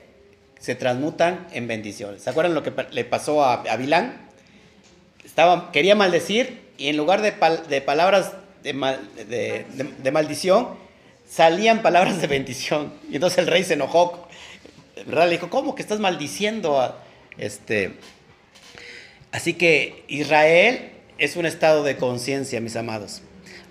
se 0.59 0.73
transmutan 0.73 1.45
en 1.51 1.67
bendiciones. 1.67 2.23
¿Se 2.23 2.31
acuerdan 2.31 2.55
lo 2.55 2.63
que 2.63 2.73
le 2.89 3.05
pasó 3.05 3.43
a, 3.43 3.61
a 3.61 3.77
Bilán? 3.77 4.22
Quería 5.71 5.95
maldecir 5.95 6.61
y 6.77 6.89
en 6.89 6.97
lugar 6.97 7.21
de, 7.21 7.31
palabras 7.81 8.33
de, 8.63 10.11
maldición, 10.11 10.69
salían 11.29 11.81
palabras 11.81 12.21
de 12.21 12.27
bendición. 12.27 12.93
Y 13.09 13.15
entonces 13.15 13.39
el 13.39 13.47
rey 13.47 13.63
se 13.63 13.73
enojó. 13.73 14.27
¿verdad? 15.05 15.25
Le 15.25 15.31
dijo, 15.33 15.49
¿cómo 15.49 15.75
que 15.75 15.81
estás 15.81 15.99
maldiciendo 15.99 16.95
este? 17.37 17.93
Así 19.31 19.53
que 19.55 20.03
Israel 20.07 20.91
es 21.17 21.35
un 21.35 21.45
estado 21.45 21.83
de 21.83 21.97
conciencia, 21.97 22.61
mis 22.61 22.75
amados. 22.75 23.21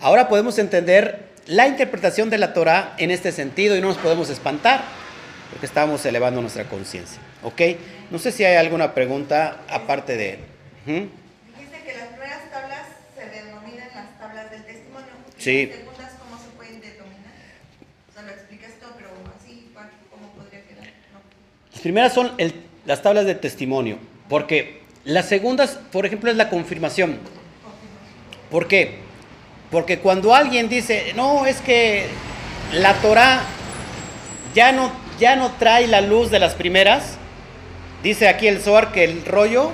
Ahora 0.00 0.28
podemos 0.28 0.58
entender 0.58 1.30
la 1.46 1.68
interpretación 1.68 2.30
de 2.30 2.38
la 2.38 2.52
Torah 2.54 2.94
en 2.98 3.10
este 3.10 3.32
sentido 3.32 3.76
y 3.76 3.80
no 3.80 3.88
nos 3.88 3.98
podemos 3.98 4.30
espantar 4.30 4.82
porque 5.50 5.66
estamos 5.66 6.04
elevando 6.06 6.40
nuestra 6.40 6.64
conciencia. 6.64 7.20
¿Ok? 7.42 7.60
No 8.10 8.18
sé 8.18 8.32
si 8.32 8.44
hay 8.44 8.56
alguna 8.56 8.94
pregunta 8.94 9.58
aparte 9.68 10.16
de... 10.16 10.38
Dijiste 10.86 11.82
que 11.84 11.92
las 11.96 12.08
primeras 12.08 12.50
tablas 12.50 12.86
se 13.16 13.26
denominan 13.26 13.88
las 13.94 14.18
tablas 14.18 14.50
del 14.50 14.64
Sí. 15.42 15.72
primeras 21.82 22.12
son 22.12 22.30
las 22.86 23.02
tablas 23.02 23.26
de 23.26 23.34
testimonio, 23.34 23.98
porque 24.28 24.82
las 25.04 25.28
segundas, 25.28 25.80
por 25.90 26.06
ejemplo, 26.06 26.30
es 26.30 26.36
la 26.36 26.48
confirmación. 26.48 27.18
¿Por 28.52 28.68
qué? 28.68 28.98
Porque 29.68 29.98
cuando 29.98 30.32
alguien 30.32 30.68
dice, 30.68 31.12
no, 31.16 31.44
es 31.44 31.60
que 31.60 32.06
la 32.72 32.94
Torah 33.00 33.40
ya 34.54 34.70
no, 34.70 34.92
ya 35.18 35.34
no 35.34 35.50
trae 35.58 35.88
la 35.88 36.02
luz 36.02 36.30
de 36.30 36.38
las 36.38 36.54
primeras, 36.54 37.16
dice 38.04 38.28
aquí 38.28 38.46
el 38.46 38.60
Zohar 38.60 38.92
que 38.92 39.02
el 39.02 39.24
rollo 39.24 39.72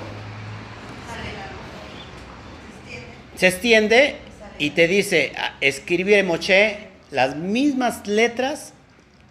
se 3.37 3.49
extiende 3.49 4.17
y 4.59 4.71
te 4.71 4.89
dice, 4.89 5.33
escribir 5.61 6.15
en 6.15 6.27
Moche 6.27 6.79
las 7.11 7.37
mismas 7.37 8.07
letras 8.07 8.73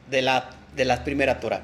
de 0.10 0.22
la, 0.22 0.50
de 0.76 0.86
la 0.86 1.04
primera 1.04 1.40
Torah. 1.40 1.62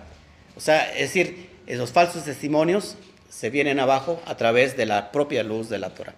O 0.55 0.59
sea, 0.59 0.91
es 0.91 1.13
decir, 1.13 1.49
esos 1.65 1.91
falsos 1.91 2.25
testimonios 2.25 2.97
se 3.29 3.49
vienen 3.49 3.79
abajo 3.79 4.21
a 4.25 4.35
través 4.35 4.77
de 4.77 4.85
la 4.85 5.11
propia 5.11 5.43
luz 5.43 5.69
de 5.69 5.79
la 5.79 5.89
Torah. 5.89 6.13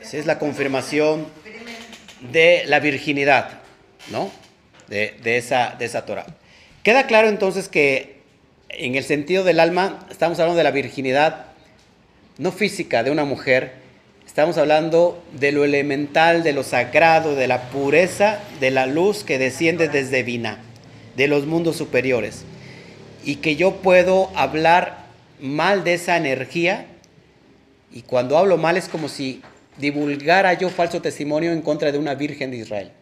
Esa 0.00 0.18
es 0.18 0.26
la 0.26 0.38
confirmación 0.38 1.26
de 2.32 2.64
la 2.66 2.80
virginidad, 2.80 3.60
¿no? 4.10 4.30
De, 4.88 5.16
esa, 5.24 5.74
de 5.78 5.84
esa 5.84 6.04
Torah. 6.04 6.26
Queda 6.82 7.06
claro 7.06 7.28
entonces 7.28 7.68
que 7.68 8.20
en 8.68 8.94
el 8.94 9.04
sentido 9.04 9.42
del 9.42 9.58
alma 9.58 10.06
estamos 10.10 10.38
hablando 10.38 10.58
de 10.58 10.64
la 10.64 10.70
virginidad 10.70 11.46
no 12.38 12.52
física 12.52 13.02
de 13.02 13.10
una 13.10 13.24
mujer, 13.24 13.85
estamos 14.36 14.58
hablando 14.58 15.18
de 15.40 15.50
lo 15.50 15.64
elemental, 15.64 16.42
de 16.42 16.52
lo 16.52 16.62
sagrado, 16.62 17.34
de 17.34 17.48
la 17.48 17.70
pureza, 17.70 18.38
de 18.60 18.70
la 18.70 18.84
luz 18.84 19.24
que 19.24 19.38
desciende 19.38 19.88
desde 19.88 20.22
Vina, 20.22 20.58
de 21.16 21.26
los 21.26 21.46
mundos 21.46 21.76
superiores 21.76 22.44
y 23.24 23.36
que 23.36 23.56
yo 23.56 23.76
puedo 23.76 24.30
hablar 24.36 25.06
mal 25.40 25.84
de 25.84 25.94
esa 25.94 26.18
energía 26.18 26.84
y 27.90 28.02
cuando 28.02 28.36
hablo 28.36 28.58
mal 28.58 28.76
es 28.76 28.90
como 28.90 29.08
si 29.08 29.40
divulgara 29.78 30.52
yo 30.52 30.68
falso 30.68 31.00
testimonio 31.00 31.52
en 31.52 31.62
contra 31.62 31.90
de 31.90 31.96
una 31.96 32.14
virgen 32.14 32.50
de 32.50 32.58
Israel. 32.58 32.92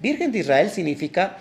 Virgen 0.00 0.32
de 0.32 0.40
Israel 0.40 0.68
significa 0.68 1.38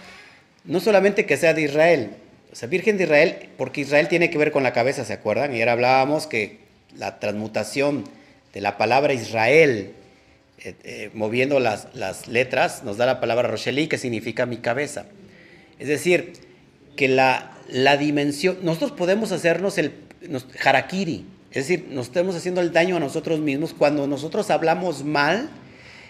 no 0.63 0.79
solamente 0.79 1.25
que 1.25 1.35
sea 1.35 1.53
de 1.53 1.63
Israel, 1.63 2.11
o 2.49 2.55
sea, 2.55 2.69
virgen 2.69 2.95
de 2.95 3.03
Israel, 3.03 3.49
porque 3.57 3.81
Israel 3.81 4.07
tiene 4.07 4.29
que 4.29 4.37
ver 4.37 4.53
con 4.53 4.63
la 4.63 4.71
cabeza, 4.71 5.03
¿se 5.03 5.11
acuerdan? 5.11 5.53
Y 5.53 5.59
ahora 5.59 5.73
hablábamos 5.73 6.27
que 6.27 6.59
la 6.95 7.19
transmutación 7.19 8.05
la 8.61 8.77
palabra 8.77 9.13
Israel, 9.13 9.93
eh, 10.59 10.75
eh, 10.83 11.09
moviendo 11.13 11.59
las, 11.59 11.87
las, 11.93 12.27
letras, 12.27 12.83
nos 12.83 12.97
da 12.97 13.05
la 13.05 13.19
palabra 13.19 13.47
Rosheli, 13.47 13.87
que 13.87 13.97
significa 13.97 14.45
mi 14.45 14.57
cabeza. 14.57 15.05
Es 15.79 15.87
decir, 15.87 16.33
que 16.95 17.07
la, 17.07 17.51
la 17.69 17.97
dimensión, 17.97 18.57
nosotros 18.63 18.91
podemos 18.91 19.31
hacernos 19.31 19.77
el 19.77 19.93
harakiri, 20.63 21.25
es 21.51 21.67
decir, 21.67 21.87
nos 21.89 22.07
estamos 22.07 22.35
haciendo 22.35 22.61
el 22.61 22.71
daño 22.71 22.97
a 22.97 22.99
nosotros 22.99 23.39
mismos 23.39 23.73
cuando 23.73 24.05
nosotros 24.05 24.49
hablamos 24.51 25.03
mal, 25.03 25.49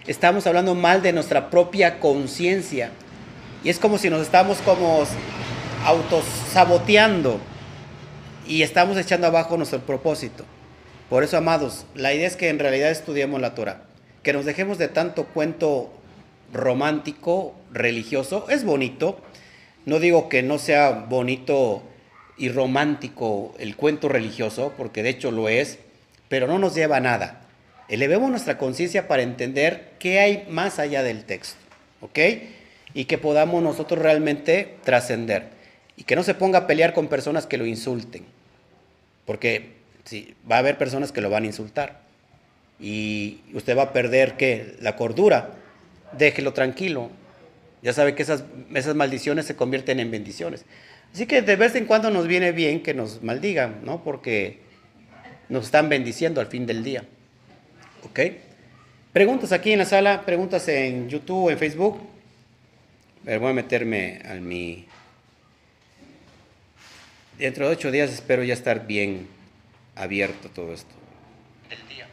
estamos 0.08 0.48
hablando 0.48 0.74
mal 0.76 1.02
de 1.02 1.14
nuestra 1.14 1.50
propia 1.50 2.00
conciencia. 2.00 2.92
Y 3.64 3.70
es 3.70 3.80
como 3.80 3.98
si 3.98 4.10
nos 4.10 4.22
estamos 4.22 4.58
como 4.60 5.04
autosaboteando 5.86 7.40
y 8.48 8.62
estamos 8.62 8.98
echando 8.98 9.28
abajo 9.28 9.58
nuestro 9.58 9.80
propósito. 9.80 10.44
Por 11.10 11.24
eso, 11.24 11.38
amados, 11.38 11.86
la 11.96 12.14
idea 12.14 12.28
es 12.28 12.36
que 12.36 12.50
en 12.50 12.60
realidad 12.60 12.92
estudiemos 12.92 13.40
la 13.40 13.56
Torah, 13.56 13.84
que 14.24 14.34
nos 14.34 14.44
dejemos 14.44 14.78
de 14.78 14.90
tanto 14.90 15.26
cuento 15.26 15.90
romántico, 16.52 17.56
religioso, 17.72 18.46
es 18.50 18.66
bonito, 18.66 19.22
no 19.86 20.00
digo 20.00 20.28
que 20.28 20.44
no 20.44 20.60
sea 20.60 20.92
bonito 20.92 21.82
y 22.38 22.50
romántico 22.50 23.56
el 23.58 23.78
cuento 23.78 24.10
religioso, 24.10 24.74
porque 24.76 25.02
de 25.02 25.10
hecho 25.10 25.32
lo 25.32 25.48
es, 25.48 25.80
pero 26.28 26.46
no 26.46 26.60
nos 26.60 26.76
lleva 26.76 26.98
a 26.98 27.02
nada. 27.02 27.42
Elevemos 27.88 28.30
nuestra 28.30 28.58
conciencia 28.58 29.08
para 29.08 29.24
entender 29.24 29.94
qué 30.00 30.20
hay 30.20 30.46
más 30.50 30.78
allá 30.78 31.04
del 31.04 31.24
texto, 31.24 31.58
¿ok? 32.02 32.20
Y 32.94 33.06
que 33.06 33.18
podamos 33.18 33.64
nosotros 33.64 34.02
realmente 34.02 34.76
trascender. 34.84 35.56
Y 35.96 36.04
que 36.04 36.18
no 36.18 36.24
se 36.24 36.34
ponga 36.34 36.60
a 36.60 36.68
pelear 36.68 36.94
con 36.94 37.08
personas 37.08 37.48
que 37.48 37.58
lo 37.58 37.66
insulten. 37.66 38.26
Porque 39.26 39.77
sí, 40.08 40.36
va 40.50 40.56
a 40.56 40.60
haber 40.60 40.78
personas 40.78 41.12
que 41.12 41.22
lo 41.22 41.30
van 41.30 41.44
a 41.44 41.48
insultar. 41.48 42.02
Y 42.80 43.42
usted 43.54 43.78
va 43.78 43.84
a 43.84 43.94
perder, 43.94 44.38
¿qué? 44.38 44.76
La 44.82 44.96
cordura. 44.96 45.52
Déjelo 46.18 46.54
tranquilo. 46.54 47.10
Ya 47.82 47.94
sabe 47.94 48.16
que 48.16 48.24
esas, 48.24 48.44
esas 48.74 48.96
maldiciones 48.96 49.46
se 49.46 49.56
convierten 49.56 50.00
en 50.00 50.10
bendiciones. 50.12 50.66
Así 51.14 51.26
que 51.26 51.42
de 51.42 51.56
vez 51.56 51.76
en 51.76 51.86
cuando 51.86 52.10
nos 52.10 52.28
viene 52.28 52.52
bien 52.52 52.82
que 52.82 52.94
nos 52.94 53.24
maldigan, 53.24 53.82
¿no? 53.84 54.04
Porque 54.04 54.60
nos 55.50 55.66
están 55.66 55.90
bendiciendo 55.90 56.42
al 56.42 56.48
fin 56.48 56.66
del 56.66 56.84
día. 56.84 57.04
¿Ok? 58.04 58.20
Preguntas 59.14 59.52
aquí 59.52 59.72
en 59.72 59.80
la 59.80 59.86
sala, 59.86 60.26
preguntas 60.26 60.68
en 60.68 61.10
YouTube, 61.10 61.50
en 61.50 61.58
Facebook. 61.58 62.00
Ver, 63.24 63.40
voy 63.40 63.52
a 63.52 63.54
meterme 63.54 64.22
a 64.26 64.36
mi... 64.36 64.86
Dentro 67.38 67.68
de 67.68 67.74
ocho 67.74 67.92
días 67.92 68.12
espero 68.12 68.44
ya 68.44 68.54
estar 68.54 68.88
bien 68.88 69.28
abierto 69.98 70.50
todo 70.50 70.74
esto. 70.74 70.94
Del 71.70 71.88
día. 71.88 72.08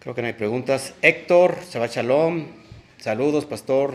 Creo 0.00 0.14
que 0.14 0.22
no 0.22 0.26
hay 0.28 0.34
preguntas. 0.34 0.94
Héctor, 1.02 1.58
Shabbat 1.70 1.92
Shalom. 1.92 2.46
Saludos, 2.98 3.44
pastor. 3.44 3.94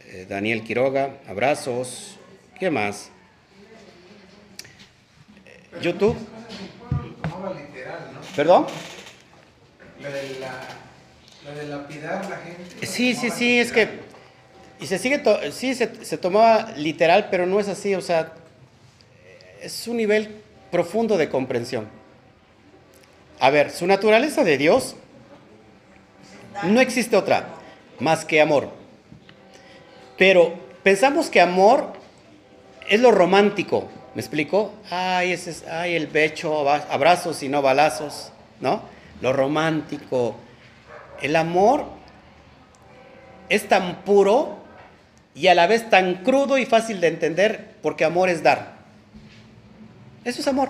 Eh, 0.00 0.26
Daniel 0.28 0.62
Quiroga, 0.62 1.18
abrazos. 1.26 2.18
¿Qué 2.58 2.70
más? 2.70 3.10
Eh, 5.44 5.80
YouTube. 5.82 6.16
Tomaba 7.22 7.52
literal, 7.54 8.10
¿no? 8.14 8.20
¿Perdón? 8.34 8.66
Lo 10.00 10.10
de, 10.10 10.38
la, 10.40 10.62
lo 11.44 11.54
de 11.58 11.66
lapidar 11.66 12.28
la 12.28 12.36
gente. 12.38 12.86
Sí, 12.86 13.14
sí, 13.14 13.30
sí, 13.30 13.58
es 13.58 13.72
que... 13.72 14.06
Y 14.78 14.86
se 14.86 14.98
sigue, 14.98 15.18
to- 15.18 15.40
sí, 15.52 15.74
se, 15.74 16.04
se 16.04 16.18
tomaba 16.18 16.72
literal, 16.72 17.28
pero 17.30 17.46
no 17.46 17.58
es 17.58 17.68
así, 17.68 17.94
o 17.94 18.02
sea, 18.02 18.32
es 19.66 19.88
un 19.88 19.96
nivel 19.96 20.42
profundo 20.70 21.16
de 21.16 21.28
comprensión. 21.28 21.88
A 23.40 23.50
ver, 23.50 23.70
su 23.70 23.86
naturaleza 23.86 24.44
de 24.44 24.56
Dios 24.56 24.96
no 26.62 26.80
existe 26.80 27.16
otra 27.16 27.48
más 28.00 28.24
que 28.24 28.40
amor. 28.40 28.70
Pero 30.16 30.54
pensamos 30.82 31.28
que 31.28 31.40
amor 31.40 31.92
es 32.88 33.00
lo 33.00 33.10
romántico, 33.10 33.88
¿me 34.14 34.20
explico? 34.22 34.72
Ay, 34.90 35.32
ese 35.32 35.50
es, 35.50 35.64
ay, 35.66 35.94
el 35.96 36.06
becho, 36.06 36.60
aba- 36.60 36.86
abrazos 36.90 37.42
y 37.42 37.48
no 37.48 37.60
balazos, 37.60 38.32
¿no? 38.60 38.82
Lo 39.20 39.32
romántico. 39.32 40.36
El 41.20 41.36
amor 41.36 41.84
es 43.48 43.68
tan 43.68 43.96
puro 44.04 44.56
y 45.34 45.48
a 45.48 45.54
la 45.54 45.66
vez 45.66 45.90
tan 45.90 46.22
crudo 46.22 46.56
y 46.56 46.64
fácil 46.64 47.00
de 47.00 47.08
entender 47.08 47.74
porque 47.82 48.04
amor 48.04 48.28
es 48.30 48.42
dar. 48.42 48.75
Eso 50.26 50.40
es 50.40 50.48
amor. 50.48 50.68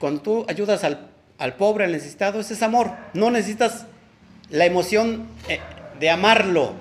Cuando 0.00 0.20
tú 0.20 0.44
ayudas 0.48 0.82
al, 0.82 1.54
pobre, 1.54 1.84
al 1.84 1.92
necesitado, 1.92 2.40
ese 2.40 2.54
es 2.54 2.62
amor. 2.62 2.90
No 3.14 3.30
necesitas 3.30 3.86
la 4.50 4.66
emoción 4.66 5.28
eh, 5.48 5.60
de 6.00 6.10
amarlo. 6.10 6.72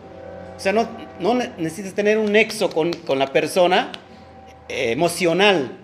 O 0.58 0.60
sea, 0.60 0.74
no, 0.74 0.88
no 1.20 1.36
ne- 1.36 1.52
necesitas 1.60 1.94
tener 1.94 2.18
un 2.18 2.32
nexo 2.32 2.72
con, 2.72 2.92
con 2.92 3.20
la 3.20 3.28
persona 3.28 3.92
eh, 4.68 4.92
emocional. 4.92 5.78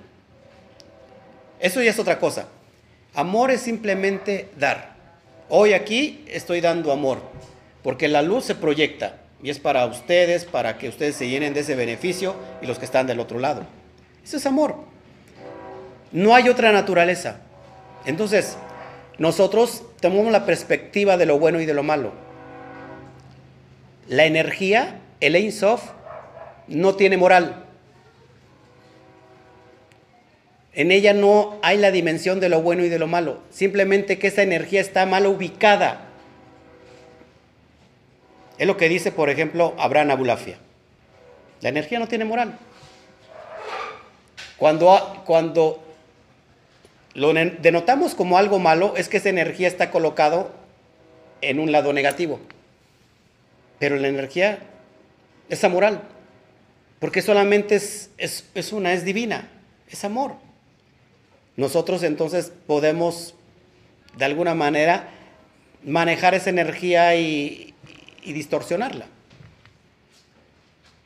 Eso 1.59 1.83
ya 1.83 1.91
es 1.91 1.99
otra 1.99 2.17
cosa. 2.17 2.47
Amor 3.13 3.51
es 3.51 3.61
simplemente 3.61 4.49
dar. 4.57 4.95
Hoy 5.49 5.73
aquí 5.73 6.25
estoy 6.27 6.61
dando 6.61 6.91
amor, 6.91 7.21
porque 7.83 8.07
la 8.07 8.23
luz 8.23 8.45
se 8.45 8.55
proyecta 8.55 9.17
y 9.43 9.51
es 9.51 9.59
para 9.59 9.85
ustedes, 9.85 10.45
para 10.45 10.79
que 10.79 10.89
ustedes 10.89 11.15
se 11.15 11.29
llenen 11.29 11.53
de 11.53 11.59
ese 11.59 11.75
beneficio 11.75 12.35
y 12.61 12.65
los 12.65 12.79
que 12.79 12.85
están 12.85 13.05
del 13.05 13.19
otro 13.19 13.37
lado. 13.37 13.76
Eso 14.27 14.35
es 14.35 14.45
amor. 14.45 14.75
No 16.11 16.35
hay 16.35 16.49
otra 16.49 16.73
naturaleza. 16.73 17.39
Entonces, 18.05 18.57
nosotros 19.17 19.83
tomamos 20.01 20.33
la 20.33 20.45
perspectiva 20.45 21.15
de 21.15 21.25
lo 21.25 21.39
bueno 21.39 21.61
y 21.61 21.65
de 21.65 21.73
lo 21.73 21.81
malo. 21.81 22.11
La 24.09 24.25
energía, 24.25 24.99
el 25.21 25.37
Ein 25.37 25.53
Sof, 25.53 25.81
no 26.67 26.95
tiene 26.95 27.15
moral. 27.15 27.63
En 30.73 30.91
ella 30.91 31.13
no 31.13 31.57
hay 31.61 31.77
la 31.77 31.91
dimensión 31.91 32.41
de 32.41 32.49
lo 32.49 32.61
bueno 32.61 32.83
y 32.83 32.89
de 32.89 32.99
lo 32.99 33.07
malo. 33.07 33.39
Simplemente 33.49 34.19
que 34.19 34.27
esa 34.27 34.41
energía 34.43 34.81
está 34.81 35.05
mal 35.05 35.25
ubicada. 35.25 36.01
Es 38.57 38.67
lo 38.67 38.75
que 38.75 38.89
dice, 38.89 39.13
por 39.13 39.29
ejemplo, 39.29 39.73
Abraham 39.79 40.11
Abulafia. 40.11 40.57
La 41.61 41.69
energía 41.69 41.97
no 41.97 42.09
tiene 42.09 42.25
moral. 42.25 42.59
Cuando, 44.57 45.21
cuando 45.25 45.83
lo 47.13 47.33
denotamos 47.33 48.15
como 48.15 48.37
algo 48.37 48.59
malo, 48.59 48.95
es 48.95 49.09
que 49.09 49.17
esa 49.17 49.29
energía 49.29 49.67
está 49.67 49.91
colocado 49.91 50.51
en 51.41 51.59
un 51.59 51.71
lado 51.71 51.93
negativo. 51.93 52.39
Pero 53.79 53.97
la 53.97 54.07
energía 54.07 54.59
es 55.49 55.63
amoral. 55.63 56.01
Porque 56.99 57.21
solamente 57.21 57.75
es, 57.75 58.09
es, 58.17 58.45
es 58.55 58.73
una, 58.73 58.93
es 58.93 59.05
divina, 59.05 59.49
es 59.89 60.03
amor. 60.03 60.33
Nosotros 61.55 62.01
entonces 62.03 62.51
podemos, 62.65 63.35
de 64.15 64.25
alguna 64.25 64.55
manera, 64.55 65.09
manejar 65.83 66.33
esa 66.33 66.49
energía 66.49 67.15
y, 67.15 67.75
y 68.23 68.33
distorsionarla. 68.33 69.05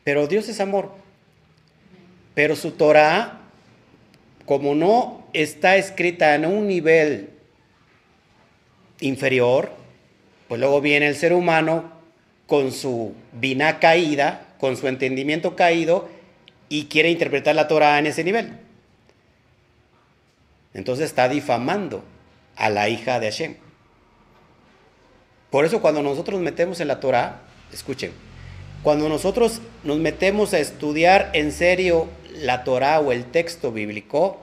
Pero 0.04 0.28
Dios 0.28 0.48
es 0.48 0.60
amor. 0.62 0.94
Pero 2.34 2.56
su 2.56 2.72
Torah, 2.72 3.41
como 4.46 4.76
no 4.76 5.28
está 5.34 5.76
escrita 5.76 6.36
en 6.36 6.46
un 6.46 6.68
nivel 6.68 7.30
inferior, 9.00 9.72
pues 10.48 10.60
luego 10.60 10.82
viene 10.82 11.08
el 11.08 11.16
ser 11.16 11.34
humano 11.34 11.92
con 12.48 12.72
su 12.72 13.14
biná 13.34 13.80
caída, 13.80 14.56
con 14.60 14.76
su 14.76 14.88
entendimiento 14.88 15.56
caído, 15.56 16.10
y 16.70 16.86
quiere 16.86 17.10
interpretar 17.10 17.56
la 17.56 17.68
Torah 17.68 18.00
en 18.00 18.08
ese 18.08 18.24
nivel. 18.24 18.58
Entonces 20.74 21.06
está 21.06 21.28
difamando 21.28 22.04
a 22.56 22.70
la 22.70 22.90
hija 22.90 23.20
de 23.20 23.28
Hashem. 23.28 23.56
Por 25.50 25.66
eso 25.66 25.82
cuando 25.82 26.02
nosotros 26.02 26.36
nos 26.36 26.44
metemos 26.44 26.80
en 26.80 26.88
la 26.88 27.00
Torah, 27.00 27.42
escuchen, 27.74 28.12
cuando 28.84 29.10
nosotros 29.10 29.62
nos 29.84 29.98
metemos 29.98 30.54
a 30.54 30.60
estudiar 30.60 31.30
en 31.34 31.52
serio 31.52 32.08
la 32.42 32.64
Torah 32.64 33.00
o 33.00 33.12
el 33.12 33.26
texto 33.26 33.72
bíblico, 33.72 34.40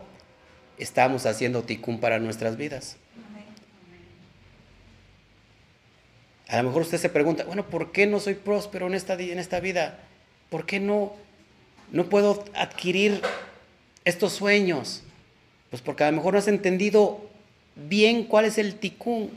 estamos 0.78 1.26
haciendo 1.26 1.62
tikkun 1.62 1.98
para 1.98 2.18
nuestras 2.18 2.56
vidas. 2.56 2.96
A 6.46 6.56
lo 6.58 6.68
mejor 6.68 6.82
usted 6.82 6.98
se 6.98 7.10
pregunta, 7.10 7.44
bueno, 7.44 7.66
¿por 7.66 7.92
qué 7.92 8.06
no 8.06 8.20
soy 8.20 8.34
próspero 8.34 8.86
en 8.86 8.94
esta, 8.94 9.14
en 9.14 9.38
esta 9.38 9.60
vida? 9.60 9.98
¿Por 10.48 10.64
qué 10.64 10.80
no, 10.80 11.12
no 11.90 12.08
puedo 12.08 12.44
adquirir 12.54 13.20
estos 14.04 14.32
sueños? 14.32 15.02
Pues 15.68 15.82
porque 15.82 16.04
a 16.04 16.10
lo 16.10 16.16
mejor 16.16 16.32
no 16.32 16.38
has 16.38 16.48
entendido 16.48 17.20
bien 17.74 18.24
cuál 18.24 18.46
es 18.46 18.56
el 18.56 18.76
tikkun. 18.76 19.30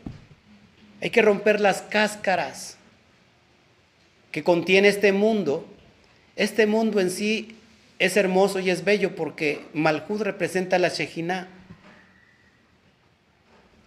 Hay 1.01 1.09
que 1.09 1.21
romper 1.21 1.59
las 1.59 1.81
cáscaras 1.81 2.77
que 4.31 4.43
contiene 4.43 4.87
este 4.87 5.11
mundo. 5.11 5.65
Este 6.37 6.65
mundo 6.65 7.01
en 7.01 7.09
sí 7.09 7.57
es 8.01 8.17
hermoso 8.17 8.59
y 8.59 8.71
es 8.71 8.83
bello 8.83 9.15
porque 9.15 9.63
Malhud 9.75 10.23
representa 10.23 10.79
la 10.79 10.89
Shejinah. 10.89 11.47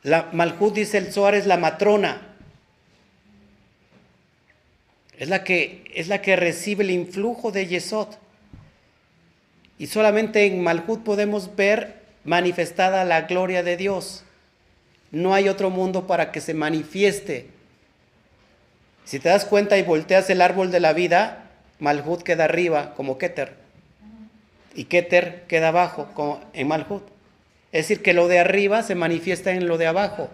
La 0.05 0.29
Malhud, 0.33 0.73
dice 0.73 0.99
el 0.99 1.13
Zohar, 1.13 1.35
es 1.35 1.47
la 1.47 1.57
matrona. 1.57 2.37
Es 5.19 5.29
la 5.29 5.43
que, 5.43 5.83
es 5.97 6.07
la 6.07 6.23
que 6.23 6.37
recibe 6.37 6.85
el 6.85 6.93
influjo 6.93 7.51
de 7.51 7.67
Yesod. 7.67 8.07
Y 9.79 9.89
solamente 9.89 10.47
en 10.47 10.63
Malhud 10.63 11.01
podemos 11.01 11.57
ver 11.57 12.05
manifestada 12.23 13.05
la 13.05 13.23
gloria 13.23 13.65
de 13.65 13.77
Dios. 13.77 14.23
No 15.11 15.35
hay 15.35 15.49
otro 15.49 15.71
mundo 15.71 16.07
para 16.07 16.31
que 16.31 16.41
se 16.41 16.55
manifieste. 16.55 17.49
Si 19.05 19.19
te 19.19 19.29
das 19.29 19.45
cuenta 19.45 19.77
y 19.77 19.83
volteas 19.83 20.31
el 20.31 20.41
árbol 20.41 20.71
de 20.71 20.79
la 20.79 20.93
vida, 20.93 21.51
Malhud 21.81 22.23
queda 22.23 22.45
arriba 22.45 22.95
como 22.95 23.19
Keter. 23.19 23.64
Y 24.75 24.85
Keter 24.85 25.45
queda 25.47 25.69
abajo 25.69 26.09
como 26.15 26.41
en 26.53 26.69
Malhud. 26.69 27.03
Es 27.73 27.89
decir, 27.89 28.03
que 28.03 28.15
lo 28.15 28.29
de 28.29 28.39
arriba 28.39 28.83
se 28.83 28.95
manifiesta 28.95 29.53
en 29.53 29.67
lo 29.67 29.79
de 29.79 29.87
abajo. 29.87 30.31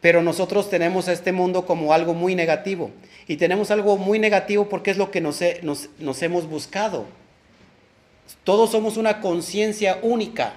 Pero 0.00 0.22
nosotros 0.22 0.70
tenemos 0.70 1.08
a 1.08 1.12
este 1.12 1.32
mundo 1.32 1.66
como 1.66 1.92
algo 1.92 2.14
muy 2.14 2.34
negativo. 2.34 2.90
Y 3.26 3.36
tenemos 3.36 3.70
algo 3.70 3.96
muy 3.96 4.18
negativo 4.18 4.68
porque 4.68 4.90
es 4.90 4.96
lo 4.96 5.10
que 5.10 5.20
nos 5.20 5.42
hemos 6.22 6.46
buscado. 6.48 7.06
Todos 8.44 8.70
somos 8.70 8.96
una 8.96 9.20
conciencia 9.20 9.98
única. 10.02 10.54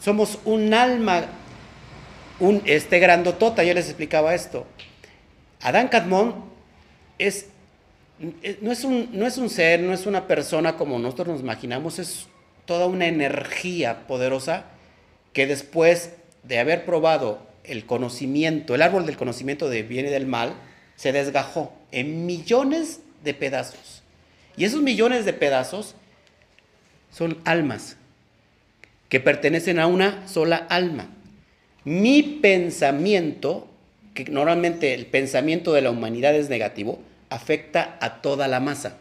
Somos 0.00 0.38
un 0.44 0.74
alma, 0.74 1.26
un, 2.38 2.62
este 2.66 2.98
grandotota, 2.98 3.64
yo 3.64 3.74
les 3.74 3.86
explicaba 3.86 4.34
esto. 4.34 4.66
Adán 5.60 5.88
Cadmón 5.88 6.44
es, 7.18 7.46
no, 8.18 8.72
es 8.72 8.84
un, 8.84 9.10
no 9.12 9.26
es 9.26 9.38
un 9.38 9.50
ser, 9.50 9.80
no 9.80 9.92
es 9.92 10.06
una 10.06 10.26
persona 10.26 10.76
como 10.76 10.98
nosotros 10.98 11.28
nos 11.28 11.40
imaginamos, 11.40 11.98
es 11.98 12.26
toda 12.64 12.86
una 12.86 13.06
energía 13.06 14.06
poderosa 14.06 14.64
que 15.32 15.46
después 15.46 16.12
de 16.42 16.58
haber 16.58 16.84
probado 16.84 17.46
el 17.64 17.84
conocimiento, 17.84 18.74
el 18.74 18.82
árbol 18.82 19.06
del 19.06 19.16
conocimiento 19.16 19.68
de 19.68 19.82
bien 19.82 20.06
y 20.06 20.10
del 20.10 20.26
mal, 20.26 20.54
se 20.94 21.12
desgajó 21.12 21.72
en 21.92 22.26
millones 22.26 23.00
de 23.22 23.34
pedazos. 23.34 24.02
Y 24.56 24.64
esos 24.64 24.82
millones 24.82 25.24
de 25.24 25.32
pedazos 25.32 25.94
son 27.10 27.38
almas 27.44 27.96
que 29.08 29.20
pertenecen 29.20 29.78
a 29.78 29.86
una 29.86 30.26
sola 30.26 30.56
alma. 30.68 31.08
Mi 31.84 32.22
pensamiento, 32.22 33.68
que 34.14 34.24
normalmente 34.24 34.94
el 34.94 35.06
pensamiento 35.06 35.72
de 35.72 35.82
la 35.82 35.90
humanidad 35.90 36.34
es 36.34 36.48
negativo, 36.48 36.98
afecta 37.36 37.96
a 38.00 38.20
toda 38.22 38.48
la 38.48 38.60
masa. 38.60 38.96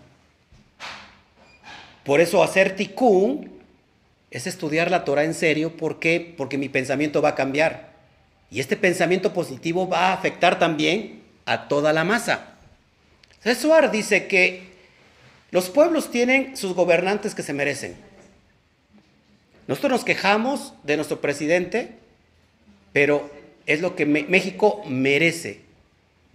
Por 2.04 2.22
eso 2.22 2.44
hacer 2.44 2.76
tikkun 2.76 3.52
es 4.30 4.46
estudiar 4.48 4.92
la 4.92 5.06
Torah 5.06 5.24
en 5.24 5.34
serio. 5.34 5.76
¿Por 5.76 6.00
qué? 6.00 6.34
Porque 6.38 6.58
mi 6.58 6.70
pensamiento 6.70 7.22
va 7.22 7.30
a 7.30 7.36
cambiar. 7.36 7.96
Y 8.52 8.60
este 8.60 8.78
pensamiento 8.78 9.34
positivo 9.34 9.88
va 9.88 10.10
a 10.10 10.14
afectar 10.14 10.60
también 10.60 11.24
a 11.46 11.68
toda 11.68 11.94
la 11.94 12.04
masa. 12.04 12.54
Cesuar 13.42 13.92
dice 13.92 14.28
que 14.28 14.76
los 15.52 15.70
pueblos 15.70 16.12
tienen 16.12 16.56
sus 16.58 16.74
gobernantes 16.74 17.34
que 17.34 17.44
se 17.44 17.54
merecen. 17.54 17.96
Nosotros 19.68 19.92
nos 19.92 20.04
quejamos 20.04 20.74
de 20.84 20.96
nuestro 20.96 21.22
presidente, 21.22 21.94
pero 22.94 23.32
es 23.66 23.82
lo 23.82 23.96
que 23.96 24.06
México 24.06 24.84
merece 24.88 25.62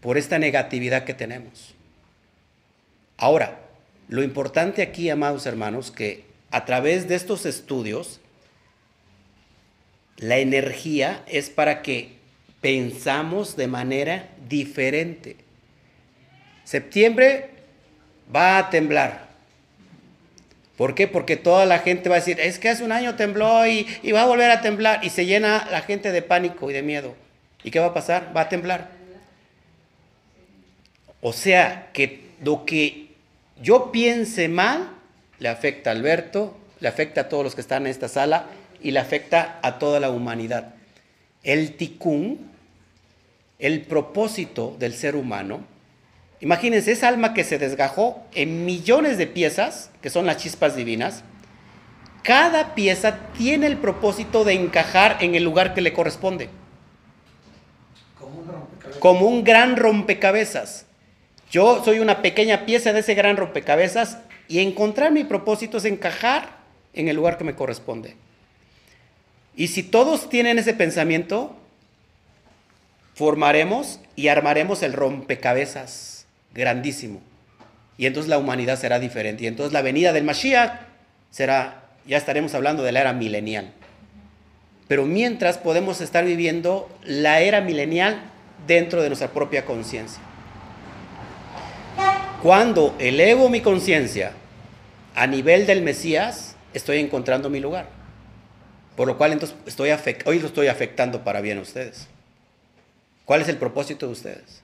por 0.01 0.19
esta 0.19 0.39
negatividad 0.39 1.05
que 1.05 1.15
tenemos. 1.15 1.75
Ahora, 3.21 3.59
lo 4.09 4.23
importante 4.23 4.81
aquí, 4.81 5.11
amados 5.11 5.45
hermanos, 5.45 5.91
que 5.91 6.25
a 6.51 6.65
través 6.65 7.07
de 7.07 7.17
estos 7.17 7.45
estudios, 7.45 8.19
la 10.17 10.39
energía 10.39 11.23
es 11.27 11.51
para 11.51 11.83
que 11.83 12.15
pensamos 12.63 13.57
de 13.57 13.67
manera 13.67 14.31
diferente. 14.49 15.37
Septiembre 16.65 17.51
va 18.35 18.57
a 18.57 18.71
temblar. 18.71 19.29
¿Por 20.79 20.95
qué? 20.95 21.07
Porque 21.07 21.37
toda 21.37 21.67
la 21.67 21.81
gente 21.81 22.09
va 22.09 22.17
a 22.17 22.21
decir, 22.21 22.41
es 22.41 22.59
que 22.59 22.71
hace 22.71 22.85
un 22.85 22.93
año 22.93 23.17
tembló 23.17 23.67
y, 23.67 23.87
y, 24.03 24.13
va 24.13 24.23
a 24.23 24.27
volver 24.27 24.51
a 24.51 24.63
temblar. 24.63 25.05
Y 25.05 25.11
se 25.11 25.27
llena 25.27 25.69
la 25.71 25.83
gente 25.83 26.11
de 26.11 26.23
pánico 26.23 26.71
y 26.71 26.73
de 26.73 26.83
miedo. 26.83 27.15
¿Y 27.63 27.71
qué 27.71 27.81
va 27.81 27.87
a 27.89 27.95
pasar? 27.95 28.33
Va 28.35 28.43
a 28.43 28.49
temblar. 28.49 28.89
O 31.21 31.35
sea, 31.35 31.91
que 31.93 32.31
lo 32.43 32.65
que 32.65 33.10
yo 33.61 33.93
piense 33.93 34.49
mal 34.49 35.01
le 35.41 35.49
afecta 35.49 35.91
a 35.91 35.95
Alberto, 35.95 36.57
le 36.79 36.89
afecta 36.89 37.23
a 37.23 37.29
todos 37.29 37.43
los 37.43 37.55
que 37.57 37.63
están 37.63 37.83
en 37.83 37.91
esta 37.91 38.09
sala 38.09 38.47
y 38.81 38.93
le 38.93 39.01
afecta 39.01 39.59
a 39.63 39.79
toda 39.79 39.99
la 39.99 40.11
humanidad. 40.11 40.75
El 41.43 41.77
ticún, 41.77 42.51
el 43.59 43.83
propósito 43.83 44.77
del 44.79 44.95
ser 44.95 45.17
humano, 45.17 45.65
imagínense, 46.41 46.93
esa 46.93 47.09
alma 47.09 47.35
que 47.35 47.45
se 47.45 47.59
desgajó 47.59 48.23
en 48.35 48.65
millones 48.65 49.19
de 49.19 49.27
piezas, 49.27 49.91
que 50.03 50.11
son 50.11 50.27
las 50.27 50.37
chispas 50.37 50.77
divinas, 50.77 51.25
cada 52.23 52.75
pieza 52.75 53.19
tiene 53.37 53.67
el 53.67 53.79
propósito 53.79 54.45
de 54.45 54.53
encajar 54.53 55.17
en 55.21 55.35
el 55.35 55.43
lugar 55.43 55.73
que 55.73 55.81
le 55.81 55.95
corresponde. 55.95 56.51
Como 58.19 58.41
un, 58.41 59.01
Como 59.01 59.27
un 59.27 59.43
gran 59.43 59.77
rompecabezas. 59.79 60.85
Yo 61.51 61.83
soy 61.85 61.99
una 61.99 62.23
pequeña 62.23 62.65
pieza 62.65 62.93
de 62.93 63.01
ese 63.01 63.15
gran 63.15 63.37
rompecabezas 63.37 64.19
y 64.47 64.61
encontrar 64.61 65.11
mi 65.11 65.25
propósito 65.25 65.79
es 65.79 65.85
encajar 65.85 66.59
en 66.93 67.09
el 67.09 67.17
lugar 67.17 67.39
que 67.39 67.45
me 67.45 67.55
corresponde. 67.55 68.17
Y 69.57 69.69
si 69.69 69.83
todos 69.83 70.29
tienen 70.29 70.59
ese 70.59 70.75
pensamiento, 70.75 71.57
formaremos 73.15 74.01
y 74.15 74.29
armaremos 74.29 74.83
el 74.83 74.93
rompecabezas 74.93 76.27
grandísimo. 76.55 77.21
Y 77.99 78.07
entonces 78.07 78.31
la 78.31 78.39
humanidad 78.39 78.79
será 78.79 78.99
diferente. 78.99 79.45
Y 79.45 79.47
entonces 79.49 79.73
la 79.73 79.83
venida 79.83 80.13
del 80.13 80.25
Mashiach 80.25 80.81
será, 81.31 81.91
ya 82.07 82.17
estaremos 82.17 82.55
hablando 82.55 82.83
de 82.83 82.93
la 82.93 83.01
era 83.01 83.13
milenial. 83.13 83.73
Pero 84.89 85.05
mientras 85.05 85.59
podemos 85.59 86.01
estar 86.01 86.25
viviendo 86.25 86.89
la 87.05 87.41
era 87.41 87.61
milenial 87.61 88.23
dentro 88.67 89.03
de 89.03 89.09
nuestra 89.09 89.33
propia 89.33 89.65
conciencia. 89.65 90.23
Cuando 92.43 92.95
elevo 92.99 93.51
mi 93.51 93.61
conciencia 93.61 94.33
a 95.15 95.27
nivel 95.27 95.67
del 95.67 95.83
Mesías, 95.83 96.57
estoy 96.73 96.99
encontrando 96.99 97.51
mi 97.51 97.61
lugar. 97.61 97.87
Por 98.97 99.07
lo 99.07 99.19
cual 99.19 99.33
entonces 99.33 99.59
estoy 99.67 99.91
hoy 100.25 100.39
lo 100.39 100.47
estoy 100.47 100.69
afectando 100.69 101.23
para 101.23 101.43
bien 101.43 101.59
a 101.59 101.61
ustedes. 101.63 102.09
¿Cuál 103.27 103.43
es 103.43 103.49
el 103.49 103.59
propósito 103.59 104.07
de 104.07 104.13
ustedes? 104.13 104.63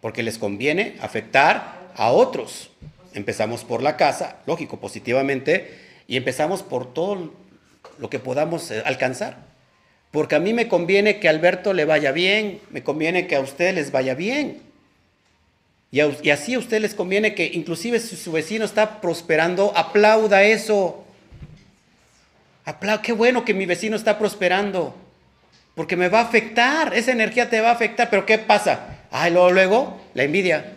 Porque 0.00 0.22
les 0.22 0.38
conviene 0.38 0.96
afectar 1.00 1.90
a 1.96 2.12
otros. 2.12 2.70
Empezamos 3.12 3.64
por 3.64 3.82
la 3.82 3.96
casa, 3.96 4.36
lógico, 4.46 4.78
positivamente, 4.78 5.76
y 6.06 6.16
empezamos 6.16 6.62
por 6.62 6.94
todo 6.94 7.34
lo 7.98 8.08
que 8.08 8.20
podamos 8.20 8.70
eh, 8.70 8.82
alcanzar. 8.86 9.38
Porque 10.12 10.36
a 10.36 10.40
mí 10.40 10.52
me 10.52 10.68
conviene 10.68 11.18
que 11.18 11.26
a 11.26 11.32
Alberto 11.32 11.72
le 11.72 11.86
vaya 11.86 12.12
bien, 12.12 12.60
me 12.70 12.84
conviene 12.84 13.26
que 13.26 13.34
a 13.34 13.40
ustedes 13.40 13.74
les 13.74 13.90
vaya 13.90 14.14
bien. 14.14 14.62
Y, 15.94 16.30
así 16.30 16.54
a 16.54 16.58
usted 16.58 16.80
les 16.80 16.92
conviene 16.92 17.36
que 17.36 17.46
inclusive 17.54 18.00
si 18.00 18.16
su 18.16 18.32
vecino 18.32 18.64
está 18.64 19.00
prosperando, 19.00 19.72
aplauda 19.76 20.42
eso. 20.42 21.04
Apla 22.64 23.00
qué 23.00 23.12
bueno 23.12 23.44
que 23.44 23.54
mi 23.54 23.64
vecino 23.64 23.94
está 23.94 24.18
prosperando. 24.18 24.92
Porque 25.76 25.96
me 25.96 26.08
va 26.08 26.18
a 26.18 26.24
afectar, 26.24 26.92
esa 26.96 27.12
energía 27.12 27.48
te 27.48 27.60
va 27.60 27.68
a 27.68 27.74
afectar. 27.74 28.10
Pero 28.10 28.26
¿qué 28.26 28.38
pasa? 28.38 29.04
Ah, 29.12 29.30
luego, 29.30 29.52
luego, 29.52 30.00
la 30.14 30.24
envidia. 30.24 30.72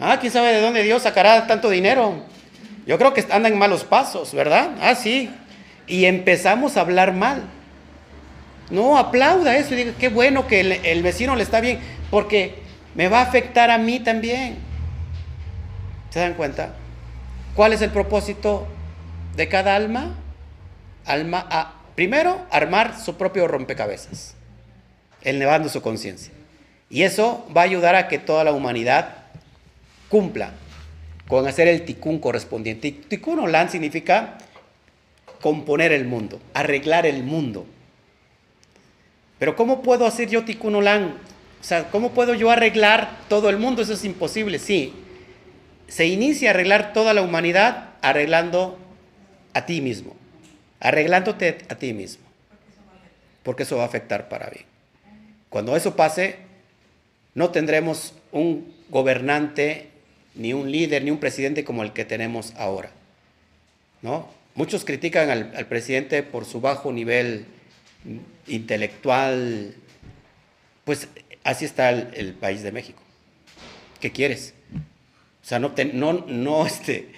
Ah, 0.00 0.16
quién 0.18 0.32
sabe 0.32 0.54
de 0.54 0.62
dónde 0.62 0.82
Dios 0.84 1.02
sacará 1.02 1.46
tanto 1.46 1.68
dinero. 1.68 2.24
Yo 2.86 2.96
creo 2.96 3.12
que 3.12 3.26
andan 3.30 3.52
en 3.52 3.58
malos 3.58 3.84
pasos, 3.84 4.32
¿verdad? 4.32 4.70
Ah, 4.80 4.94
sí. 4.94 5.28
Y 5.86 6.06
empezamos 6.06 6.78
a 6.78 6.80
hablar 6.80 7.12
mal. 7.12 7.42
No, 8.70 8.96
aplauda 8.96 9.58
eso 9.58 9.74
y 9.74 9.76
diga, 9.76 9.92
qué 10.00 10.08
bueno 10.08 10.46
que 10.46 10.60
el, 10.60 10.72
el 10.72 11.02
vecino 11.02 11.36
le 11.36 11.42
está 11.42 11.60
bien. 11.60 11.78
Porque 12.10 12.66
me 12.98 13.06
va 13.06 13.20
a 13.20 13.22
afectar 13.22 13.70
a 13.70 13.78
mí 13.78 14.00
también. 14.00 14.56
¿Se 16.10 16.18
dan 16.18 16.34
cuenta? 16.34 16.74
¿Cuál 17.54 17.72
es 17.72 17.80
el 17.80 17.90
propósito 17.90 18.66
de 19.36 19.48
cada 19.48 19.76
alma? 19.76 20.16
Alma 21.06 21.46
a, 21.48 21.74
primero, 21.94 22.44
armar 22.50 22.98
su 22.98 23.16
propio 23.16 23.46
rompecabezas, 23.46 24.34
elevando 25.22 25.68
su 25.68 25.80
conciencia. 25.80 26.32
Y 26.90 27.04
eso 27.04 27.46
va 27.56 27.60
a 27.60 27.64
ayudar 27.66 27.94
a 27.94 28.08
que 28.08 28.18
toda 28.18 28.42
la 28.42 28.50
humanidad 28.50 29.14
cumpla 30.08 30.50
con 31.28 31.46
hacer 31.46 31.68
el 31.68 31.84
ticún 31.84 32.18
correspondiente. 32.18 32.90
Tikkun 32.90 33.38
olam 33.38 33.68
significa 33.68 34.38
componer 35.40 35.92
el 35.92 36.04
mundo, 36.04 36.40
arreglar 36.52 37.06
el 37.06 37.22
mundo. 37.22 37.64
Pero 39.38 39.54
¿cómo 39.54 39.82
puedo 39.82 40.04
hacer 40.04 40.28
yo 40.28 40.44
tikkun 40.44 40.74
olam? 40.74 41.28
O 41.60 41.64
sea, 41.64 41.90
¿cómo 41.90 42.12
puedo 42.12 42.34
yo 42.34 42.50
arreglar 42.50 43.18
todo 43.28 43.50
el 43.50 43.58
mundo? 43.58 43.82
Eso 43.82 43.94
es 43.94 44.04
imposible, 44.04 44.58
sí. 44.58 44.94
Se 45.88 46.06
inicia 46.06 46.50
a 46.50 46.54
arreglar 46.54 46.92
toda 46.92 47.14
la 47.14 47.22
humanidad 47.22 47.90
arreglando 48.02 48.78
a 49.54 49.66
ti 49.66 49.80
mismo, 49.80 50.14
arreglándote 50.80 51.58
a 51.68 51.74
ti 51.74 51.92
mismo, 51.92 52.24
porque 53.42 53.64
eso 53.64 53.76
va 53.76 53.84
a 53.84 53.86
afectar 53.86 54.28
para 54.28 54.50
bien. 54.50 54.66
Cuando 55.48 55.76
eso 55.76 55.96
pase, 55.96 56.36
no 57.34 57.50
tendremos 57.50 58.14
un 58.32 58.72
gobernante, 58.90 59.88
ni 60.34 60.52
un 60.52 60.70
líder, 60.70 61.02
ni 61.04 61.10
un 61.10 61.18
presidente 61.18 61.64
como 61.64 61.82
el 61.82 61.92
que 61.92 62.04
tenemos 62.04 62.52
ahora. 62.56 62.90
¿no? 64.02 64.28
Muchos 64.54 64.84
critican 64.84 65.30
al, 65.30 65.52
al 65.56 65.66
presidente 65.66 66.22
por 66.22 66.44
su 66.44 66.60
bajo 66.60 66.92
nivel 66.92 67.46
intelectual, 68.46 69.74
pues 70.84 71.08
Así 71.48 71.64
está 71.64 71.88
el, 71.88 72.34
país 72.34 72.62
de 72.62 72.72
México. 72.72 73.02
¿Qué 74.00 74.12
quieres? 74.12 74.52
O 75.42 75.46
sea, 75.46 75.58
no, 75.58 75.72
no, 75.94 76.12
no, 76.12 76.66
este, 76.66 77.08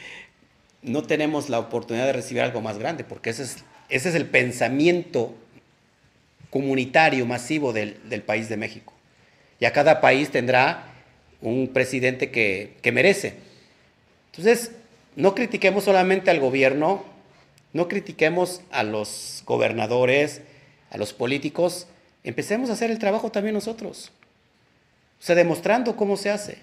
no 0.82 1.02
tenemos 1.02 1.48
la 1.48 1.58
oportunidad 1.58 2.06
de 2.06 2.12
recibir 2.12 2.40
algo 2.40 2.60
más 2.60 2.78
grande, 2.78 3.02
porque 3.02 3.30
ese 3.30 3.42
es, 3.42 3.64
ese 3.88 4.10
es 4.10 4.14
el 4.14 4.26
pensamiento 4.26 5.34
comunitario 6.48 7.26
masivo 7.26 7.72
del, 7.72 8.22
país 8.24 8.48
de 8.48 8.56
México. 8.56 8.92
Y 9.58 9.64
a 9.64 9.72
cada 9.72 10.00
país 10.00 10.30
tendrá 10.30 10.94
un 11.40 11.66
presidente 11.66 12.30
que, 12.30 12.76
que 12.82 12.92
merece. 12.92 13.34
Entonces, 14.30 14.70
no 15.16 15.34
critiquemos 15.34 15.82
solamente 15.82 16.30
al 16.30 16.38
gobierno 16.38 17.04
No 17.72 17.88
critiquemos 17.88 18.62
a 18.70 18.84
los 18.84 19.42
gobernadores, 19.44 20.42
a 20.90 20.98
los 20.98 21.12
políticos, 21.12 21.88
empecemos 22.22 22.70
a 22.70 22.74
hacer 22.74 22.92
el 22.92 23.00
trabajo 23.00 23.32
también 23.32 23.54
nosotros. 23.54 24.12
O 25.20 25.22
sea, 25.22 25.34
demostrando 25.34 25.96
cómo 25.96 26.16
se 26.16 26.30
hace. 26.30 26.58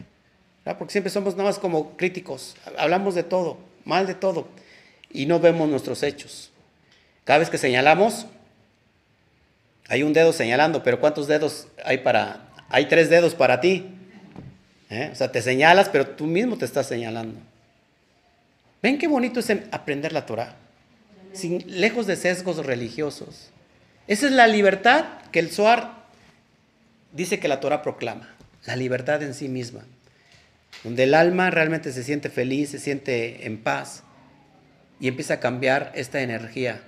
Porque 0.75 0.91
siempre 0.91 1.11
somos 1.11 1.35
nada 1.35 1.49
más 1.49 1.59
como 1.59 1.95
críticos, 1.95 2.55
hablamos 2.77 3.15
de 3.15 3.23
todo, 3.23 3.57
mal 3.85 4.05
de 4.05 4.15
todo, 4.15 4.47
y 5.09 5.25
no 5.25 5.39
vemos 5.39 5.69
nuestros 5.69 6.03
hechos. 6.03 6.51
Cada 7.23 7.39
vez 7.39 7.49
que 7.49 7.57
señalamos, 7.57 8.25
hay 9.87 10.03
un 10.03 10.13
dedo 10.13 10.33
señalando, 10.33 10.83
pero 10.83 10.99
¿cuántos 10.99 11.27
dedos 11.27 11.67
hay 11.83 11.99
para... 11.99 12.43
Hay 12.69 12.87
tres 12.87 13.09
dedos 13.09 13.33
para 13.33 13.61
ti. 13.61 13.85
¿Eh? 14.89 15.09
O 15.11 15.15
sea, 15.15 15.31
te 15.31 15.41
señalas, 15.41 15.87
pero 15.87 16.05
tú 16.05 16.25
mismo 16.25 16.57
te 16.57 16.65
estás 16.65 16.87
señalando. 16.87 17.39
¿Ven 18.81 18.97
qué 18.97 19.07
bonito 19.07 19.39
es 19.39 19.49
aprender 19.71 20.11
la 20.11 20.25
Torah? 20.25 20.55
Sin, 21.31 21.63
lejos 21.79 22.07
de 22.07 22.17
sesgos 22.17 22.65
religiosos. 22.65 23.51
Esa 24.07 24.25
es 24.25 24.31
la 24.33 24.47
libertad 24.47 25.05
que 25.31 25.39
el 25.39 25.49
Zohar 25.49 25.93
dice 27.13 27.39
que 27.39 27.47
la 27.47 27.61
Torah 27.61 27.81
proclama. 27.81 28.36
La 28.67 28.75
libertad 28.75 29.23
en 29.23 29.33
sí 29.33 29.49
misma. 29.49 29.81
Donde 30.83 31.05
el 31.05 31.15
alma 31.15 31.49
realmente 31.49 31.91
se 31.91 32.03
siente 32.03 32.29
feliz, 32.29 32.69
se 32.69 32.79
siente 32.79 33.47
en 33.47 33.57
paz 33.57 34.03
y 34.99 35.07
empieza 35.07 35.35
a 35.35 35.39
cambiar 35.39 35.91
esta 35.95 36.21
energía, 36.21 36.81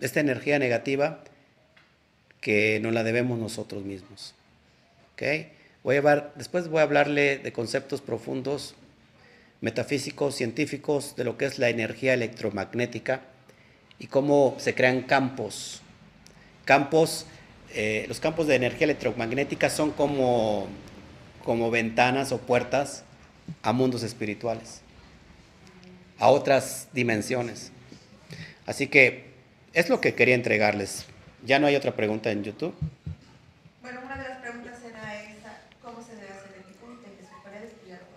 esta 0.00 0.18
energía 0.18 0.58
negativa 0.58 1.22
que 2.40 2.80
nos 2.80 2.92
la 2.92 3.04
debemos 3.04 3.38
nosotros 3.38 3.84
mismos. 3.84 4.34
¿Okay? 5.12 5.52
Voy 5.84 5.96
a 5.96 6.32
después 6.34 6.68
voy 6.68 6.80
a 6.80 6.82
hablarle 6.82 7.38
de 7.38 7.52
conceptos 7.52 8.00
profundos, 8.00 8.74
metafísicos, 9.60 10.34
científicos, 10.34 11.16
de 11.16 11.24
lo 11.24 11.36
que 11.38 11.44
es 11.44 11.58
la 11.58 11.68
energía 11.68 12.14
electromagnética 12.14 13.22
y 13.98 14.06
cómo 14.06 14.56
se 14.58 14.74
crean 14.74 15.02
campos. 15.02 15.82
Campos, 16.64 17.26
eh, 17.74 18.06
los 18.08 18.20
campos 18.20 18.46
de 18.46 18.56
energía 18.56 18.84
electromagnética 18.84 19.70
son 19.70 19.90
como, 19.92 20.68
como 21.44 21.70
ventanas 21.70 22.32
o 22.32 22.38
puertas 22.38 23.04
a 23.62 23.72
mundos 23.72 24.02
espirituales, 24.02 24.80
a 26.18 26.28
otras 26.28 26.88
dimensiones. 26.92 27.70
Así 28.66 28.88
que 28.88 29.34
es 29.74 29.88
lo 29.88 30.00
que 30.00 30.14
quería 30.14 30.34
entregarles. 30.34 31.04
¿Ya 31.44 31.58
no 31.58 31.66
hay 31.66 31.76
otra 31.76 31.94
pregunta 31.94 32.30
en 32.30 32.42
YouTube? 32.42 32.74
Bueno, 33.82 34.00
una 34.04 34.16
de 34.16 34.28
las 34.28 34.38
preguntas 34.38 34.78
era 34.88 35.22
esa, 35.22 35.60
¿cómo 35.82 36.02
se 36.02 36.14
debe 36.16 36.28
hacer 36.28 36.64
el 36.66 36.74
culto? 36.76 37.08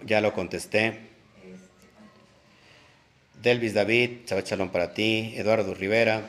Ya 0.05 0.21
lo 0.21 0.33
contesté. 0.33 0.87
Este, 1.43 1.87
Delvis 3.41 3.73
David, 3.73 4.25
Chalón 4.43 4.69
para 4.69 4.93
ti, 4.93 5.33
Eduardo 5.35 5.73
Rivera. 5.73 6.21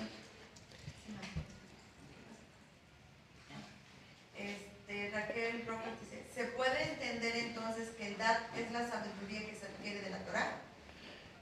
Este, 4.37 5.11
Raquel 5.15 5.65
Rojas 5.67 5.93
dice, 6.01 6.25
¿se 6.35 6.45
puede 6.53 6.83
entender 6.95 7.37
entonces 7.37 7.91
que 7.97 8.09
el 8.09 8.19
DAT 8.19 8.41
es 8.59 8.73
la 8.73 8.89
sabiduría 8.89 9.47
que 9.49 9.55
se 9.55 9.67
adquiere 9.67 10.01
de 10.01 10.11
la 10.11 10.19
Torah? 10.25 10.63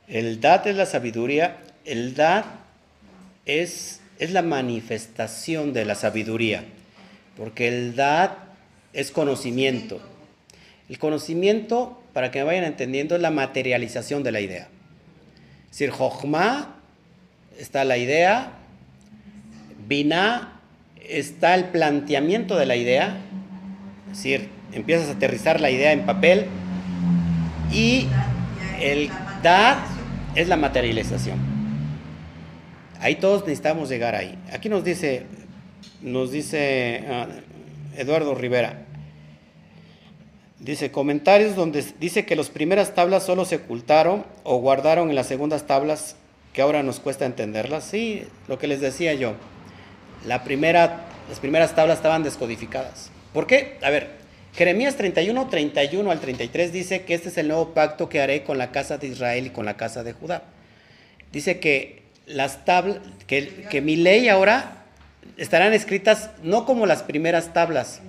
El 0.08 0.40
DAT 0.40 0.68
es 0.68 0.76
la 0.76 0.86
sabiduría, 0.86 1.58
el 1.84 2.14
DAT 2.14 2.46
es 3.44 4.00
es 4.18 4.32
la 4.32 4.42
manifestación 4.42 5.72
de 5.72 5.84
la 5.84 5.94
sabiduría, 5.94 6.64
porque 7.36 7.68
el 7.68 7.94
dad 7.96 8.30
es 8.92 9.10
conocimiento. 9.10 10.00
El 10.88 10.98
conocimiento, 10.98 12.02
para 12.12 12.30
que 12.30 12.38
me 12.38 12.44
vayan 12.44 12.64
entendiendo, 12.64 13.16
es 13.16 13.20
la 13.20 13.30
materialización 13.30 14.22
de 14.22 14.32
la 14.32 14.40
idea. 14.40 14.68
Es 15.64 15.78
decir, 15.78 15.90
Jochma 15.90 16.76
está 17.58 17.84
la 17.84 17.98
idea, 17.98 18.52
Binah 19.86 20.60
está 21.08 21.54
el 21.54 21.66
planteamiento 21.66 22.56
de 22.56 22.66
la 22.66 22.76
idea, 22.76 23.16
es 24.10 24.16
decir, 24.16 24.48
empiezas 24.72 25.08
a 25.08 25.12
aterrizar 25.12 25.60
la 25.60 25.70
idea 25.70 25.92
en 25.92 26.06
papel 26.06 26.46
y 27.70 28.06
el 28.80 29.10
dad 29.42 29.78
es 30.36 30.48
la 30.48 30.56
materialización. 30.56 31.38
Ahí 33.00 33.16
todos 33.16 33.42
necesitamos 33.42 33.88
llegar 33.88 34.14
ahí. 34.14 34.38
Aquí 34.52 34.68
nos 34.68 34.84
dice, 34.84 35.24
nos 36.02 36.30
dice 36.30 37.04
ah, 37.10 37.26
Eduardo 37.96 38.34
Rivera, 38.34 38.84
dice 40.60 40.90
comentarios 40.90 41.56
donde 41.56 41.84
dice 41.98 42.26
que 42.26 42.36
las 42.36 42.50
primeras 42.50 42.94
tablas 42.94 43.24
solo 43.24 43.44
se 43.44 43.56
ocultaron 43.56 44.24
o 44.44 44.58
guardaron 44.58 45.08
en 45.10 45.16
las 45.16 45.26
segundas 45.26 45.66
tablas 45.66 46.16
que 46.52 46.62
ahora 46.62 46.82
nos 46.82 47.00
cuesta 47.00 47.26
entenderlas. 47.26 47.84
Sí, 47.84 48.24
lo 48.48 48.58
que 48.58 48.66
les 48.66 48.80
decía 48.80 49.14
yo, 49.14 49.34
la 50.26 50.44
primera, 50.44 51.06
las 51.28 51.40
primeras 51.40 51.74
tablas 51.74 51.98
estaban 51.98 52.22
descodificadas. 52.22 53.10
¿Por 53.32 53.46
qué? 53.46 53.78
A 53.82 53.90
ver, 53.90 54.15
Jeremías 54.56 54.96
31, 54.96 55.48
31 55.48 56.10
al 56.10 56.18
33 56.18 56.72
dice 56.72 57.02
que 57.02 57.12
este 57.12 57.28
es 57.28 57.36
el 57.36 57.48
nuevo 57.48 57.74
pacto 57.74 58.08
que 58.08 58.22
haré 58.22 58.42
con 58.42 58.56
la 58.56 58.72
casa 58.72 58.96
de 58.96 59.08
Israel 59.08 59.46
y 59.46 59.50
con 59.50 59.66
la 59.66 59.76
casa 59.76 60.02
de 60.02 60.14
Judá. 60.14 60.44
Dice 61.30 61.60
que 61.60 62.02
las 62.24 62.64
tablas, 62.64 63.00
que, 63.26 63.82
mi 63.82 63.96
ley 63.96 64.30
ahora 64.30 64.84
estarán 65.36 65.74
escritas 65.74 66.30
no 66.42 66.64
como 66.64 66.86
las 66.86 67.02
primeras 67.02 67.52
tablas. 67.52 68.00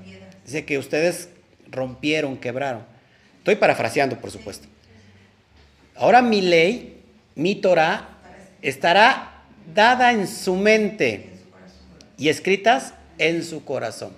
Dice 0.45 0.63
que 0.63 0.77
ustedes 0.77 1.27
rompieron, 1.69 2.37
quebraron. 2.37 2.83
Estoy 3.39 3.57
parafraseando, 3.57 4.17
por 4.17 4.31
supuesto. 4.31 4.69
Ahora 5.95 6.21
mi 6.21 6.39
ley, 6.39 7.01
mi 7.35 7.55
Torah, 7.55 8.07
estará 8.61 9.43
dada 9.75 10.13
en 10.13 10.27
su 10.27 10.55
mente 10.55 11.29
y 12.17 12.29
escritas 12.29 12.93
en 13.17 13.43
su 13.43 13.65
corazón. 13.65 14.13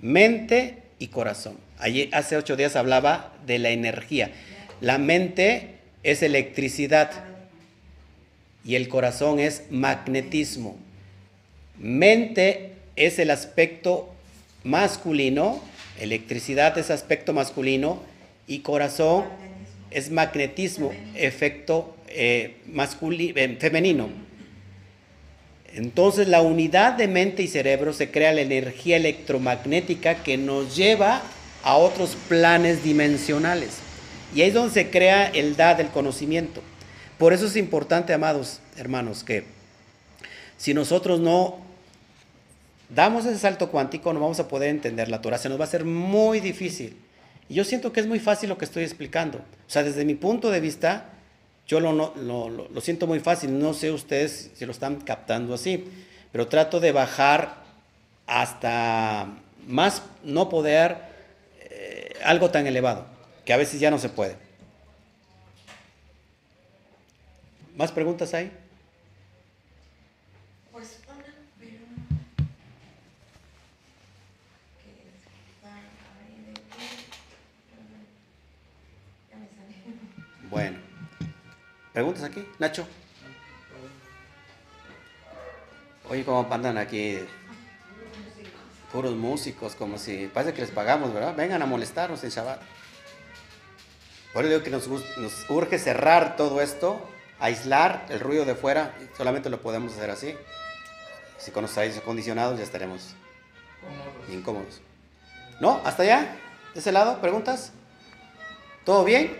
Mente 0.00 0.79
y 1.00 1.08
corazón. 1.08 1.56
Allí 1.78 2.08
hace 2.12 2.36
ocho 2.36 2.54
días 2.54 2.76
hablaba 2.76 3.32
de 3.44 3.58
la 3.58 3.70
energía. 3.70 4.30
La 4.80 4.98
mente 4.98 5.74
es 6.04 6.22
electricidad 6.22 7.10
y 8.64 8.76
el 8.76 8.88
corazón 8.88 9.40
es 9.40 9.64
magnetismo. 9.70 10.76
Mente 11.78 12.74
es 12.94 13.18
el 13.18 13.30
aspecto 13.30 14.14
masculino, 14.62 15.60
electricidad 15.98 16.78
es 16.78 16.90
aspecto 16.90 17.32
masculino 17.32 18.02
y 18.46 18.60
corazón 18.60 19.24
es 19.90 20.10
magnetismo, 20.10 20.92
efecto 21.14 21.96
eh, 22.08 22.56
eh, 22.66 23.56
femenino. 23.58 24.29
Entonces 25.74 26.28
la 26.28 26.42
unidad 26.42 26.94
de 26.94 27.08
mente 27.08 27.42
y 27.42 27.48
cerebro 27.48 27.92
se 27.92 28.10
crea 28.10 28.32
la 28.32 28.40
energía 28.40 28.96
electromagnética 28.96 30.22
que 30.22 30.36
nos 30.36 30.76
lleva 30.76 31.22
a 31.62 31.76
otros 31.76 32.16
planes 32.28 32.82
dimensionales. 32.82 33.78
Y 34.34 34.42
ahí 34.42 34.48
es 34.48 34.54
donde 34.54 34.74
se 34.74 34.90
crea 34.90 35.26
el 35.28 35.56
da 35.56 35.74
del 35.74 35.88
conocimiento. 35.88 36.62
Por 37.18 37.32
eso 37.32 37.46
es 37.46 37.56
importante, 37.56 38.12
amados 38.12 38.60
hermanos, 38.76 39.22
que 39.24 39.44
si 40.56 40.74
nosotros 40.74 41.20
no 41.20 41.58
damos 42.88 43.24
ese 43.24 43.38
salto 43.38 43.70
cuántico, 43.70 44.12
no 44.12 44.20
vamos 44.20 44.40
a 44.40 44.48
poder 44.48 44.70
entender 44.70 45.08
la 45.08 45.20
Torah. 45.20 45.38
Se 45.38 45.48
nos 45.48 45.58
va 45.58 45.64
a 45.64 45.68
hacer 45.68 45.84
muy 45.84 46.40
difícil. 46.40 46.96
Y 47.48 47.54
yo 47.54 47.64
siento 47.64 47.92
que 47.92 48.00
es 48.00 48.06
muy 48.06 48.20
fácil 48.20 48.48
lo 48.48 48.58
que 48.58 48.64
estoy 48.64 48.84
explicando. 48.84 49.38
O 49.38 49.70
sea, 49.70 49.82
desde 49.82 50.04
mi 50.04 50.14
punto 50.14 50.50
de 50.50 50.60
vista, 50.60 51.06
yo 51.70 51.78
lo, 51.78 51.92
lo, 51.92 52.50
lo, 52.50 52.80
siento 52.80 53.06
muy 53.06 53.20
fácil. 53.20 53.56
No 53.56 53.74
sé 53.74 53.92
ustedes 53.92 54.50
si 54.56 54.66
lo 54.66 54.72
están 54.72 54.96
captando 55.02 55.54
así, 55.54 55.88
pero 56.32 56.48
trato 56.48 56.80
de 56.80 56.90
bajar 56.90 57.62
hasta 58.26 59.28
más 59.68 60.02
no 60.24 60.48
poder 60.48 60.96
eh, 61.60 62.14
algo 62.24 62.50
tan 62.50 62.66
elevado, 62.66 63.06
que 63.44 63.52
a 63.52 63.56
veces 63.56 63.78
ya 63.78 63.88
no 63.88 63.98
se 64.00 64.08
puede. 64.08 64.36
¿Más 67.76 67.92
preguntas 67.92 68.34
hay? 68.34 68.50
Pues 70.72 70.98
una, 71.06 71.24
pero... 71.60 71.78
Bueno. 80.50 80.79
¿Preguntas 81.92 82.24
aquí? 82.24 82.46
Nacho. 82.58 82.86
Oye, 86.08 86.24
¿cómo 86.24 86.46
andan 86.50 86.78
aquí? 86.78 87.18
Puros 88.92 89.14
músicos, 89.14 89.74
como 89.74 89.98
si 89.98 90.26
parece 90.26 90.52
que 90.52 90.62
les 90.62 90.70
pagamos, 90.70 91.12
¿verdad? 91.14 91.34
Vengan 91.36 91.62
a 91.62 91.66
molestarnos 91.66 92.24
en 92.24 92.30
Shabbat. 92.30 92.60
Por 94.32 94.44
eso 94.44 94.52
digo 94.52 94.64
que 94.64 94.70
nos, 94.70 94.88
nos 94.88 95.50
urge 95.50 95.78
cerrar 95.78 96.36
todo 96.36 96.60
esto 96.60 97.00
aislar 97.40 98.06
el 98.10 98.20
ruido 98.20 98.44
de 98.44 98.54
fuera, 98.54 98.94
solamente 99.16 99.50
lo 99.50 99.60
podemos 99.60 99.94
hacer 99.94 100.10
así. 100.10 100.36
Si 101.38 101.50
con 101.50 101.62
los 101.62 101.76
aires 101.78 101.96
acondicionados 101.96 102.58
ya 102.58 102.64
estaremos 102.64 103.14
incómodos. 104.30 104.80
¿No? 105.58 105.80
¿Hasta 105.84 106.02
allá? 106.02 106.36
¿De 106.74 106.80
ese 106.80 106.92
lado? 106.92 107.20
¿Preguntas? 107.20 107.72
¿Todo 108.84 109.04
bien? 109.04 109.36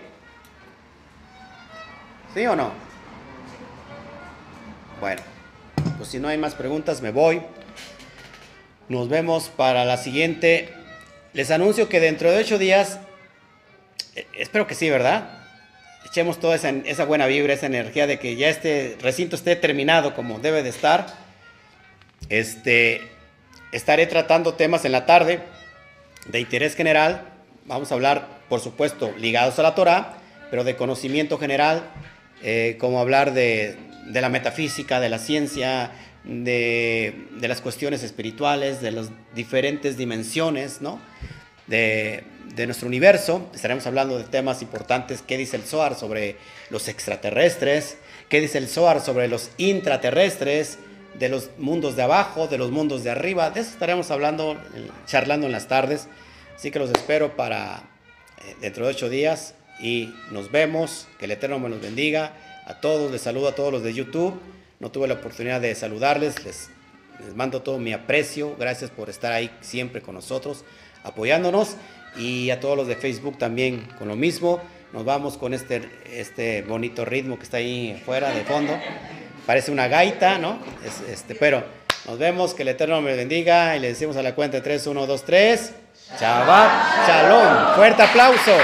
¿Sí 2.33 2.45
o 2.45 2.55
no? 2.55 2.71
Bueno, 5.01 5.21
pues 5.97 6.09
si 6.09 6.19
no 6.19 6.29
hay 6.29 6.37
más 6.37 6.55
preguntas, 6.55 7.01
me 7.01 7.11
voy. 7.11 7.41
Nos 8.87 9.09
vemos 9.09 9.49
para 9.49 9.83
la 9.83 9.97
siguiente. 9.97 10.69
Les 11.33 11.51
anuncio 11.51 11.89
que 11.89 11.99
dentro 11.99 12.31
de 12.31 12.37
ocho 12.37 12.57
días, 12.57 12.99
eh, 14.15 14.27
espero 14.37 14.65
que 14.65 14.75
sí, 14.75 14.89
¿verdad? 14.89 15.41
Echemos 16.05 16.39
toda 16.39 16.55
esa, 16.55 17.05
buena 17.05 17.25
vibra, 17.27 17.53
esa 17.53 17.65
energía 17.65 18.07
de 18.07 18.19
que 18.19 18.35
ya 18.35 18.49
este 18.49 18.97
recinto 19.01 19.35
esté 19.35 19.55
terminado 19.55 20.13
como 20.13 20.39
debe 20.39 20.63
de 20.63 20.69
estar. 20.69 21.07
Este, 22.29 23.01
estaré 23.71 24.07
tratando 24.07 24.53
temas 24.53 24.85
en 24.85 24.93
la 24.93 25.05
tarde 25.05 25.41
de 26.27 26.39
interés 26.39 26.75
general. 26.75 27.23
Vamos 27.65 27.91
a 27.91 27.95
hablar, 27.95 28.27
por 28.49 28.61
supuesto, 28.61 29.13
ligados 29.17 29.59
a 29.59 29.63
la 29.63 29.75
Torah, 29.75 30.17
pero 30.49 30.63
de 30.63 30.75
conocimiento 30.75 31.37
general, 31.37 31.83
eh, 32.43 32.77
como 32.79 32.99
hablar 32.99 33.33
de, 33.33 33.75
de 34.07 34.21
la 34.21 34.29
metafísica, 34.29 34.99
de 34.99 35.09
la 35.09 35.19
ciencia, 35.19 35.91
de, 36.23 37.27
de, 37.39 37.47
las 37.47 37.61
cuestiones 37.61 38.03
espirituales, 38.03 38.81
de 38.81 38.91
las 38.91 39.09
diferentes 39.35 39.97
dimensiones 39.97 40.81
¿no? 40.81 40.99
de, 41.67 42.23
de, 42.55 42.65
nuestro 42.65 42.87
universo. 42.87 43.49
Estaremos 43.53 43.85
hablando 43.87 44.17
de 44.17 44.23
temas 44.23 44.61
importantes. 44.61 45.21
¿Qué 45.21 45.37
dice 45.37 45.55
el 45.55 45.63
Zohar 45.63 45.95
sobre 45.95 46.37
los 46.69 46.87
extraterrestres? 46.87 47.97
¿Qué 48.29 48.41
dice 48.41 48.57
el 48.57 48.67
Zohar 48.67 49.01
sobre 49.01 49.27
los 49.27 49.51
intraterrestres? 49.57 50.79
De 51.13 51.27
los 51.27 51.49
mundos 51.57 51.97
de 51.97 52.03
abajo, 52.03 52.47
de 52.47 52.57
los 52.57 52.71
mundos 52.71 53.03
de 53.03 53.11
arriba. 53.11 53.51
De 53.51 53.59
eso 53.59 53.71
estaremos 53.71 54.11
hablando, 54.11 54.57
charlando 55.05 55.45
en 55.45 55.51
las 55.51 55.67
tardes. 55.67 56.07
Así 56.55 56.71
que 56.71 56.79
los 56.79 56.89
espero 56.89 57.35
para 57.35 57.83
eh, 58.37 58.55
dentro 58.61 58.85
de 58.85 58.91
ocho 58.91 59.09
días 59.09 59.55
y 59.81 60.13
nos 60.29 60.51
vemos. 60.51 61.07
Que 61.19 61.25
el 61.25 61.31
Eterno 61.31 61.59
me 61.59 61.69
los 61.69 61.81
bendiga. 61.81 62.33
A 62.65 62.75
todos, 62.75 63.11
les 63.11 63.21
saludo 63.21 63.49
a 63.49 63.55
todos 63.55 63.71
los 63.71 63.83
de 63.83 63.93
YouTube. 63.93 64.39
No 64.79 64.91
tuve 64.91 65.07
la 65.07 65.15
oportunidad 65.15 65.59
de 65.59 65.73
saludarles. 65.75 66.43
Les, 66.45 66.69
mando 67.35 67.61
todo 67.61 67.79
mi 67.79 67.93
aprecio. 67.93 68.55
Gracias 68.57 68.89
por 68.91 69.09
estar 69.09 69.31
ahí 69.31 69.51
siempre 69.61 70.01
con 70.01 70.15
nosotros, 70.15 70.63
apoyándonos. 71.03 71.75
Y 72.17 72.49
a 72.49 72.59
todos 72.59 72.77
los 72.77 72.87
de 72.87 72.95
Facebook 72.95 73.37
también 73.37 73.87
con 73.97 74.07
lo 74.07 74.15
mismo. 74.15 74.61
Nos 74.93 75.05
vamos 75.05 75.37
con 75.37 75.53
este, 75.53 75.89
este 76.11 76.61
bonito 76.63 77.05
ritmo 77.05 77.37
que 77.37 77.43
está 77.43 77.57
ahí 77.57 77.97
afuera 77.99 78.31
de 78.31 78.43
fondo. 78.43 78.77
Parece 79.45 79.71
una 79.71 79.87
gaita, 79.87 80.37
¿no? 80.37 80.59
Es, 80.85 81.01
este, 81.09 81.35
pero 81.35 81.63
nos 82.05 82.17
vemos. 82.19 82.53
Que 82.53 82.63
el 82.63 82.69
Eterno 82.69 83.01
me 83.01 83.15
bendiga. 83.15 83.75
Y 83.75 83.79
le 83.79 83.89
decimos 83.89 84.17
a 84.17 84.23
la 84.23 84.35
cuenta 84.35 84.57
de 84.57 84.63
3, 84.63 84.87
1, 84.87 85.07
2, 85.07 85.23
3. 85.25 85.73
Shabbat 86.19 87.07
Shalom. 87.07 87.75
Fuerte 87.75 88.03
aplauso. 88.03 88.57